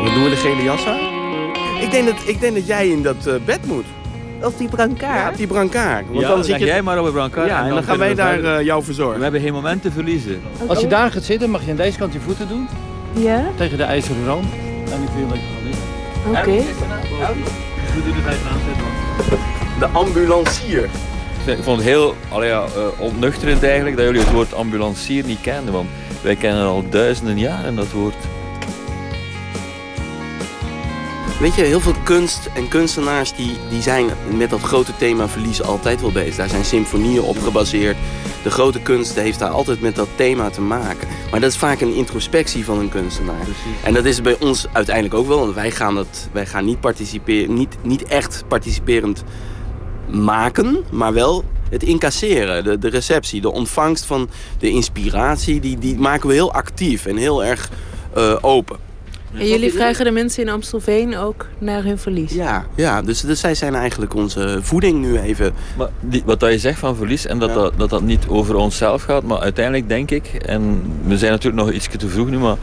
[0.02, 1.00] Wat doen we de gele jas aan?
[1.80, 3.84] Ik denk dat, ik denk dat jij in dat eh, bed moet.
[4.44, 5.14] Op die brancard?
[5.20, 6.04] Ja, op die brancard.
[6.08, 6.64] Want ja, dan leg zit je...
[6.64, 7.48] jij maar op een brancard.
[7.48, 8.58] Ja, en dan gaan wij daar verder.
[8.58, 9.16] eh, jou verzorgen.
[9.16, 10.40] We hebben geen moment te verliezen.
[10.66, 12.68] Als je daar gaat zitten, mag je aan deze kant je voeten doen.
[13.12, 13.44] Ja?
[13.56, 14.44] Tegen de ijzeren rand.
[14.84, 15.82] En dan kun je lekker gaan liggen.
[16.30, 16.64] Oké.
[17.94, 18.84] We doen het even aanzetten.
[19.78, 20.88] De ambulancier.
[21.46, 25.40] ik vond het heel allee, ja, eh, ontnuchterend eigenlijk dat jullie het woord ambulancier niet
[25.40, 25.72] kenden.
[25.72, 25.88] Want
[26.22, 28.14] wij kennen al duizenden jaren dat woord.
[31.40, 34.06] Weet je, heel veel kunst en kunstenaars die, die zijn
[34.36, 36.36] met dat grote thema verlies altijd wel bezig.
[36.36, 37.96] Daar zijn symfonieën op gebaseerd.
[38.42, 41.08] De grote kunst heeft daar altijd met dat thema te maken.
[41.30, 43.46] Maar dat is vaak een introspectie van een kunstenaar.
[43.84, 45.38] En dat is bij ons uiteindelijk ook wel.
[45.38, 49.24] Want wij gaan, dat, wij gaan niet, participeren, niet, niet echt participerend
[50.08, 54.28] maken, maar wel het incasseren, de, de receptie, de ontvangst van
[54.58, 57.70] de inspiratie, die, die maken we heel actief en heel erg
[58.14, 58.93] eh, open.
[59.38, 62.32] En jullie vragen de mensen in Amstelveen ook naar hun verlies?
[62.32, 65.52] Ja, ja dus, dus zij zijn eigenlijk onze voeding nu even.
[65.76, 68.56] Maar die, wat dat je zegt van verlies en dat, dat, dat dat niet over
[68.56, 72.38] onszelf gaat, maar uiteindelijk denk ik, en we zijn natuurlijk nog iets te vroeg nu,
[72.38, 72.56] maar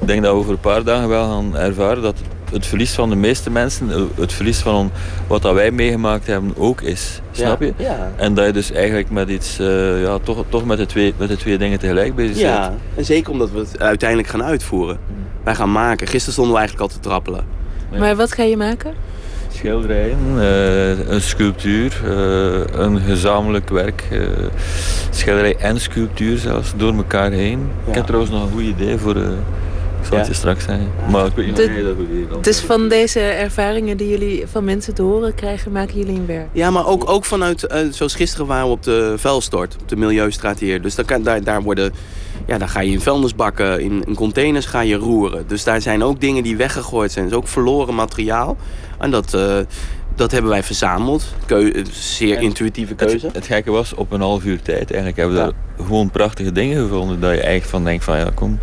[0.00, 2.16] ik denk dat we over een paar dagen wel gaan ervaren dat
[2.52, 4.90] het verlies van de meeste mensen, eh, het verlies van
[5.26, 7.20] wat dat wij meegemaakt hebben ook is.
[7.30, 7.72] Snap je?
[7.76, 8.12] Ja.
[8.16, 11.28] En dat je dus eigenlijk met iets, eh, ja, toch, toch met, de twee, met
[11.28, 12.46] de twee dingen tegelijk bezig bent.
[12.46, 14.98] Ja, en zeker omdat we het uiteindelijk gaan uitvoeren.
[15.44, 16.06] Wij gaan maken.
[16.06, 17.44] Gisteren stonden we eigenlijk al te trappelen.
[17.98, 18.94] Maar wat ga je maken?
[19.48, 24.04] Schilderijen, eh, een sculptuur, eh, een gezamenlijk werk.
[24.10, 24.20] eh,
[25.10, 27.70] schilderij en sculptuur zelfs, door elkaar heen.
[27.86, 29.16] Ik heb trouwens nog een goed idee voor...
[30.04, 30.90] ik zal het je straks zeggen.
[31.10, 32.42] Maar ik weet niet jij dat goed dan.
[32.42, 36.48] Dus van deze ervaringen die jullie van mensen te horen krijgen, maken jullie een werk?
[36.52, 39.96] Ja, maar ook, ook vanuit, eh, zoals gisteren waren we op de vuilstort, op de
[39.96, 40.82] Milieustraat hier.
[40.82, 41.92] Dus daar, kan, daar, daar worden,
[42.46, 45.44] ja, daar ga je in vuilnisbakken, in, in containers ga je roeren.
[45.46, 47.24] Dus daar zijn ook dingen die weggegooid zijn.
[47.24, 48.56] Dus ook verloren materiaal.
[48.98, 49.58] En dat, eh,
[50.14, 51.24] dat hebben wij verzameld.
[51.46, 53.26] Keu, eh, zeer intuïtieve keuze.
[53.26, 56.52] Het, het gekke was, op een half uur tijd eigenlijk hebben we daar gewoon prachtige
[56.52, 57.20] dingen gevonden.
[57.20, 58.58] Dat je eigenlijk van denkt van ja, kom.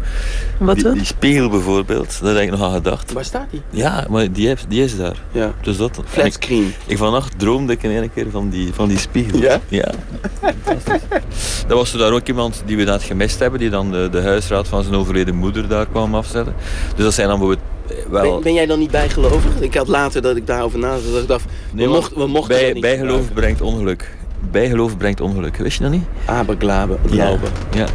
[0.57, 3.14] Wat die, spiegel bijvoorbeeld, daar heb ik nog aan gedacht.
[3.14, 3.61] Waar staat die?
[3.69, 5.22] Ja, maar die, heeft, die is daar.
[5.32, 5.53] Ja.
[5.61, 6.73] Dus dat, Flat en ik- screen.
[6.86, 9.40] Ik vannacht droomde ik in één keer van die, van die spiegel.
[9.40, 9.60] Ja?
[9.68, 9.91] Ja.
[10.40, 11.02] Fantastisch.
[11.68, 14.22] Dan was er daar ook iemand die we net gemist hebben, die dan de, de
[14.22, 16.56] huisraad van zijn overleden moeder daar kwam afzetten.
[16.95, 17.69] Dus dat zijn dan bijvoorbeeld
[18.09, 18.22] wel...
[18.34, 19.51] Ben, ben jij dan niet bijgelovig?
[19.59, 22.55] Ik had later dat ik daarover nadacht, dat ik dacht, Nee, we, mochten, we mochten
[22.55, 23.34] bij, dat niet bijgeloof gebruiken.
[23.34, 24.15] brengt ongeluk.
[24.51, 25.57] Bijgeloof brengt ongeluk.
[25.57, 26.05] Wist je dat niet?
[26.26, 27.38] Aberglaben, Ja.
[27.72, 27.85] ja.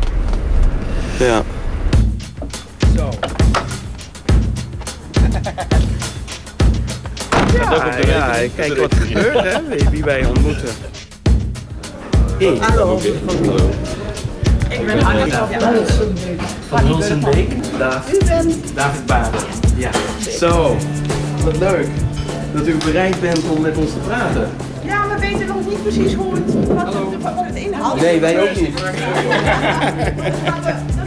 [1.26, 1.42] Ja.
[8.06, 9.58] Ja, ja, kijk wat er gebeurt, hè?
[9.68, 10.68] Wie- Wie wij ontmoeten.
[12.38, 12.56] Hey.
[12.60, 12.98] Hallo.
[14.80, 15.34] Ik ben Hannes
[16.68, 17.50] van Hulsenbeek.
[17.78, 18.74] David.
[18.74, 19.40] David Baden.
[19.76, 19.90] Ja.
[20.38, 20.76] Zo,
[21.44, 21.86] wat leuk
[22.54, 24.50] dat u bereid bent om met ons te praten.
[24.84, 28.00] Ja, we weten nog niet precies hoe het, wat, het, wat het inhoudt.
[28.00, 28.78] Nee, wij ook niet.
[28.78, 28.84] Dat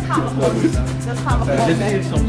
[0.08, 0.72] gaan we, gewoon doen.
[1.06, 1.46] Dat gaan we
[2.04, 2.28] gewoon.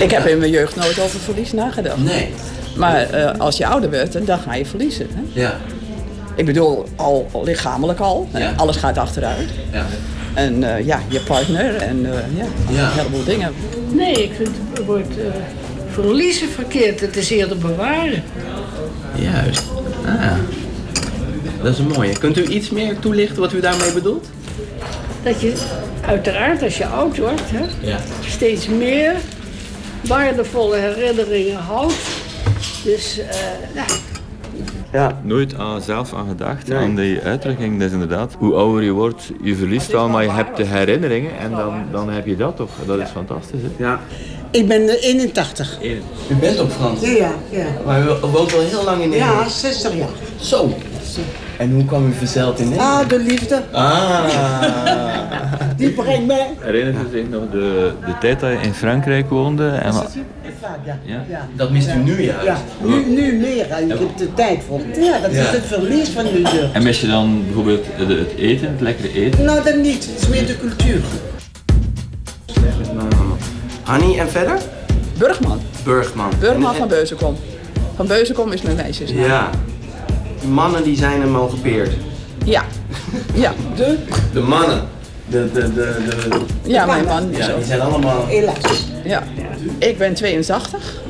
[0.00, 2.04] Ik heb in mijn jeugd nooit over verlies nagedacht.
[2.04, 2.34] Nee.
[2.76, 5.06] Maar eh, als je ouder wordt, dan ga je verliezen.
[5.14, 5.40] Hè?
[5.40, 5.56] Ja.
[6.36, 8.28] Ik bedoel, al al lichamelijk al.
[8.32, 8.52] Ja.
[8.56, 9.48] Alles gaat achteruit.
[9.72, 9.86] Ja.
[10.34, 12.82] En eh, ja, je partner en eh, ja, Ja.
[12.90, 13.52] een heleboel dingen.
[13.92, 15.24] Nee, ik vind het woord eh,
[15.90, 17.00] verliezen verkeerd.
[17.00, 18.22] Het is eerder bewaren.
[19.14, 19.62] Juist.
[20.06, 20.32] Ah.
[21.62, 22.18] Dat is een mooie.
[22.18, 24.26] Kunt u iets meer toelichten wat u daarmee bedoelt?
[25.22, 25.54] Dat je
[26.06, 27.98] uiteraard als je oud wordt, hè, Ja.
[28.26, 29.12] steeds meer
[30.06, 31.94] waardevolle herinneringen houdt.
[32.84, 33.26] Dus eh,
[33.74, 33.84] ja,
[34.92, 35.20] Ja.
[35.22, 37.78] Nooit aan, zelf aan gedacht, aan die uitdrukking.
[37.78, 41.38] Dat is inderdaad, hoe ouder je wordt, je verliest wel, maar je hebt de herinneringen
[41.38, 42.70] en dan, dan heb je dat toch.
[42.86, 43.84] Dat is fantastisch, hè?
[43.84, 44.00] Ja.
[44.50, 45.78] Ik ben eh, 81.
[45.82, 47.00] U bent ook Frans?
[47.00, 47.66] Ja, ja, ja.
[47.86, 49.50] Maar u woont al heel lang in Ja, Nederland?
[49.52, 50.08] 60 jaar.
[50.40, 50.74] Zo.
[51.58, 53.02] En hoe kwam u verzeild in Nederland?
[53.02, 53.62] Ah, de liefde.
[53.72, 54.24] Ah.
[55.76, 56.50] Die brengt mij.
[56.60, 59.68] Herinnert u zich nog de, de tijd dat je in Frankrijk woonde?
[59.68, 59.92] En,
[60.84, 60.98] Ja.
[61.28, 61.48] ja.
[61.56, 62.44] Dat mist u nu juist?
[62.44, 63.66] Ja, nu, nu meer.
[63.68, 63.80] hè.
[63.82, 64.80] Ik heb de tijd voor.
[65.00, 65.40] Ja, dat Ja.
[65.42, 66.72] is het verlies van de jeugd.
[66.72, 69.44] en mis je dan bijvoorbeeld het, eten, het lekkere eten?
[69.44, 70.06] Nou, dat niet.
[70.12, 71.00] Het is meer de cultuur.
[73.82, 74.58] Hanny en verder?
[75.18, 75.60] Burgman.
[75.84, 76.30] Burgman.
[76.40, 77.36] Burgman En- van Beuzenkom.
[77.96, 79.24] Van Beuzenkom is mijn meisjesnaam.
[79.24, 79.50] Ja.
[80.48, 81.92] Mannen die zijn hem al gepeerd.
[82.44, 82.64] Ja.
[83.34, 83.52] Ja.
[83.76, 83.98] De?
[84.32, 84.88] De mannen.
[85.26, 85.96] De, de, de,
[86.28, 86.40] de...
[86.62, 88.26] Ja, mijn man Ja, die zijn allemaal...
[88.26, 88.84] Helaas.
[89.04, 89.22] Ja.
[89.78, 91.02] Ik ben 82.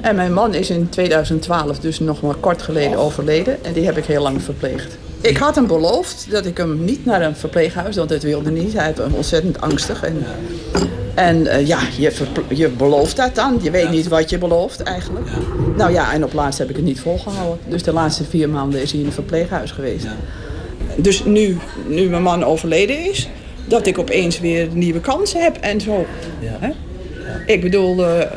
[0.00, 3.64] En mijn man is in 2012, dus nog maar kort geleden, overleden.
[3.64, 4.98] En die heb ik heel lang verpleegd.
[5.20, 8.72] Ik had hem beloofd dat ik hem niet naar een verpleeghuis, want dat wilde niet.
[8.72, 10.02] Hij was ontzettend angstig.
[10.02, 10.24] En,
[11.16, 12.12] en eh, ja, je,
[12.48, 13.58] je belooft dat dan.
[13.62, 15.26] Je weet niet wat je belooft eigenlijk.
[15.76, 17.58] Nou ja, en op laatst heb ik het niet volgehouden.
[17.68, 20.06] Dus de laatste vier maanden is hij in een verpleeghuis geweest.
[20.96, 21.56] Dus nu,
[21.88, 23.28] nu mijn man overleden is,
[23.64, 26.06] dat ik opeens weer nieuwe kansen heb en zo.
[26.40, 26.70] Hè?
[27.46, 28.30] Ik bedoel, eh,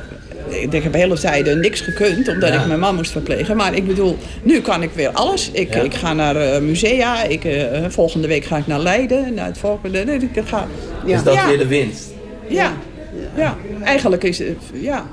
[0.72, 2.60] ik heb hele tijden niks gekund, omdat Ja.
[2.62, 3.58] ik mijn man moest verplegen.
[3.58, 5.50] Maar ik bedoel, nu kan ik weer alles.
[5.52, 5.82] Ik, Ja.
[5.82, 7.48] ik ga naar eh, musea, ik,
[7.88, 10.04] volgende week ga ik naar Leiden, naar het volgende.
[10.04, 10.68] nee, Ik ga,
[11.06, 11.16] ja.
[11.18, 12.09] Is dat weer de winst?
[12.50, 12.74] Ja.
[13.36, 15.06] ja, eigenlijk is het, ja.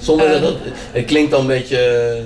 [0.00, 0.32] Zonder Eh.
[0.42, 0.58] dat het,
[0.92, 2.22] het klinkt dan een beetje eh,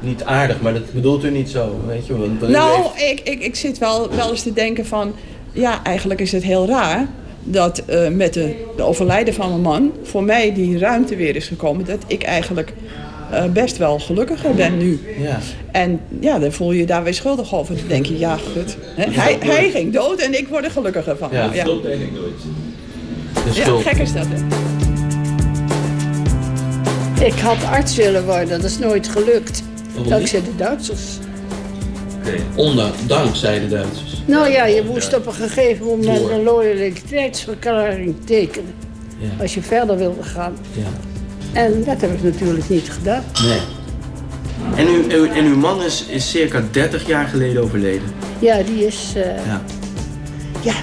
[0.00, 2.18] niet aardig, maar dat bedoelt u niet zo, weet je?
[2.18, 5.12] Want Nou, heeft- ik, ik, ik zit wel, wel eens te denken van...
[5.52, 7.06] Ja, eigenlijk is het heel raar
[7.44, 9.92] dat eh, met de, de overlijden van mijn man...
[10.02, 11.84] voor mij die ruimte weer is gekomen.
[11.84, 12.72] Dat ik eigenlijk
[13.30, 15.00] eh, best wel gelukkiger ben nu.
[15.18, 15.38] Ja.
[15.72, 17.74] En ja, dan voel je je daar weer schuldig over.
[17.76, 18.76] Dan denk je, ja, goed.
[18.96, 21.28] Hè, Hij, hij ging dood en ik word er gelukkiger van.
[21.32, 21.64] Ja, ja.
[21.64, 22.32] stopt eigenlijk nooit.
[23.54, 24.36] Ja gek is dat, hè?
[27.24, 29.62] Ik had arts willen worden, dat is nooit gelukt.
[29.92, 31.02] Waarom Dankzij de Duitsers.
[32.18, 32.34] Oké.
[32.54, 34.22] Onder, dankzij de Duitsers.
[34.26, 36.30] Nou ja, je moest op een gegeven moment Door.
[36.30, 38.74] een loyaliteitsverklaring tekenen.
[39.18, 39.28] Ja.
[39.40, 40.52] Als je verder wilde gaan.
[40.72, 40.86] Ja.
[41.60, 43.22] En dat heb ik natuurlijk niet gedaan.
[43.42, 43.58] Nee.
[44.76, 48.08] En, u, uw- en uw man is, is circa 30 jaar geleden overleden.
[48.38, 49.12] Ja, die is...
[49.16, 49.62] eh, Ja.
[50.62, 50.74] ja.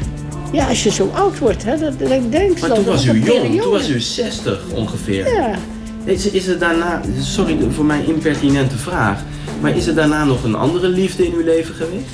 [0.55, 2.77] Ja, als je zo oud wordt, hè, dat, dat denk ik Maar dan.
[2.77, 3.57] toen was u een jong, periode.
[3.61, 5.27] toen was u 60 ongeveer.
[5.33, 5.55] Ja.
[6.03, 9.21] Is, is er daarna, sorry voor mijn impertinente vraag,
[9.61, 12.09] maar is er daarna nog een andere liefde in uw leven geweest?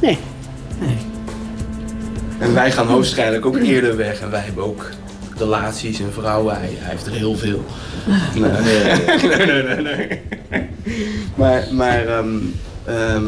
[0.00, 0.18] Nee.
[0.80, 0.96] Nee.
[2.38, 4.88] En wij gaan waarschijnlijk ook eerder weg en wij hebben ook
[5.38, 6.54] relaties en vrouwen.
[6.56, 7.64] Hij, hij heeft er heel veel.
[8.34, 10.20] Nee, nee, nee, nee, nee.
[11.34, 12.36] Maar, maar ehm,
[12.84, 13.24] ehm,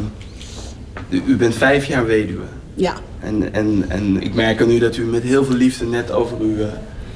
[1.09, 2.45] u, u bent vijf jaar weduwe.
[2.75, 2.95] Ja.
[3.23, 6.37] En, en, en ik merk aan u dat u met heel veel liefde net over
[6.41, 6.59] uw...
[6.59, 6.67] eh,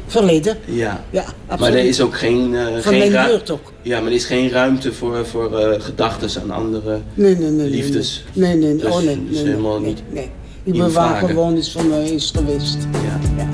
[0.06, 0.56] Verleden.
[0.64, 1.04] ja.
[1.10, 1.74] Ja, Maar absoluut.
[1.74, 2.54] er is ook geen...
[2.54, 3.72] eh, Van geen mijn ru- jeugd ook.
[3.82, 7.50] Ja, maar er is geen ruimte voor, voor eh gedachten aan andere Nee, nee, nee.
[7.50, 8.24] nee, liefdes.
[8.32, 8.76] Nee, nee, nee.
[8.82, 10.30] Dus- oh, nee, dus nee, helemaal nee, niet Nee.
[10.64, 11.28] Ik in ben waar vragen.
[11.28, 12.76] gewoon is van mij is geweest.
[12.92, 13.48] Ja.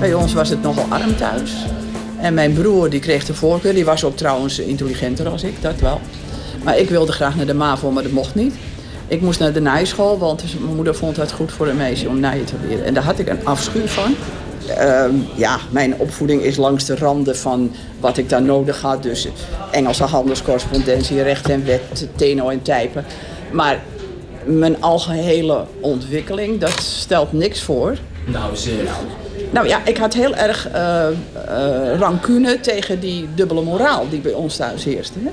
[0.00, 1.52] Bij ons was het nogal arm thuis.
[2.20, 3.74] En mijn broer die kreeg de voorkeur.
[3.74, 6.00] Die was ook trouwens intelligenter als ik, dat wel.
[6.64, 8.54] Maar ik wilde graag naar de MAVO, maar dat mocht niet.
[9.08, 12.08] Ik moest naar de naaischool, want dus mijn moeder vond het goed voor een meisje
[12.08, 12.84] om naaien te leren.
[12.84, 14.14] En daar had ik een afschuw van.
[14.68, 19.02] Ehm, ja, mijn opvoeding is langs de randen van wat ik daar nodig had.
[19.02, 19.28] Dus
[19.70, 23.04] Engelse handelscorrespondentie, recht en wet, teno en typen.
[23.52, 23.82] Maar
[24.44, 27.96] mijn algehele ontwikkeling, dat stelt niks voor.
[28.24, 28.98] Nou zeg.
[29.50, 31.06] Nou ja, ik had heel erg eh,
[31.98, 35.18] rancune tegen die dubbele moraal die bij ons thuis heerste.
[35.18, 35.30] Hè?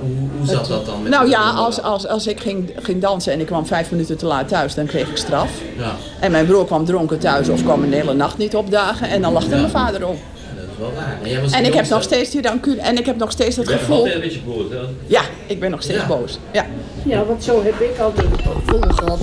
[0.00, 1.02] Hoe, hoe zat dat dan?
[1.02, 4.16] Met Nou ja, als, als, als ik ging, ging dansen en ik kwam vijf minuten
[4.16, 5.50] te laat thuis, dan kreeg ik straf.
[5.78, 5.94] Ja.
[6.20, 9.32] En mijn broer kwam dronken thuis of kwam een hele nacht niet opdagen en dan
[9.32, 10.18] lachte mijn vader om.
[10.56, 11.18] Dat is wel waar.
[11.22, 13.30] En, jij was de En ik heb nog steeds die rancune en ik heb nog
[13.30, 13.96] steeds het Je bent nog gevoel...
[13.96, 14.86] altijd een beetje boos, hè?
[15.06, 16.06] Ja, ik ben nog steeds Ja.
[16.06, 16.38] boos.
[16.52, 16.66] Ja.
[17.02, 19.20] Ja, want zo heb ik altijd het gevoel gehad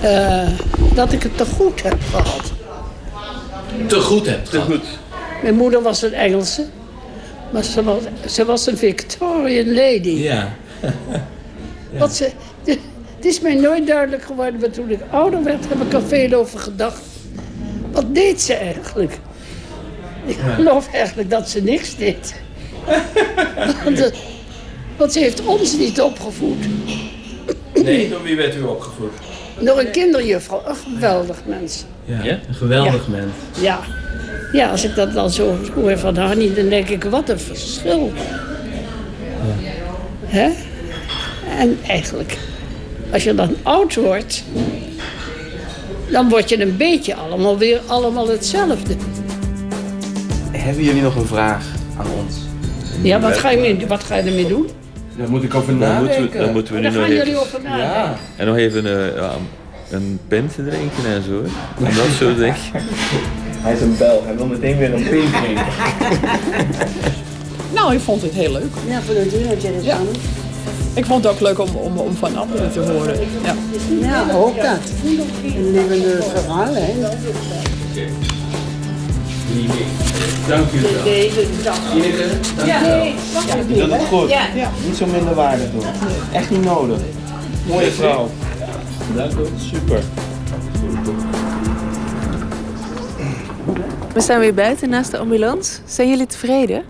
[0.00, 0.48] eh,
[0.94, 2.52] dat ik het te goed heb gehad.
[3.86, 4.84] Te goed hebt Te goed.
[5.42, 6.66] Mijn moeder was een Engelse,
[7.54, 10.08] maar ze was, ze was een Victorian lady.
[10.10, 10.54] Ja.
[11.98, 12.30] Wat ze,
[13.16, 16.32] het is mij nooit duidelijk geworden, maar toen ik ouder werd heb ik er veel
[16.32, 17.02] over gedacht.
[17.92, 19.18] Wat deed ze eigenlijk?
[20.26, 22.34] Ik geloof eigenlijk dat ze niks deed.
[23.84, 24.14] want, het-
[24.96, 26.64] want ze heeft ons niet opgevoed.
[27.82, 29.12] Nee, door wie werd u opgevoed?
[29.60, 31.84] Door een kinderjuffrouw, een geweldig mens.
[32.04, 32.24] Ja.
[32.24, 33.10] Een geweldig Ja.
[33.10, 33.32] mens.
[33.60, 33.80] Ja.
[34.54, 38.12] Ja, als ik dat dan zo hoor van Hanny, dan denk ik, wat een verschil.
[40.24, 40.50] Hè?
[41.58, 42.38] En eigenlijk,
[43.12, 44.44] als je dan oud wordt,
[46.10, 48.94] dan word je een beetje allemaal weer allemaal hetzelfde.
[50.50, 51.64] Hebben jullie nog een vraag
[51.98, 52.36] aan ons?
[53.02, 54.68] Ja, wat ga je, mee, wat ga je ermee doen?
[55.16, 56.40] Daar moet ik over Dan moeten we, nadenken.
[56.40, 57.16] dan moeten we nu nog gaan even...
[57.16, 58.18] jullie over nadenken.
[58.36, 59.32] En nog even eh, ja,
[59.90, 61.42] een pint drinken en zo.
[61.84, 62.56] En dat soort dingen.
[63.64, 65.64] Hij is een bel, hij wil meteen weer een pint drinken.
[67.74, 68.72] Nou, ik vond het heel leuk.
[68.88, 69.98] Ja, voor een duurtje is Ja.
[70.94, 73.18] Ik vond het ook leuk om, om, om van anderen te horen.
[73.44, 73.54] Ja.
[74.00, 74.78] Ja, ook dat.
[75.44, 76.92] Een levende verhaal, hè.
[80.48, 81.06] Dank u wel.
[81.06, 81.78] Ineke, dank
[82.66, 83.14] Ja, nee,
[83.88, 84.28] dat is goed.
[84.28, 84.70] Ja.
[84.86, 85.82] Niet zo minder waardig doen.
[86.32, 86.98] Echt niet nodig.
[87.66, 88.30] Mooie vrouw.
[89.14, 89.44] Dank u.
[89.58, 90.02] Super.
[94.14, 95.80] We staan weer buiten naast de ambulance.
[95.84, 96.82] Zijn jullie tevreden?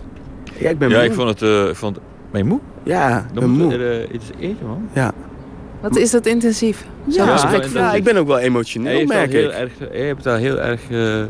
[0.59, 1.05] Ja, ik ben Ja, moe.
[1.05, 1.43] ik vond het...
[1.43, 1.99] eh, ik vond...
[2.31, 2.61] Ben je moe?
[2.83, 3.73] Ja, Dan ben moe.
[3.75, 4.89] er eh, iets eten, man.
[4.93, 5.13] Ja.
[5.81, 6.85] Wat is dat intensief?
[7.05, 7.37] Ja,
[7.75, 9.55] ja, ik ben ook wel emotioneel, Hij heeft, al merk heel ik.
[9.55, 11.23] erg, hij heeft daar heel erg eh,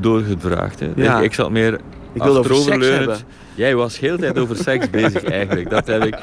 [0.00, 0.80] doorgevraagd.
[0.80, 0.88] Hè.
[0.96, 1.18] Ja.
[1.18, 1.72] Ik, ik zat meer
[2.12, 3.16] Ik wilde over seks hebben.
[3.54, 5.70] Jij was heel de tijd over seks bezig eigenlijk.
[5.70, 6.16] Dat, heb ik,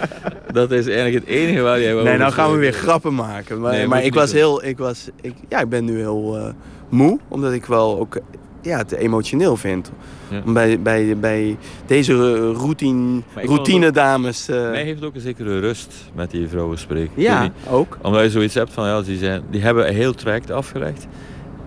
[0.51, 3.59] dat is eigenlijk het enige waar jij Nee, nou gaan we weer grappen maken.
[3.61, 4.37] Maar, Nee, maar ik je was doen.
[4.39, 6.53] heel, ik was, ik, ja, ik ben nu heel eh,
[6.89, 8.17] moe, omdat ik wel ook
[8.65, 9.91] ja, te emotioneel vind.
[10.29, 10.41] Ja.
[10.45, 14.47] Om Bij, bij, bij deze eh, routine, routine dames.
[14.49, 17.21] eh, Mij heeft ook een zekere rust met die vrouwen spreken.
[17.21, 17.97] Ja, niet, ook.
[18.01, 21.07] Omdat je zoiets hebt van, ja, die, zijn, die hebben een heel traject afgelegd.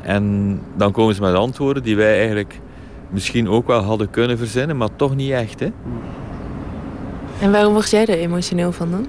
[0.02, 2.60] En dan komen ze met antwoorden die wij eigenlijk
[3.10, 5.60] misschien ook wel hadden kunnen verzinnen, maar toch niet echt.
[5.60, 5.68] Hè?
[7.40, 9.06] En waarom word jij er emotioneel van dan?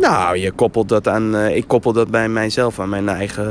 [0.00, 1.34] Nou, je koppelt dat aan.
[1.36, 3.46] eh, ik koppel dat bij mijzelf, aan mijn eigen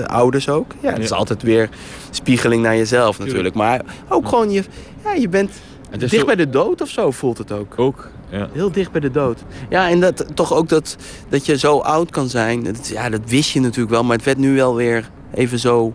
[0.00, 0.72] eh, ouders ook.
[0.80, 1.68] Ja, het is altijd weer
[2.10, 3.54] spiegeling naar jezelf natuurlijk.
[3.54, 4.62] Maar ook gewoon, je,
[5.04, 5.50] ja, je bent
[5.98, 7.74] dicht zo- bij de dood of zo, voelt het ook.
[7.76, 8.48] Ook, ja.
[8.52, 9.42] Heel dicht bij de dood.
[9.68, 10.96] Ja, en dat, toch ook dat,
[11.28, 12.62] dat je zo oud kan zijn.
[12.64, 15.94] Dat, ja, dat wist je natuurlijk wel, maar het werd nu wel weer even zo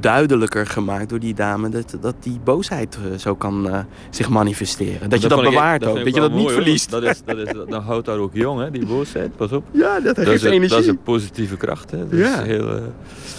[0.00, 1.68] duidelijker gemaakt door die dame.
[1.68, 3.78] Dat, dat die boosheid eh, zo kan eh,
[4.10, 5.10] zich manifesteren.
[5.10, 5.96] Dat je dat ik- bewaart ook.
[6.04, 6.50] Dat je dat niet hoor.
[6.50, 6.90] verliest.
[6.90, 9.36] Dat, is, dat, is, dat houdt daar ook jong, hè, die boosheid.
[9.36, 9.64] Pas op.
[9.70, 10.68] Ja, dat geeft is een, energie.
[10.70, 11.90] Dat is een positieve kracht.
[11.90, 12.08] Hè.
[12.08, 12.40] Dat Ja.
[12.40, 12.82] is heel, eh,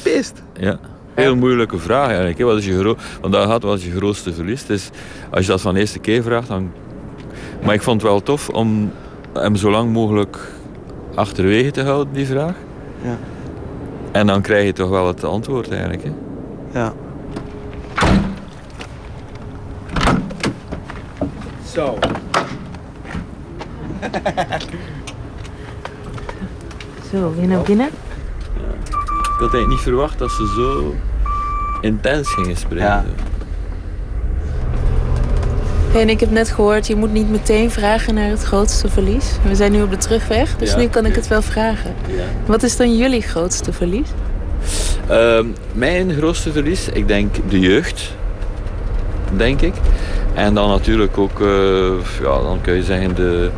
[0.03, 0.43] Pist.
[0.53, 0.79] ja.
[1.13, 2.37] Heel moeilijke vraag eigenlijk.
[2.37, 2.43] Hè.
[2.43, 4.65] Wat is je Want daar gaat wat je grootste verlies.
[4.65, 4.89] Dus
[5.31, 6.71] als je dat van de eerste keer vraagt, dan...
[7.63, 8.91] Maar ik vond het wel tof om
[9.33, 10.37] hem zo lang mogelijk
[11.15, 12.55] achterwege te houden, die vraag.
[13.01, 13.17] Ja.
[14.11, 16.03] En dan krijg je toch wel het antwoord eigenlijk.
[16.03, 16.11] Hè.
[16.73, 16.93] Ja.
[21.73, 21.97] Zo.
[27.11, 27.87] Zo, weer naar binnen.
[27.87, 27.93] Ik
[29.45, 30.95] had eigenlijk niet verwacht dat ze zo
[31.81, 32.85] intens gingen spreken.
[32.85, 33.05] Ja.
[35.91, 39.37] Hey, en ik heb net gehoord, je moet niet meteen vragen naar het grootste verlies.
[39.43, 40.77] We zijn nu op de terugweg, dus Ja.
[40.77, 41.93] nu kan ik het wel vragen.
[42.45, 44.07] Wat is dan jullie grootste verlies?
[45.09, 48.13] Ehm, mijn grootste verlies, ik denk de jeugd.
[49.37, 49.73] Denk ik.
[50.33, 53.49] En dan natuurlijk ook, eh, ja, dan kun je zeggen, de,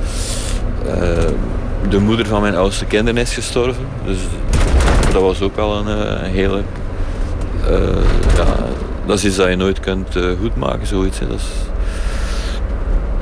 [0.88, 1.32] eh,
[1.90, 3.86] de moeder van mijn oudste kinderen is gestorven.
[4.06, 4.18] Dus
[5.14, 6.62] dat was ook wel een eh, hele.
[8.36, 8.56] ja,
[9.06, 11.20] dat is iets dat je nooit kunt goedmaken, zoiets.
[11.20, 11.28] Hè.
[11.28, 11.71] Dat is,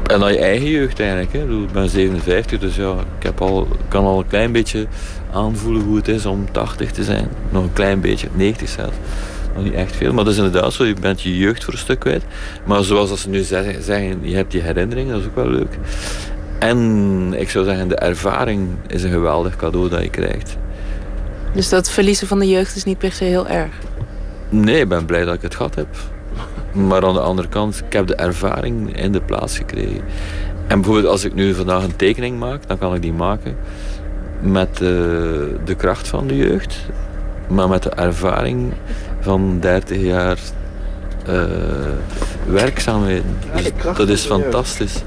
[0.10, 1.34] en dan je eigen jeugd eigenlijk.
[1.34, 1.61] Hè.
[1.64, 4.88] Ik ben 57, dus ja, ik heb al, kan al een klein beetje
[5.31, 7.27] aanvoelen hoe het is om 80 te zijn.
[7.49, 8.95] Nog een klein beetje, 90 zelfs.
[9.56, 10.86] Nog niet echt veel, maar dat is inderdaad zo.
[10.86, 12.23] Je bent je jeugd voor een stuk kwijt.
[12.65, 15.77] Maar zoals dat ze nu zeggen, je hebt die herinneringen, dat is ook wel leuk.
[16.60, 20.57] En ik zou zeggen, de ervaring is een geweldig cadeau dat je krijgt.
[21.53, 23.72] Dus dat verliezen van de jeugd is niet per se heel erg.
[24.49, 25.88] Nee, ik ben blij dat ik het gehad heb.
[26.72, 30.02] Maar aan de andere kant, ik heb de ervaring in de plaats gekregen.
[30.68, 33.56] En bijvoorbeeld als ik nu vandaag een tekening maak, dan kan ik die maken
[34.40, 34.80] met eh,
[35.66, 36.78] de kracht van de jeugd.
[37.48, 38.74] Maar met de ervaring
[39.20, 40.38] van 30 jaar
[41.26, 41.44] eh,
[42.48, 43.38] werkzaamheden.
[43.56, 45.04] Dus dat is fantastisch.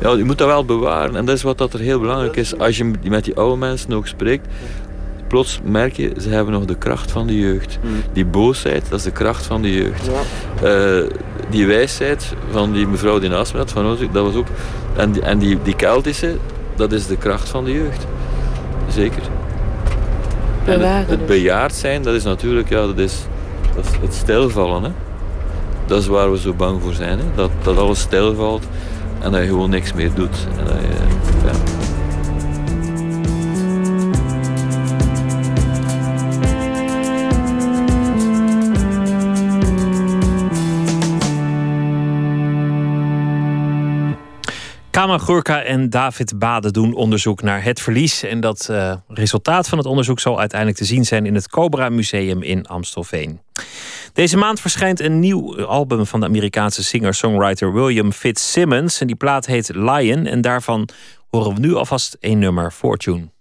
[0.00, 1.16] Ja, je moet dat wel bewaren.
[1.16, 2.58] En dat is wat dat er heel belangrijk is.
[2.58, 4.46] Als je met die oude mensen ook spreekt,
[5.28, 7.78] plots merk je, ze hebben nog de kracht van de jeugd.
[8.12, 10.10] Die boosheid, dat is de kracht van de jeugd.
[10.62, 11.18] Eh,
[11.50, 14.46] die wijsheid van die mevrouw die naast me had, van ons, dat was ook...
[14.96, 16.36] En, die, en die, die Keltische,
[16.76, 18.06] dat is de kracht van de jeugd.
[18.88, 19.22] Zeker.
[20.64, 23.26] En het, bejaard zijn, dat is natuurlijk, ja, dat is,
[23.74, 24.82] dat is het stilvallen.
[24.82, 24.90] Hè?
[25.86, 27.18] Dat is waar we zo bang voor zijn.
[27.18, 27.24] Hè?
[27.34, 28.64] Dat, dat alles stilvalt
[29.20, 30.46] en dat je gewoon niks meer doet.
[30.58, 31.43] En dat je,
[45.04, 48.22] Kama Gurka en David Bade doen onderzoek naar het verlies.
[48.22, 51.88] En dat eh, resultaat van het onderzoek zal uiteindelijk te zien zijn in het Cobra
[51.88, 53.40] Museum in Amstelveen.
[54.12, 59.00] Deze maand verschijnt een nieuw album van de Amerikaanse singer-songwriter William Fitzsimmons.
[59.00, 60.26] En die plaat heet Lion.
[60.26, 60.88] En daarvan
[61.30, 63.32] horen we nu alvast één nummer, Fortune.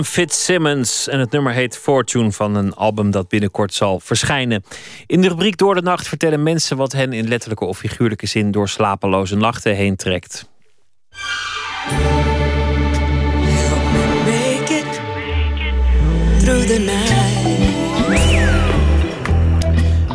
[0.00, 4.64] William Fitzsimmons en het nummer heet Fortune van een album dat binnenkort zal verschijnen.
[5.06, 8.50] In de rubriek Door de Nacht vertellen mensen wat hen in letterlijke of figuurlijke zin
[8.50, 10.48] door slapeloze nachten heen trekt.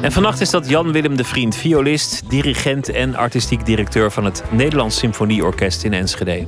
[0.02, 4.44] En vannacht is dat Jan Willem de Vriend, violist, dirigent en artistiek directeur van het
[4.52, 6.48] Nederlands Symfonieorkest in Enschede.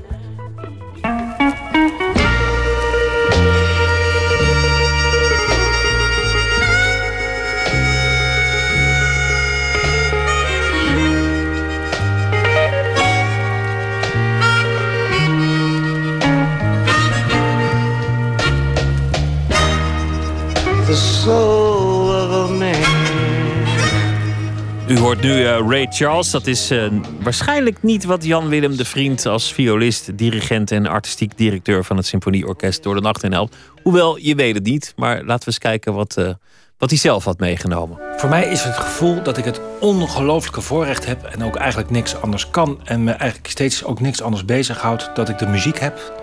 [25.07, 26.31] Hoort nu eh, Ray Charles.
[26.31, 26.87] Dat is eh,
[27.21, 32.05] waarschijnlijk niet wat Jan Willem de Vriend als violist, dirigent en artistiek directeur van het
[32.05, 33.55] Symfonieorkest door de nacht in helpt.
[33.83, 34.93] Hoewel, je weet het niet.
[34.95, 36.29] Maar laten we eens kijken wat, eh,
[36.77, 37.99] wat hij zelf had meegenomen.
[38.17, 42.21] Voor mij is het gevoel dat ik het ongelooflijke voorrecht heb en ook eigenlijk niks
[42.21, 46.13] anders kan en me eigenlijk steeds ook niks anders bezighoudt dat ik de muziek heb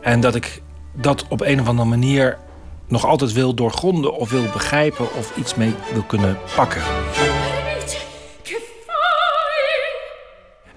[0.00, 0.62] en dat ik
[0.94, 2.38] dat op een of andere manier
[2.88, 6.82] nog altijd wil doorgronden of wil begrijpen of iets mee wil kunnen pakken.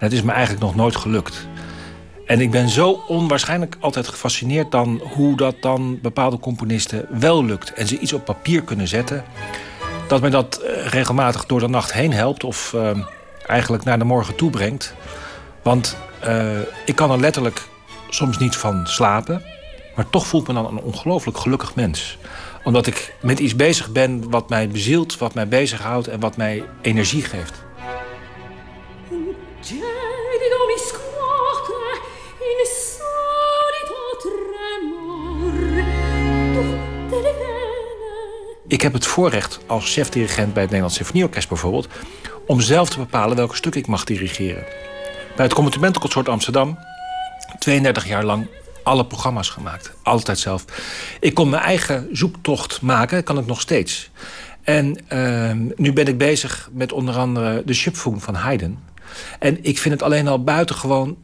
[0.06, 1.48] Het is me eigenlijk nog nooit gelukt.
[2.26, 7.74] En ik ben zo onwaarschijnlijk altijd gefascineerd dan hoe dat dan bepaalde componisten wel lukt.
[7.74, 9.24] En ze iets op papier kunnen zetten.
[10.08, 12.90] Dat mij dat eh, regelmatig door de nacht heen helpt of eh,
[13.48, 14.94] eigenlijk naar de morgen toe brengt.
[15.62, 17.68] Want eh, ik kan er letterlijk
[18.10, 19.42] soms niet van slapen.
[19.96, 22.18] Maar toch voelt me dan een ongelooflijk gelukkig mens.
[22.64, 26.64] Omdat ik met iets bezig ben wat mij bezielt, wat mij bezighoudt en wat mij
[26.82, 27.64] energie geeft.
[38.68, 41.88] Ik heb het voorrecht als chef-dirigent bij het Nederlands Symfonieorkest bijvoorbeeld...
[42.46, 44.64] om zelf te bepalen welke stuk ik mag dirigeren.
[45.36, 46.78] Bij het Committementenconsort Amsterdam,
[47.60, 48.48] 32 jaar lang
[48.84, 49.92] alle programma's gemaakt.
[50.04, 50.66] Altijd zelf.
[51.20, 54.10] Ik kon mijn eigen zoektocht maken, kan ik nog steeds.
[54.64, 58.78] En ehm, nu ben ik bezig met onder andere de Schöpfung van Haydn.
[59.40, 61.18] En ik vind het alleen al buitengewoon,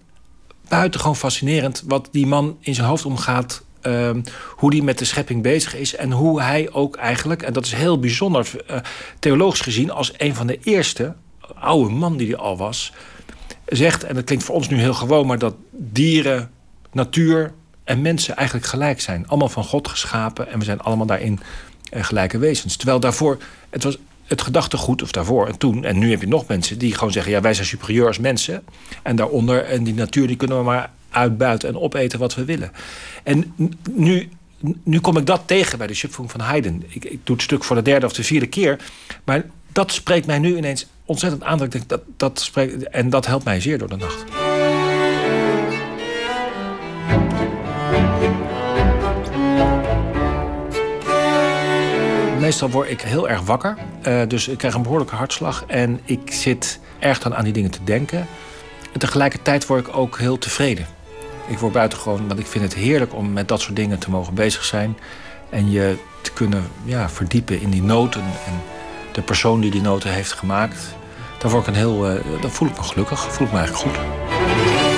[0.68, 1.84] buitengewoon fascinerend...
[1.88, 4.22] wat die man in zijn hoofd omgaat ehm,
[4.56, 5.96] hoe die met de schepping bezig is...
[5.96, 8.52] en hoe hij ook eigenlijk, en dat is heel bijzonder...
[8.68, 8.78] eh,
[9.20, 11.16] theologisch gezien als een van de eerste,
[11.60, 12.94] oude man die hij al was...
[13.66, 15.28] zegt, en dat klinkt voor ons nu heel gewoon...
[15.28, 16.52] maar dat dieren,
[16.92, 17.54] natuur
[17.84, 19.28] en mensen eigenlijk gelijk zijn.
[19.28, 21.40] Allemaal van God geschapen en we zijn allemaal daarin
[21.90, 22.76] eh, gelijke wezens.
[22.76, 23.38] Terwijl daarvoor,
[23.70, 23.98] het was
[24.32, 25.84] het gedachtegoed, of daarvoor en toen...
[25.84, 27.32] en nu heb je nog mensen die gewoon zeggen...
[27.32, 28.64] ja, wij zijn superieur als mensen.
[29.04, 31.70] En daaronder, en die natuur, die kunnen we maar uitbuiten...
[31.70, 32.72] en opeten wat we willen.
[33.24, 33.54] En
[33.92, 34.30] nu,
[34.84, 36.86] nu kom ik dat tegen bij de Schöpfung van Haydn.
[36.88, 38.80] Ik, doe het stuk voor de derde of de vierde keer.
[39.24, 41.70] Maar dat spreekt mij nu ineens ontzettend aan.
[41.88, 44.41] Dat, dat spreekt, en dat helpt mij zeer door de nacht.
[52.52, 53.78] Meestal word ik heel erg wakker.
[54.02, 55.64] Eh, dus ik krijg een behoorlijke hartslag.
[55.68, 58.28] En ik zit erg dan aan die dingen te denken.
[58.94, 60.86] En tegelijkertijd word ik ook heel tevreden.
[61.48, 64.34] Ik word buitengewoon, want ik vind het heerlijk om met dat soort dingen te mogen
[64.34, 64.98] bezig zijn.
[65.50, 68.22] En je te kunnen ja, verdiepen in die noten.
[68.22, 68.62] En
[69.12, 70.96] de persoon die die noten heeft gemaakt.
[71.40, 72.00] Daar, word ik een heel,
[72.42, 73.34] dan voel ik me gelukkig.
[73.34, 74.91] Voel ik me eigenlijk goed.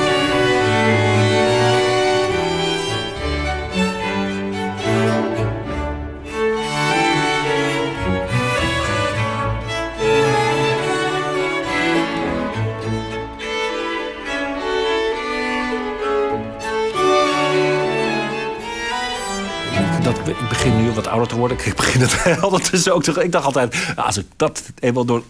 [20.28, 21.58] Ik begin nu wat ouder te worden.
[21.66, 23.24] Ik begin het ondertussen ook te...
[23.24, 25.24] Ik dacht altijd, nou, als ik dat eenmaal door,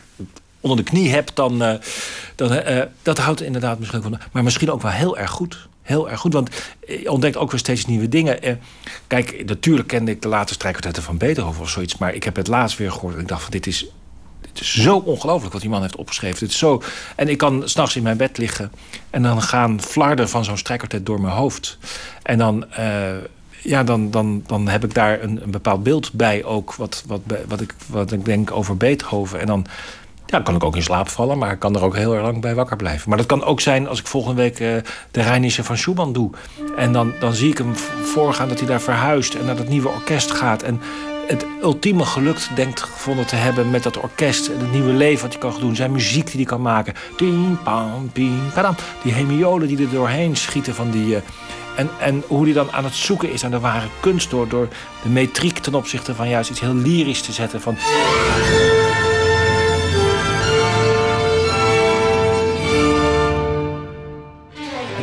[0.59, 1.29] onder de knie heb...
[1.33, 1.79] dan, eh,
[2.35, 4.19] dan eh, dat houdt inderdaad misschien van...
[4.31, 5.67] Maar misschien ook wel heel erg goed.
[5.81, 6.49] Heel erg goed, want
[6.87, 8.41] je ontdekt ook weer steeds nieuwe dingen.
[8.41, 8.55] Eh,
[9.07, 11.97] kijk, natuurlijk kende ik de laatste strijkwartetten van Beethoven of zoiets...
[11.97, 13.85] maar ik heb het laatst weer gehoord en ik dacht van dit is...
[14.59, 16.39] Is zo ongelooflijk wat die man heeft opgeschreven.
[16.39, 16.81] Het is zo...
[17.15, 18.71] En ik kan s'nachts in mijn bed liggen...
[19.09, 21.77] en dan gaan flarden van zo'n strijkwartet door mijn hoofd.
[22.23, 22.65] En dan...
[23.63, 26.73] ja, dan, dan, dan heb ik daar een, een bepaald beeld bij ook.
[26.75, 29.39] Wat, wat, wat, ik, wat ik denk over Beethoven.
[29.39, 29.65] En dan
[30.25, 32.41] ja, kan ik ook in slaap vallen, maar ik kan er ook heel erg lang
[32.41, 33.09] bij wakker blijven.
[33.09, 34.75] Maar dat kan ook zijn als ik volgende week eh,
[35.11, 36.31] de Reinische van Schumann doe.
[36.77, 39.89] En dan, dan zie ik hem voorgaan dat hij daar verhuist en naar dat nieuwe
[39.89, 40.63] orkest gaat.
[40.63, 40.81] En
[41.27, 44.47] het ultieme geluk denkt gevonden te hebben met dat orkest.
[44.47, 45.75] En het nieuwe leven wat hij kan doen.
[45.75, 46.93] Zijn muziek die hij kan maken.
[47.63, 48.09] Pam,
[48.53, 48.75] padam.
[49.03, 51.15] Die hemiolen die er doorheen schieten van die...
[51.15, 51.21] eh,
[51.75, 54.29] en, en hoe hij dan aan het zoeken is aan de ware kunst...
[54.29, 54.67] door, door
[55.03, 57.61] de metriek ten opzichte van juist iets heel lyrisch te zetten.
[57.61, 57.77] Van...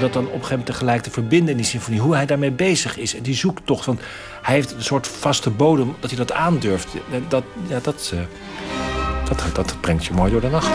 [0.00, 2.00] Dat dan op een gegeven moment tegelijk te verbinden in die symfonie.
[2.00, 3.14] Hoe hij daarmee bezig is.
[3.14, 3.98] En die zoektocht van...
[4.42, 6.88] Hij heeft een soort vaste bodem dat hij dat aandurft.
[7.28, 10.70] Dat, ja, eh, dat, dat brengt je mooi door de nacht.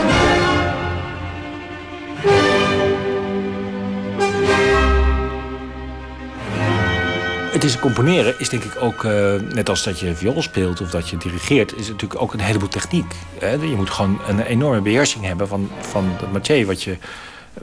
[7.56, 10.90] Het is componeren is denk ik ook, eh, net als dat je viool speelt of
[10.90, 13.14] dat je dirigeert, is natuurlijk ook een heleboel techniek.
[13.38, 13.50] Hè?
[13.50, 16.96] Je moet gewoon een enorme beheersing hebben van, van het métier wat je,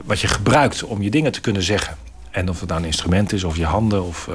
[0.04, 1.96] wat je gebruikt om je dingen te kunnen zeggen.
[2.30, 4.04] En of het nou een instrument is of je handen.
[4.04, 4.34] Of, eh,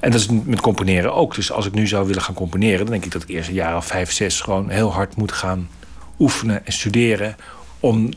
[0.00, 1.34] En dat is met componeren ook.
[1.34, 3.54] Dus als ik nu zou willen gaan componeren, dan denk ik dat ik eerst een
[3.54, 5.68] jaar of vijf, zes gewoon heel hard moet gaan
[6.18, 7.36] oefenen en studeren.
[7.80, 8.10] Om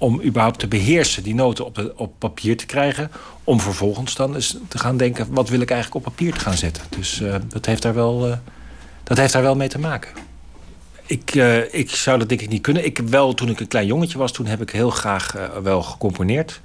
[0.00, 3.10] om überhaupt te beheersen, die noten op, op papier te krijgen.
[3.44, 6.56] Om vervolgens dan eens te gaan denken, wat wil ik eigenlijk op papier te gaan
[6.56, 6.82] zetten.
[6.88, 8.36] Dus eh, dat, heeft daar wel, eh,
[9.04, 10.10] dat heeft daar wel mee te maken.
[11.06, 12.84] Ik, eh, ik zou dat denk ik niet kunnen.
[12.84, 16.60] Ik wel, toen ik een klein jongetje was, toen heb ik heel graag wel gecomponeerd.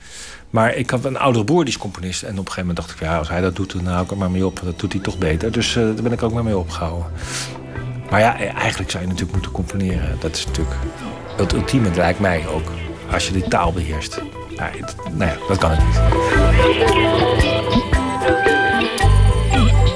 [0.49, 2.23] Maar ik had een oudere broer, die is componist.
[2.23, 4.11] En op een gegeven moment dacht ik, ja, als hij dat doet, dan hou ik
[4.11, 4.61] er maar mee op.
[4.63, 5.51] Dat doet hij toch beter.
[5.51, 7.05] Dus daar ben ik ook maar mee opgehouden.
[8.09, 10.17] Maar ja, eigenlijk zou je natuurlijk moeten componeren.
[10.19, 10.75] Dat is natuurlijk
[11.37, 12.84] het ultieme, lijkt mij ook.
[13.11, 14.21] Als je die taal beheerst.
[14.57, 14.71] Nou,
[15.11, 15.99] nou ja, dat kan het niet.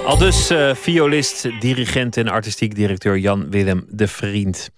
[0.05, 4.69] Al dus eh, violist, dirigent en artistiek directeur Jan Willem de Vriend.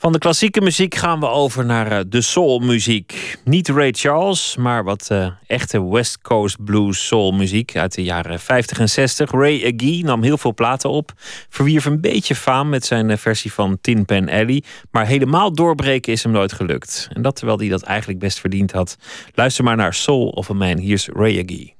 [0.00, 3.38] Van de klassieke muziek gaan we over naar eh, de soulmuziek.
[3.44, 8.78] Niet Ray Charles, maar wat eh, echte West Coast blues soulmuziek uit de jaren 50
[8.78, 9.30] en 60.
[9.30, 11.12] Ray Agee nam heel veel platen op,
[11.48, 16.12] verwierf een beetje faam met zijn eh, versie van Tin Pan Alley, maar helemaal doorbreken
[16.12, 17.08] is hem nooit gelukt.
[17.12, 18.96] En dat terwijl hij dat eigenlijk best verdiend had.
[19.34, 20.78] Luister maar naar Soul of a Man.
[20.78, 21.78] Hier is Ray Agee.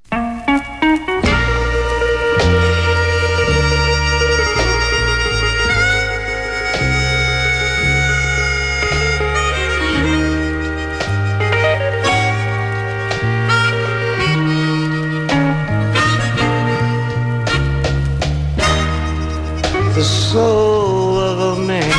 [20.01, 21.93] The soul of a man.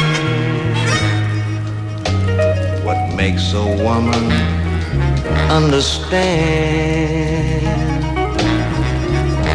[2.83, 4.25] What makes a woman
[5.51, 6.17] understand?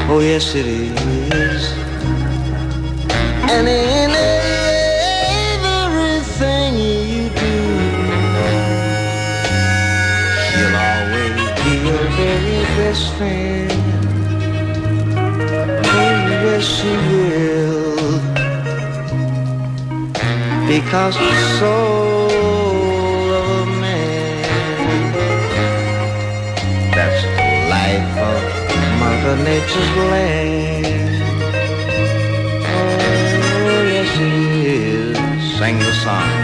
[0.09, 1.73] Oh, yes, it is.
[3.51, 4.11] And in
[5.83, 7.59] everything you do,
[10.47, 13.73] she'll always be your very best friend.
[15.85, 16.13] Oh,
[16.45, 17.86] yes, she will.
[20.67, 24.43] Because the soul of a man
[26.91, 28.41] that's the life of
[28.99, 31.23] Mother Nature's land.
[32.67, 34.33] Oh, yes it
[34.67, 35.17] is.
[35.57, 36.36] Sing the song,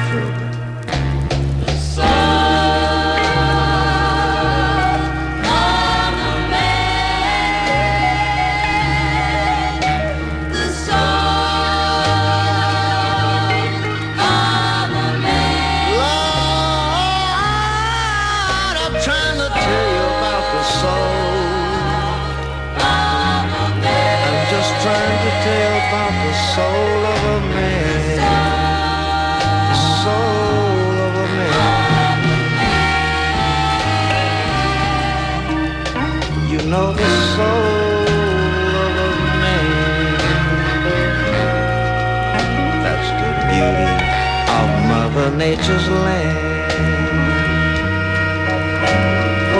[44.58, 46.72] of Mother Nature's land.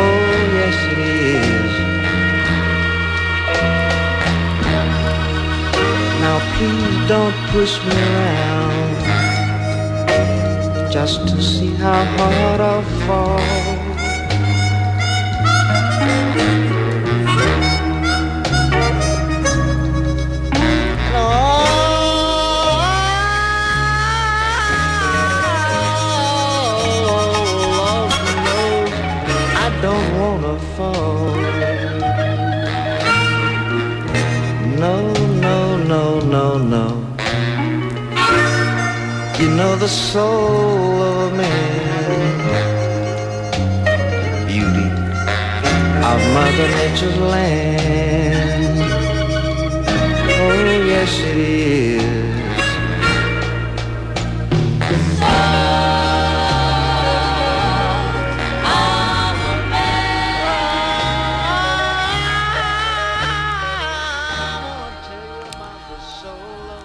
[0.01, 0.24] Oh,
[0.59, 1.73] yes, it is.
[6.23, 8.83] Now, please don't push me around
[10.93, 13.81] just to see how hard I'll fall.
[29.82, 31.34] Don't wanna fall.
[34.84, 35.12] No,
[35.46, 36.86] no, no, no, no.
[39.40, 42.20] You know the soul of a man,
[44.46, 44.88] beauty
[46.10, 48.78] of Mother Nature's land.
[50.44, 50.52] Oh,
[50.92, 51.91] yes, it is.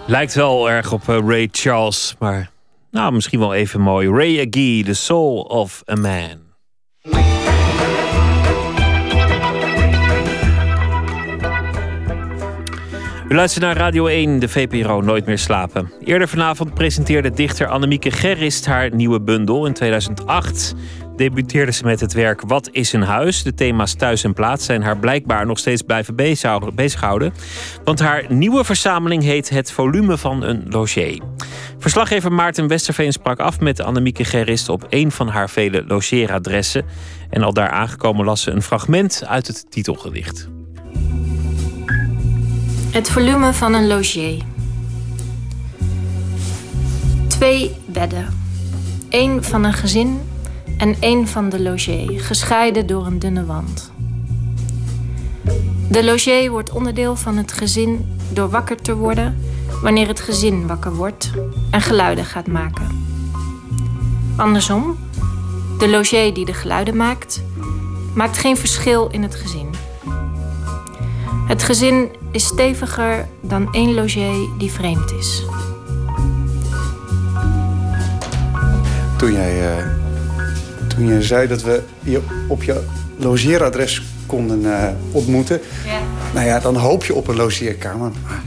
[0.08, 2.50] Lijkt wel erg op eh, Ray Charles, maar
[2.92, 4.10] nou, misschien wel even mooi.
[4.10, 6.46] Ray Agee, The Soul of a Man.
[13.30, 15.92] U luistert naar Radio 1, de VPRO Nooit meer slapen.
[16.04, 19.66] Eerder vanavond presenteerde dichter Annemieke Gerrist haar nieuwe bundel.
[19.66, 20.76] In 2008
[21.18, 23.44] debuteerde ze met het werk Wat is een huis?
[23.44, 26.16] De thema's thuis en plaats zijn haar blijkbaar nog steeds blijven
[26.76, 27.34] bezighouden-.
[27.84, 31.22] Want haar nieuwe verzameling heet Het volume van een logier.
[31.80, 36.86] Verslaggever Maarten Westerveen sprak af met Annemieke Gerrist op een van haar vele logeeradressen.
[37.30, 40.48] En al daar aangekomen las ze een fragment uit het titelgedicht.
[42.92, 44.42] Het volume van een logier.
[47.28, 48.46] Twee bedden.
[49.10, 50.20] Eén van een gezin
[50.78, 53.92] en één van de logier, gescheiden door een dunne wand.
[55.90, 59.38] De logier wordt onderdeel van het gezin door wakker te worden
[59.82, 61.32] wanneer het gezin wakker wordt
[61.72, 63.06] en geluiden gaat maken.
[64.36, 64.98] Andersom,
[65.80, 67.44] de logier die de geluiden maakt,
[68.14, 69.70] maakt geen verschil in het gezin.
[71.48, 75.44] Het gezin is steviger dan één logier die vreemd is.
[79.18, 79.84] Toen jij,
[81.06, 82.84] jij zei dat we je op je
[83.18, 85.60] logeeradres konden eh, ontmoeten.
[85.86, 86.00] Ja.
[86.34, 88.12] Nou ja, dan hoop je op een logeerkamer.
[88.24, 88.44] Maar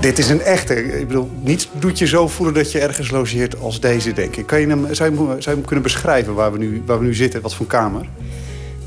[0.00, 0.98] dit is een echte.
[1.00, 4.46] Ik bedoel, niets doet je zo voelen dat je ergens logeert als deze, denk ik.
[4.46, 6.98] Kan je hem, zou, je hem, zou je hem kunnen beschrijven waar we nu, waar
[6.98, 7.40] we nu zitten?
[7.40, 8.06] Wat voor kamer?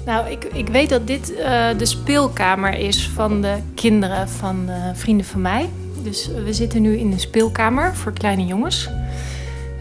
[0.06, 4.76] Nou, ik, ik weet dat dit eh, de speelkamer is van de kinderen van eh,
[4.94, 5.70] vrienden van mij.
[6.04, 8.90] Dus we zitten nu in een speelkamer voor kleine jongens.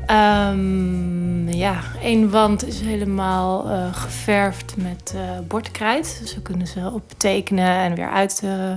[0.07, 1.26] Ehm,
[1.57, 6.19] ja, één wand is helemaal eh, geverfd met eh, bordkrijt.
[6.21, 8.73] Dus dan kunnen ze op tekenen en weer uit eh.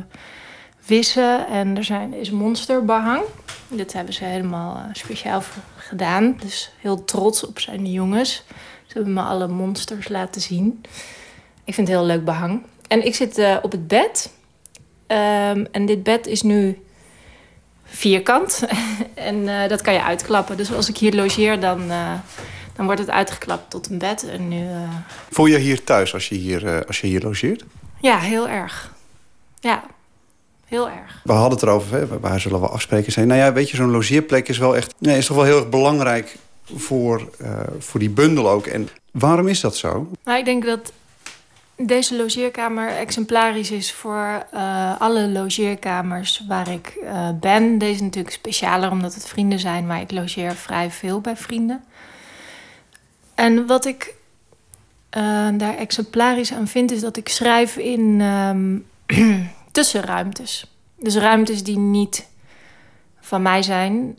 [1.49, 3.21] En er zijn, is monsterbehang.
[3.67, 6.37] Dit hebben ze helemaal speciaal voor gedaan.
[6.39, 8.43] Dus heel trots op zijn jongens.
[8.85, 10.81] Ze hebben me alle monsters laten zien.
[11.63, 12.63] Ik vind het heel leuk behang.
[12.87, 14.33] En ik zit op het bed.
[15.07, 16.83] Ehm, en dit bed is nu
[17.83, 18.63] vierkant.
[19.13, 20.57] en dat kan je uitklappen.
[20.57, 21.91] Dus als ik hier logeer, dan,
[22.79, 24.29] dan wordt het uitgeklapt tot een bed.
[24.29, 24.89] En nu, eh,
[25.29, 27.63] Voel je hier thuis als je hier, eh, als je hier logeert?
[28.01, 28.93] ja, heel erg.
[29.59, 29.83] Ja,
[30.65, 31.21] heel erg.
[31.23, 33.27] We hadden het erover, hè, waar zullen we afspreken zijn?
[33.27, 34.93] Nou ja, weet je, zo'n logeerplek is wel echt...
[34.97, 36.37] Nee, is toch wel heel erg belangrijk
[36.75, 38.65] voor, eh, voor die bundel ook.
[38.65, 40.07] En waarom is dat zo?
[40.23, 40.91] Maar ik denk dat
[41.75, 47.77] deze logeerkamer exemplarisch is voor uh, alle logeerkamers waar ik uh, ben.
[47.77, 51.83] Deze is natuurlijk specialer omdat het vrienden zijn, maar ik logeer vrij veel bij vrienden.
[53.39, 54.15] En wat ik
[55.17, 58.85] uh, daar exemplarisch aan vind, is dat ik schrijf in um,
[59.71, 60.65] tussenruimtes.
[60.97, 62.27] Dus ruimtes die niet
[63.19, 64.17] van mij zijn,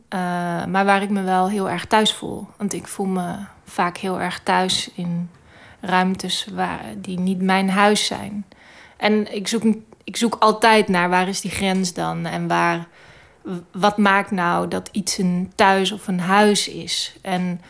[0.69, 2.47] maar waar ik me wel heel erg thuis voel.
[2.57, 3.35] Want ik voel me
[3.65, 5.31] vaak heel erg thuis in
[5.81, 8.45] ruimtes waar, die niet mijn huis zijn.
[8.97, 9.63] En ik zoek,
[10.05, 12.87] ik zoek altijd naar waar is die grens dan en waar,
[13.73, 17.17] wat maakt nou dat iets een thuis of een huis is.
[17.23, 17.61] En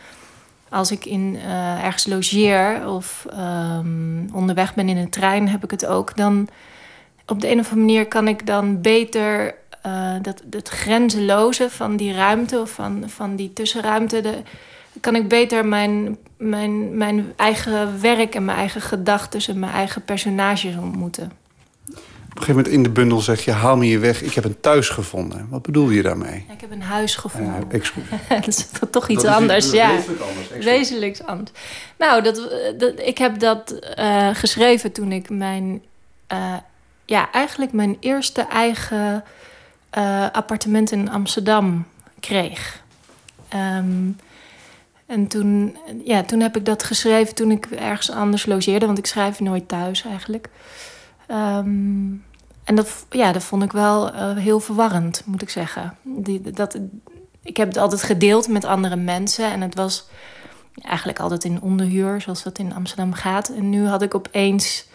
[0.71, 5.71] als ik in, uh, ergens logeer of um, onderweg ben in een trein, heb ik
[5.71, 6.17] het ook.
[6.17, 6.47] Dan
[7.25, 11.95] op de een of andere manier kan ik dan beter uh, dat, het grenzeloze van
[11.95, 14.21] die ruimte of van, van die tussenruimte.
[14.21, 14.41] De,
[14.99, 20.03] kan ik beter mijn, mijn, mijn eigen werk en mijn eigen gedachten en mijn eigen
[20.03, 21.40] personages ontmoeten.
[22.31, 24.43] Op een gegeven moment in de bundel zeg je: haal me hier weg, ik heb
[24.43, 25.47] een thuis gevonden.
[25.49, 26.45] Wat bedoel je daarmee?
[26.53, 27.67] ik heb een huis gevonden.
[27.69, 27.79] Ja,
[28.35, 29.89] dat is toch iets dat anders, is, ja.
[29.89, 30.65] Wezenlijk anders.
[30.65, 31.51] Wezenlijk anders.
[31.97, 35.81] Nou, dat, dat, ik heb dat uh, geschreven toen ik mijn,
[36.33, 36.53] uh,
[37.05, 39.23] ja, eigenlijk mijn eerste eigen
[39.97, 41.85] uh, appartement in Amsterdam
[42.19, 42.83] kreeg.
[43.53, 44.17] Um,
[45.05, 48.85] en toen, ja, toen heb ik dat geschreven toen ik ergens anders logeerde.
[48.85, 50.49] Want ik schrijf nooit thuis eigenlijk.
[51.31, 52.23] Um,
[52.63, 55.97] en dat, ja, dat vond ik wel uh, heel verwarrend, moet ik zeggen.
[56.03, 56.79] Die, dat,
[57.43, 59.51] ik heb het altijd gedeeld met andere mensen.
[59.51, 60.07] En het was
[60.81, 63.49] eigenlijk altijd in onderhuur, zoals dat in Amsterdam gaat.
[63.49, 64.89] En nu had ik opeens...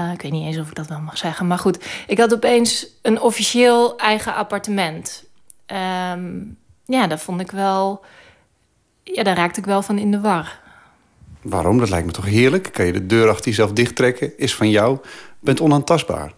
[0.00, 1.46] Uh, ik weet niet eens of ik dat wel mag zeggen.
[1.46, 5.24] Maar goed, ik had opeens een officieel eigen appartement.
[6.12, 8.04] Um, ja, dat vond ik wel
[9.14, 10.60] ja, daar raakte ik wel van in de war.
[11.42, 11.78] Waarom?
[11.78, 12.68] Dat lijkt me toch heerlijk?
[12.72, 14.38] Kan je de deur achter jezelf dichttrekken?
[14.38, 14.98] Is van jou?
[15.40, 16.32] Bent onaantastbaar.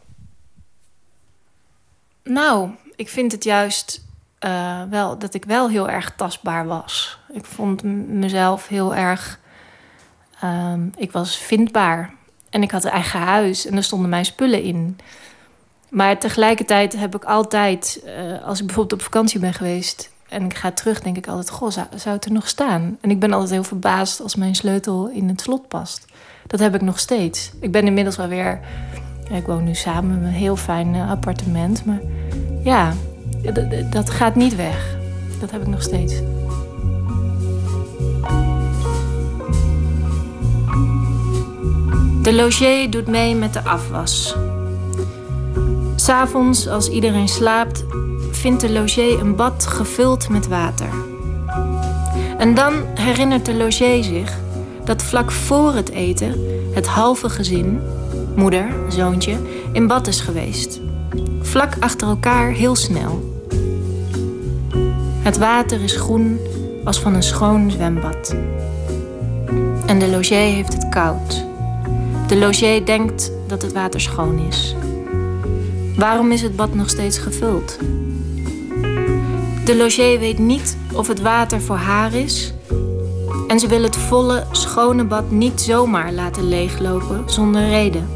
[2.23, 4.05] Nou, ik vind het juist
[4.45, 7.19] uh, wel dat ik wel heel erg tastbaar was.
[7.33, 9.41] Ik vond mezelf heel erg.
[10.45, 12.15] Um, ik was vindbaar.
[12.51, 14.99] En ik had een eigen huis en er stonden mijn spullen in.
[15.89, 20.55] Maar tegelijkertijd heb ik altijd, uh, als ik bijvoorbeeld op vakantie ben geweest, en ik
[20.55, 22.99] ga terug, denk ik altijd, goh, zou, zou het er nog staan?
[23.01, 26.05] En ik ben altijd heel verbaasd als mijn sleutel in het slot past.
[26.51, 27.51] Dat heb ik nog steeds.
[27.61, 28.61] Ik ben inmiddels wel weer...
[29.33, 31.85] Ik woon nu samen in een heel fijn uh, appartement.
[31.85, 32.01] Maar
[32.65, 32.93] ja,
[33.91, 34.97] dat gaat niet weg.
[35.41, 36.15] Dat heb ik nog steeds.
[42.23, 44.37] De logier doet mee met de afwas.
[45.97, 47.85] S'avonds, als iedereen slaapt,
[48.31, 50.91] vindt de logier een bad gevuld met water.
[52.39, 54.39] En dan herinnert de logier zich
[54.91, 56.35] dat vlak voor het eten
[56.73, 57.81] het halve gezin,
[58.37, 59.37] moeder, zoontje,
[59.73, 60.81] in bad is geweest.
[61.41, 63.43] Vlak achter elkaar heel snel.
[65.23, 66.39] Het water is groen
[66.85, 68.37] als van een schoon zwembad.
[69.87, 71.45] En de logier heeft het koud.
[72.27, 74.75] De logier denkt dat het water schoon is.
[75.97, 77.79] Waarom is het bad nog steeds gevuld?
[79.65, 82.53] De logier weet niet of het water voor haar is.
[83.51, 88.09] En ze wil het volle, schone bad niet zomaar laten leeglopen zonder reden.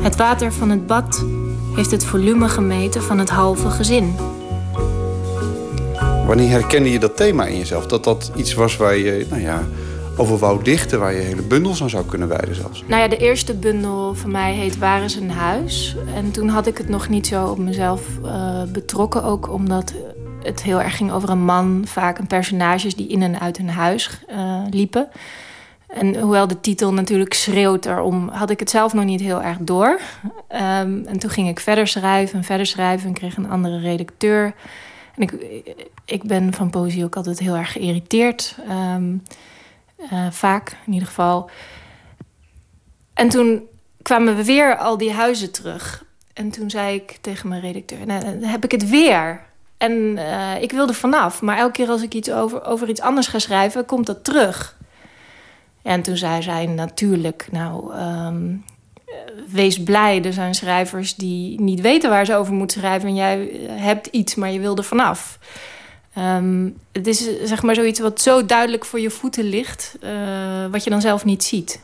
[0.00, 1.24] Het water van het bad
[1.74, 4.14] heeft het volume gemeten van het halve gezin.
[6.26, 7.86] Wanneer herkende je dat thema in jezelf?
[7.86, 9.62] Dat dat iets was waar je, nou ja,
[10.16, 10.98] over wou dichten...
[10.98, 12.84] waar je hele bundels aan zou kunnen wijden zelfs?
[12.86, 15.96] Nou ja, de eerste bundel van mij heet Waar is een huis?
[16.14, 19.24] En toen had ik het nog niet zo op mezelf uh, betrokken.
[19.24, 19.92] Ook omdat
[20.46, 21.82] het heel erg ging over een man.
[21.86, 25.08] Vaak een personages die in en uit een huis uh, liepen.
[25.86, 28.28] En hoewel de titel natuurlijk schreeuwt erom...
[28.28, 30.00] had ik het zelf nog niet heel erg door.
[30.48, 33.08] Um, en toen ging ik verder schrijven en verder schrijven...
[33.08, 34.54] en kreeg een andere redacteur...
[35.16, 35.32] En ik,
[36.04, 38.56] ik ben van poëzie ook altijd heel erg geïrriteerd.
[38.68, 39.22] Um,
[40.12, 41.50] uh, vaak in ieder geval.
[43.14, 43.62] En toen
[44.02, 46.04] kwamen we weer al die huizen terug.
[46.32, 49.40] En toen zei ik tegen mijn redacteur: nou, heb ik het weer.
[49.78, 51.42] En uh, ik wilde vanaf.
[51.42, 54.76] Maar elke keer als ik iets over, over iets anders ga schrijven, komt dat terug.
[55.82, 58.64] En toen zei zij natuurlijk, nou, um,
[59.48, 60.24] wees blij.
[60.24, 63.08] Er zijn schrijvers die niet weten waar ze over moeten schrijven.
[63.08, 65.38] En jij hebt iets, maar je wil er vanaf.
[66.18, 69.98] Um, het is zeg maar zoiets wat zo duidelijk voor je voeten ligt,
[70.70, 71.80] wat je dan zelf niet ziet.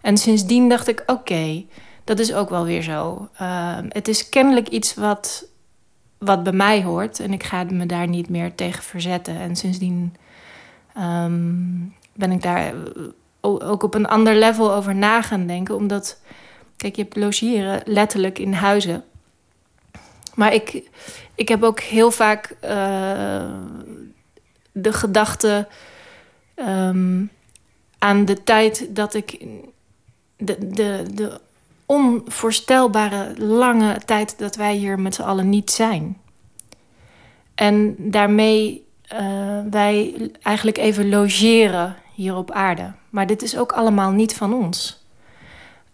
[0.00, 1.64] En sindsdien dacht ik: oké,
[2.04, 3.28] dat is ook wel weer zo.
[3.40, 5.44] Uh, het is kennelijk iets wat,
[6.18, 9.36] wat bij mij hoort en ik ga me daar niet meer tegen verzetten.
[9.36, 10.16] En sindsdien
[10.98, 12.74] um, ben ik daar
[13.42, 15.74] ook op een ander level over na gaan denken.
[15.74, 16.20] Omdat,
[16.76, 19.04] kijk, je hebt logeren letterlijk in huizen.
[20.34, 20.90] Maar ik,
[21.34, 23.50] ik heb ook heel vaak eh,
[24.72, 25.68] de gedachte
[26.54, 27.24] ehm,
[27.98, 29.46] aan de tijd dat ik.
[30.38, 31.40] De, de, de
[31.86, 36.16] onvoorstelbare lange tijd dat wij hier met z'n allen niet zijn.
[37.54, 42.92] En daarmee eh, wij eigenlijk even logeren hier op aarde.
[43.10, 45.04] Maar dit is ook allemaal niet van ons.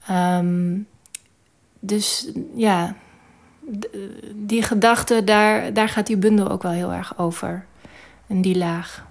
[0.06, 0.78] Ehm,
[1.80, 2.96] dus ja,
[3.80, 3.88] d-
[4.34, 7.66] die gedachte, daar, daar gaat die bundel ook wel heel erg over.
[8.26, 9.06] En die laag.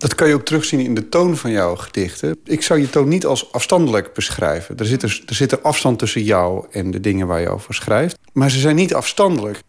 [0.00, 2.36] Dat kan je ook terugzien in de toon van jouw gedichten.
[2.44, 4.76] Ik zou je toon niet als afstandelijk beschrijven.
[4.76, 7.74] Er zit, er, er zit er afstand tussen jou en de dingen waar je over
[7.74, 8.18] schrijft.
[8.32, 9.62] Maar ze zijn niet afstandelijk.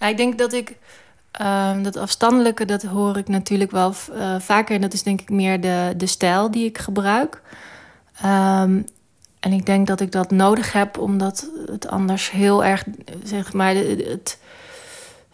[0.00, 0.76] Ik denk dat ik
[1.30, 4.74] ehm, dat afstandelijke, dat hoor ik natuurlijk wel eh, vaker.
[4.74, 7.42] En dat is denk ik meer de, de stijl die ik gebruik.
[8.20, 8.82] Ehm,
[9.40, 12.84] en ik denk dat ik dat nodig heb, omdat het anders heel erg,
[13.24, 14.38] zeg maar, het.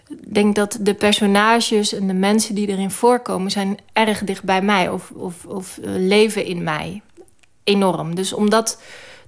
[0.08, 3.50] Ik denk dat de personages en de mensen die erin voorkomen...
[3.50, 7.02] zijn erg dicht bij mij of, of, of eh, leven in mij.
[7.64, 8.14] Enorm.
[8.14, 8.82] Dus om dat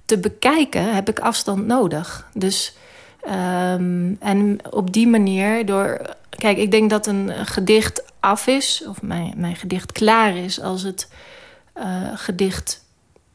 [0.05, 2.29] te bekijken heb ik afstand nodig.
[2.33, 2.75] Dus,
[3.21, 6.15] ehm, en op die manier door...
[6.29, 8.83] Kijk, ik denk dat een gedicht af is...
[8.87, 11.11] of mijn, mijn gedicht klaar is als het
[11.73, 12.85] eh, gedicht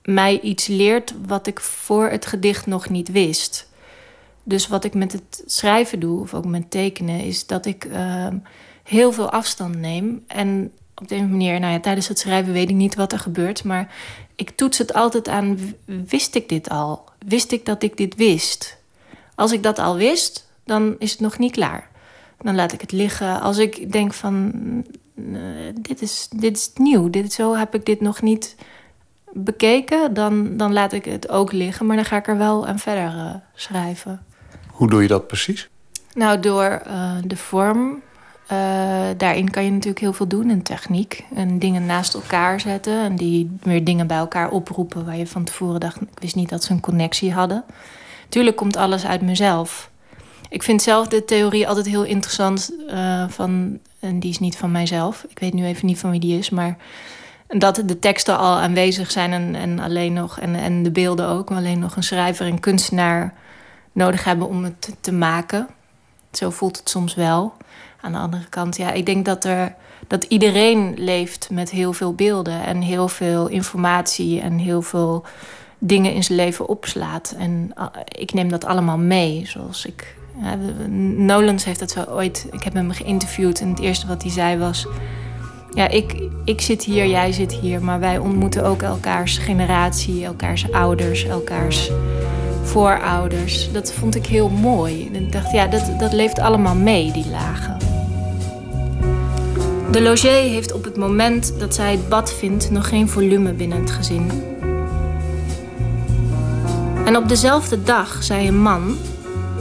[0.02, 1.14] mij iets leert...
[1.26, 3.68] wat ik voor het gedicht nog niet wist...
[4.48, 8.38] Dus wat ik met het schrijven doe, of ook met tekenen, is dat ik ehm,
[8.82, 10.24] heel veel afstand neem.
[10.26, 13.18] En op de een manier, nou ja, tijdens het schrijven weet ik niet wat er
[13.18, 13.94] gebeurt, maar
[14.34, 17.04] ik toets het altijd aan: wist ik dit al?
[17.26, 18.76] Wist ik dat ik dit wist?
[19.34, 21.88] Als ik dat al wist, dan is het nog niet klaar.
[22.38, 23.40] Dan laat ik het liggen.
[23.40, 24.52] Als ik denk van
[25.74, 28.56] dit, is, dit is nieuw, dit, zo heb ik dit nog niet
[29.32, 31.86] bekeken, dan, dan laat ik het ook liggen.
[31.86, 34.24] Maar dan ga ik er wel aan verder eh, schrijven.
[34.76, 35.68] Hoe doe je dat precies?
[36.14, 38.02] Nou, door eh, de vorm.
[38.46, 38.58] eh,
[39.16, 41.24] daarin kan je natuurlijk heel veel doen in techniek.
[41.34, 43.02] En dingen naast elkaar zetten.
[43.02, 46.00] En die weer dingen bij elkaar oproepen waar je van tevoren dacht...
[46.00, 47.64] ik wist niet dat ze een connectie hadden.
[48.28, 49.90] Tuurlijk komt alles uit mezelf.
[50.48, 53.78] Ik vind zelf de theorie altijd heel interessant eh, van...
[54.00, 55.24] en die is niet van mijzelf.
[55.28, 56.76] Ik weet nu even niet van wie die is, maar...
[57.48, 60.40] dat de teksten al aanwezig zijn en, en alleen nog...
[60.40, 63.34] En, en de beelden ook, maar alleen nog een schrijver en kunstenaar
[63.96, 65.66] nodig hebben om het te, maken.
[66.32, 67.52] Zo voelt het soms wel.
[68.00, 69.74] Aan de andere kant, ja, ik denk dat, er,
[70.06, 75.24] dat iedereen leeft met heel veel beelden en heel veel informatie en heel veel
[75.78, 77.34] dingen in zijn leven opslaat.
[77.38, 79.46] En ah, ik neem dat allemaal mee.
[79.46, 80.16] Zoals ik.
[80.40, 82.46] We- Nolans heeft dat zo ooit.
[82.50, 84.86] Ik heb hem geïnterviewd en het eerste wat hij zei was.
[85.70, 90.72] Ja, ik, ik zit hier, jij zit hier, maar wij ontmoeten ook elkaars generatie, elkaars
[90.72, 91.90] ouders, elkaars
[92.66, 93.72] voorouders.
[93.72, 95.10] Dat vond ik heel mooi.
[95.12, 97.76] En ik dacht, ja, dat, dat leeft allemaal mee, die lagen.
[99.90, 103.80] De logé heeft op het moment dat zij het bad vindt nog geen volume binnen
[103.80, 104.30] het gezin.
[107.04, 108.96] En op dezelfde dag zei een man,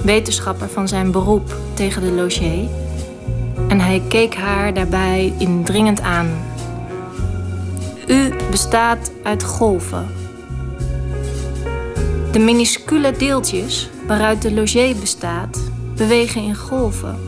[0.04, 2.70] wetenschapper van zijn beroep, tegen de logé.
[3.68, 6.30] En hij keek haar daarbij indringend aan.
[8.08, 10.25] U bestaat uit golven.
[12.36, 17.20] De minuscule deeltjes waaruit de logé bestaat, bewegen in golven.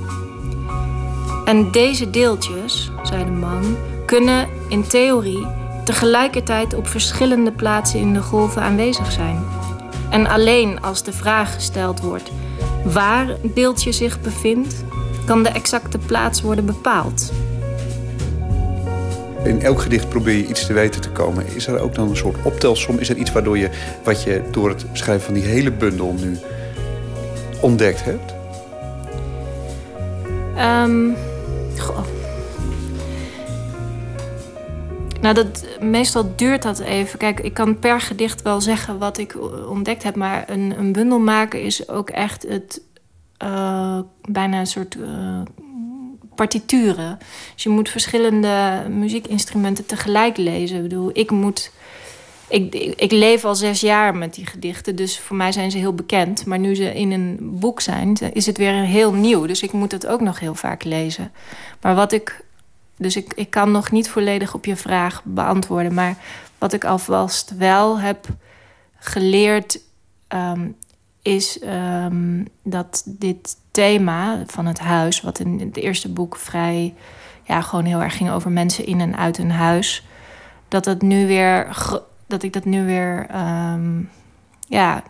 [1.45, 5.47] En deze deeltjes, zei de man, kunnen in theorie
[5.84, 9.45] tegelijkertijd op verschillende plaatsen in de golven aanwezig zijn.
[10.09, 12.31] En alleen als de vraag gesteld wordt
[12.84, 14.84] waar een deeltje zich bevindt,
[15.25, 17.31] kan de exacte plaats worden bepaald.
[19.48, 21.45] In elk gedicht probeer je iets te weten te komen.
[21.56, 22.99] Is er ook dan een soort optelsom?
[22.99, 23.69] Is er iets waardoor je,
[24.03, 26.38] wat je door het schrijven van die hele bundel nu
[27.61, 28.34] ontdekt hebt?
[30.56, 31.10] Ehm,
[31.78, 32.06] goh.
[35.22, 37.19] Nou, dat, meestal duurt dat even.
[37.19, 39.38] Kijk, ik kan per gedicht wel zeggen wat ik
[39.69, 42.82] ontdekt heb, maar een, een bundel maken is ook echt het
[43.38, 43.99] eh,
[44.30, 45.41] bijna een soort eh,
[46.38, 47.19] partituren.
[47.53, 50.77] Dus je moet verschillende muziekinstrumenten tegelijk lezen.
[50.77, 51.72] Ik bedoel, ik moet.
[52.49, 55.93] Ik, ik, leef al zes jaar met die gedichten, dus voor mij zijn ze heel
[55.93, 56.45] bekend.
[56.45, 59.45] Maar nu ze in een boek zijn, is het weer heel nieuw.
[59.45, 61.31] Dus ik moet het ook nog heel vaak lezen.
[61.81, 62.45] Maar wat ik.
[62.97, 65.93] Dus ik, ik kan nog niet volledig op je vraag beantwoorden.
[65.93, 66.18] Maar
[66.57, 68.27] wat ik alvast wel heb
[68.95, 69.80] geleerd,
[70.27, 70.68] ehm,
[71.22, 76.94] is ehm, dat dit thema van het huis, wat in het eerste boek vrij,
[77.44, 80.06] ja, gewoon heel erg ging over mensen in en uit een huis,
[80.68, 81.68] dat het nu weer
[82.28, 83.26] dat ik dat nu weer.
[83.30, 84.02] ehm,
[84.68, 85.04] ja,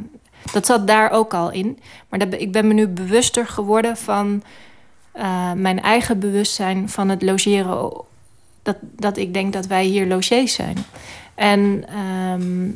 [0.52, 1.80] dat zat daar ook al in.
[2.10, 4.44] Maar dat, ik ben me nu bewuster geworden van
[5.12, 7.92] eh, mijn eigen bewustzijn van het logeren.
[8.64, 10.78] Dat, dat ik denk dat wij hier logiers zijn.
[11.36, 12.70] En ehm,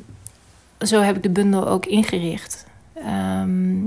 [0.88, 2.66] zo heb ik de bundel ook ingericht.
[2.94, 3.84] Ehm,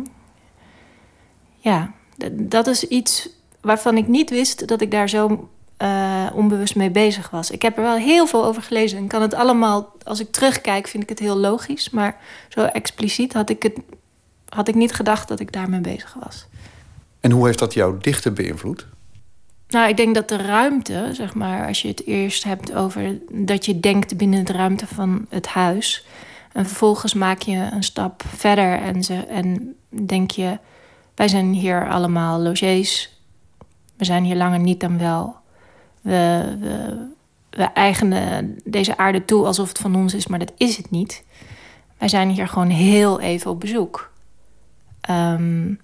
[1.65, 1.93] ja,
[2.33, 3.29] dat is iets
[3.61, 7.51] waarvan ik niet wist dat ik daar zo eh, onbewust mee bezig was.
[7.51, 10.87] Ik heb er wel heel veel over gelezen en kan het allemaal, als ik terugkijk,
[10.87, 11.91] vind ik het heel logisch.
[11.91, 12.17] Maar
[12.49, 13.79] zo expliciet had ik, het,
[14.49, 16.47] had ik niet gedacht dat ik daarmee bezig was.
[17.21, 18.87] En hoe heeft dat jouw dichten beïnvloed?
[19.69, 23.67] Nou, ik denk dat de ruimte, zeg maar, als je het eerst hebt over dat
[23.67, 26.07] je denkt binnen de ruimte van het huis.
[26.53, 30.59] En vervolgens maak je een stap verder en, ze, en denk je,
[31.15, 33.19] wij zijn hier allemaal logiers.
[33.97, 35.37] We zijn hier langer niet dan wel.
[36.01, 36.57] We,
[37.51, 41.25] we, eigenen deze aarde toe alsof het van ons is, maar dat is het niet.
[41.99, 44.13] Wij zijn hier gewoon heel even op bezoek.
[45.01, 45.75] Ehm,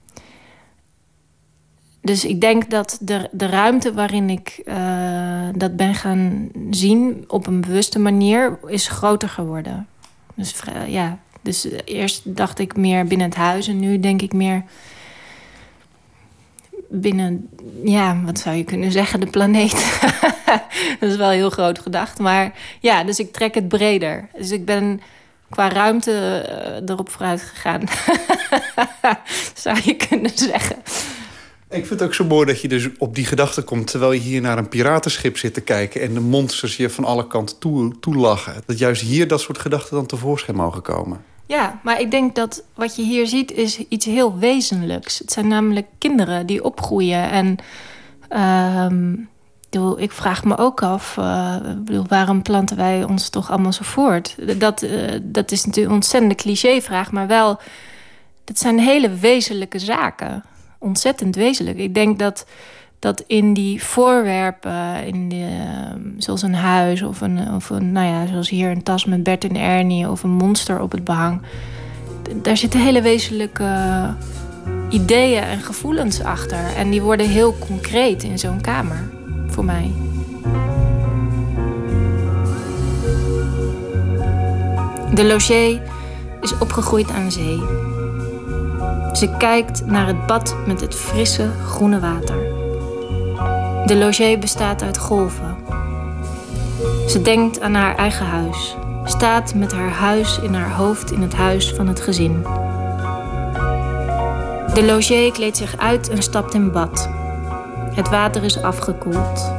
[2.01, 7.47] dus ik denk dat de, de ruimte waarin ik eh, dat ben gaan zien op
[7.47, 9.87] een bewuste manier is groter geworden.
[10.35, 10.55] Dus
[10.87, 14.65] ja, dus eerst dacht ik meer binnen het huis en nu denk ik meer
[16.91, 17.49] binnen,
[17.85, 20.01] ja, wat zou je kunnen zeggen, de planeet.
[21.01, 24.29] dat is wel heel groot gedacht, maar ja, dus ik trek het breder.
[24.37, 25.01] Dus ik ben
[25.51, 27.83] qua ruimte eh, erop vooruit gegaan,
[29.55, 30.77] zou je kunnen zeggen.
[31.71, 33.87] Ik vind het ook zo mooi dat je dus op die gedachte komt...
[33.87, 36.01] terwijl je hier naar een piratenschip zit te kijken...
[36.01, 38.63] en de monsters je van alle kanten toe, toelachen.
[38.67, 41.25] Dat juist hier dat soort gedachten dan tevoorschijn mogen komen.
[41.47, 45.19] Ja, maar ik denk dat wat je hier ziet is iets heel wezenlijks.
[45.19, 47.31] Het zijn namelijk kinderen die opgroeien.
[47.31, 47.57] En
[48.29, 49.15] ehm,
[49.97, 51.57] ik vraag me ook af, eh,
[52.09, 54.37] waarom planten wij ons toch allemaal zo voort?
[54.61, 57.61] Dat, eh, dat is natuurlijk een ontzettende clichévraag, maar wel,
[58.45, 60.45] dat zijn hele wezenlijke zaken.
[60.83, 61.79] Ontzettend wezenlijk.
[61.79, 62.47] Ik denk dat,
[62.99, 68.27] dat in die voorwerpen, in ehm, zoals een huis of een, of een, nou ja,
[68.27, 71.43] zoals hier een tas met Bert en Ernie of een monster op het behang,
[72.43, 73.69] daar zitten hele wezenlijke
[74.91, 76.77] ideeën en gevoelens achter.
[76.77, 79.11] En die worden heel concreet in zo'n kamer,
[79.47, 79.93] voor mij.
[85.15, 85.83] De logier
[86.41, 87.90] is opgegroeid aan zee.
[89.13, 92.37] Ze kijkt naar het bad met het frisse groene water.
[93.87, 95.57] De logier bestaat uit golven.
[97.07, 98.77] Ze denkt aan haar eigen huis.
[99.05, 102.43] Staat met haar huis in haar hoofd in het huis van het gezin.
[104.75, 107.09] De logier kleedt zich uit en stapt in bad.
[107.95, 109.53] Het water is afgekoeld.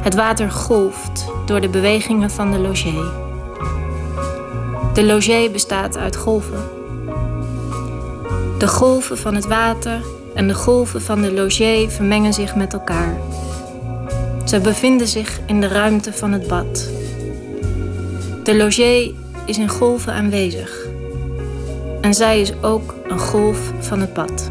[0.00, 3.12] Het water golft door de bewegingen van de logier.
[4.92, 6.77] De logier bestaat uit golven.
[8.58, 10.00] De golven van het water
[10.34, 13.16] en de golven van de logier vermengen zich met elkaar.
[14.44, 16.90] Ze bevinden zich in de ruimte van het bad.
[18.42, 19.12] De logier
[19.46, 20.86] is in golven aanwezig.
[22.00, 24.50] En zij is ook een golf van het bad.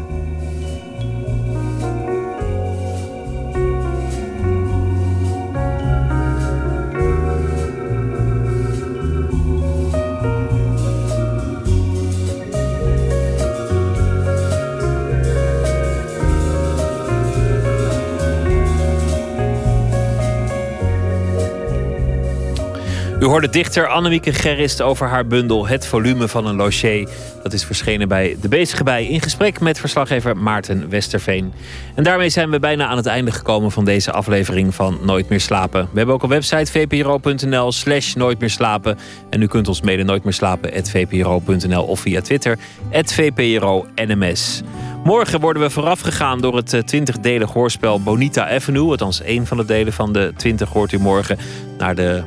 [23.20, 27.08] U hoorde dichter Annemieke Gerrist over haar bundel Het volume van een logier.
[27.42, 31.52] Dat is verschenen bij De Bezige Bij in gesprek met verslaggever Maarten Westerveen.
[31.94, 35.40] En daarmee zijn we bijna aan het einde gekomen van deze aflevering van Nooit meer
[35.40, 35.88] slapen.
[35.92, 38.98] We hebben ook een website vpro.nl slash nooit meer slapen.
[39.30, 42.58] En u kunt ons mailen nooit meer slapen vpro.nl of via Twitter
[42.90, 44.62] vpro nms.
[45.04, 48.90] Morgen worden we voorafgegaan door het 20-delig hoorspel Bonita Avenue.
[48.90, 51.38] Althans, één van de delen van de 20 hoort u morgen
[51.78, 52.22] naar de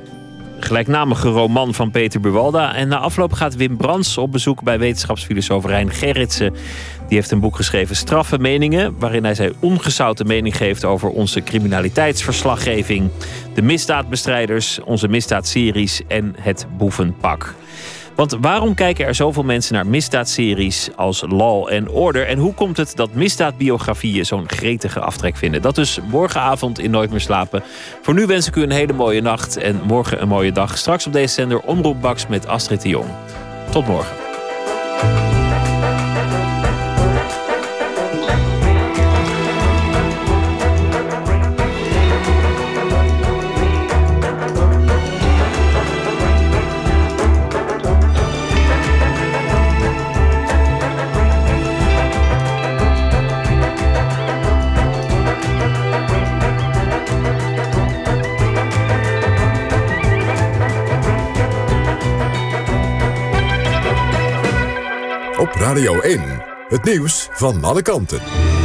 [0.66, 2.76] gelijknamige roman van Peter Buwalda.
[2.76, 6.52] En na afloop gaat Wim Brands op bezoek bij wetenschapsfilosoof Rijn Gerritsen.
[7.08, 11.44] Die heeft een boek geschreven, Straffe Meningen, waarin hij zijn ongezouten mening geeft over onze
[11.44, 13.10] criminaliteitsverslaggeving,
[13.54, 17.56] de misdaadbestrijders, onze misdaadseries en het boevenpak.
[18.16, 22.28] Want waarom kijken er zoveel mensen naar misdaadseries als Law and Order?
[22.28, 25.62] En hoe komt het dat misdaadbiografieën zo'n gretige aftrek vinden?
[25.62, 27.64] Dat dus morgenavond in Nooit meer slapen.
[28.02, 30.78] Voor nu wens ik u een hele mooie nacht en morgen een mooie dag.
[30.78, 33.08] Straks op deze zender Omroep Baks met Astrid de Jong.
[33.72, 34.16] Tot morgen.
[65.82, 66.22] Radio 1.
[66.68, 68.61] Het nieuws van alle kanten.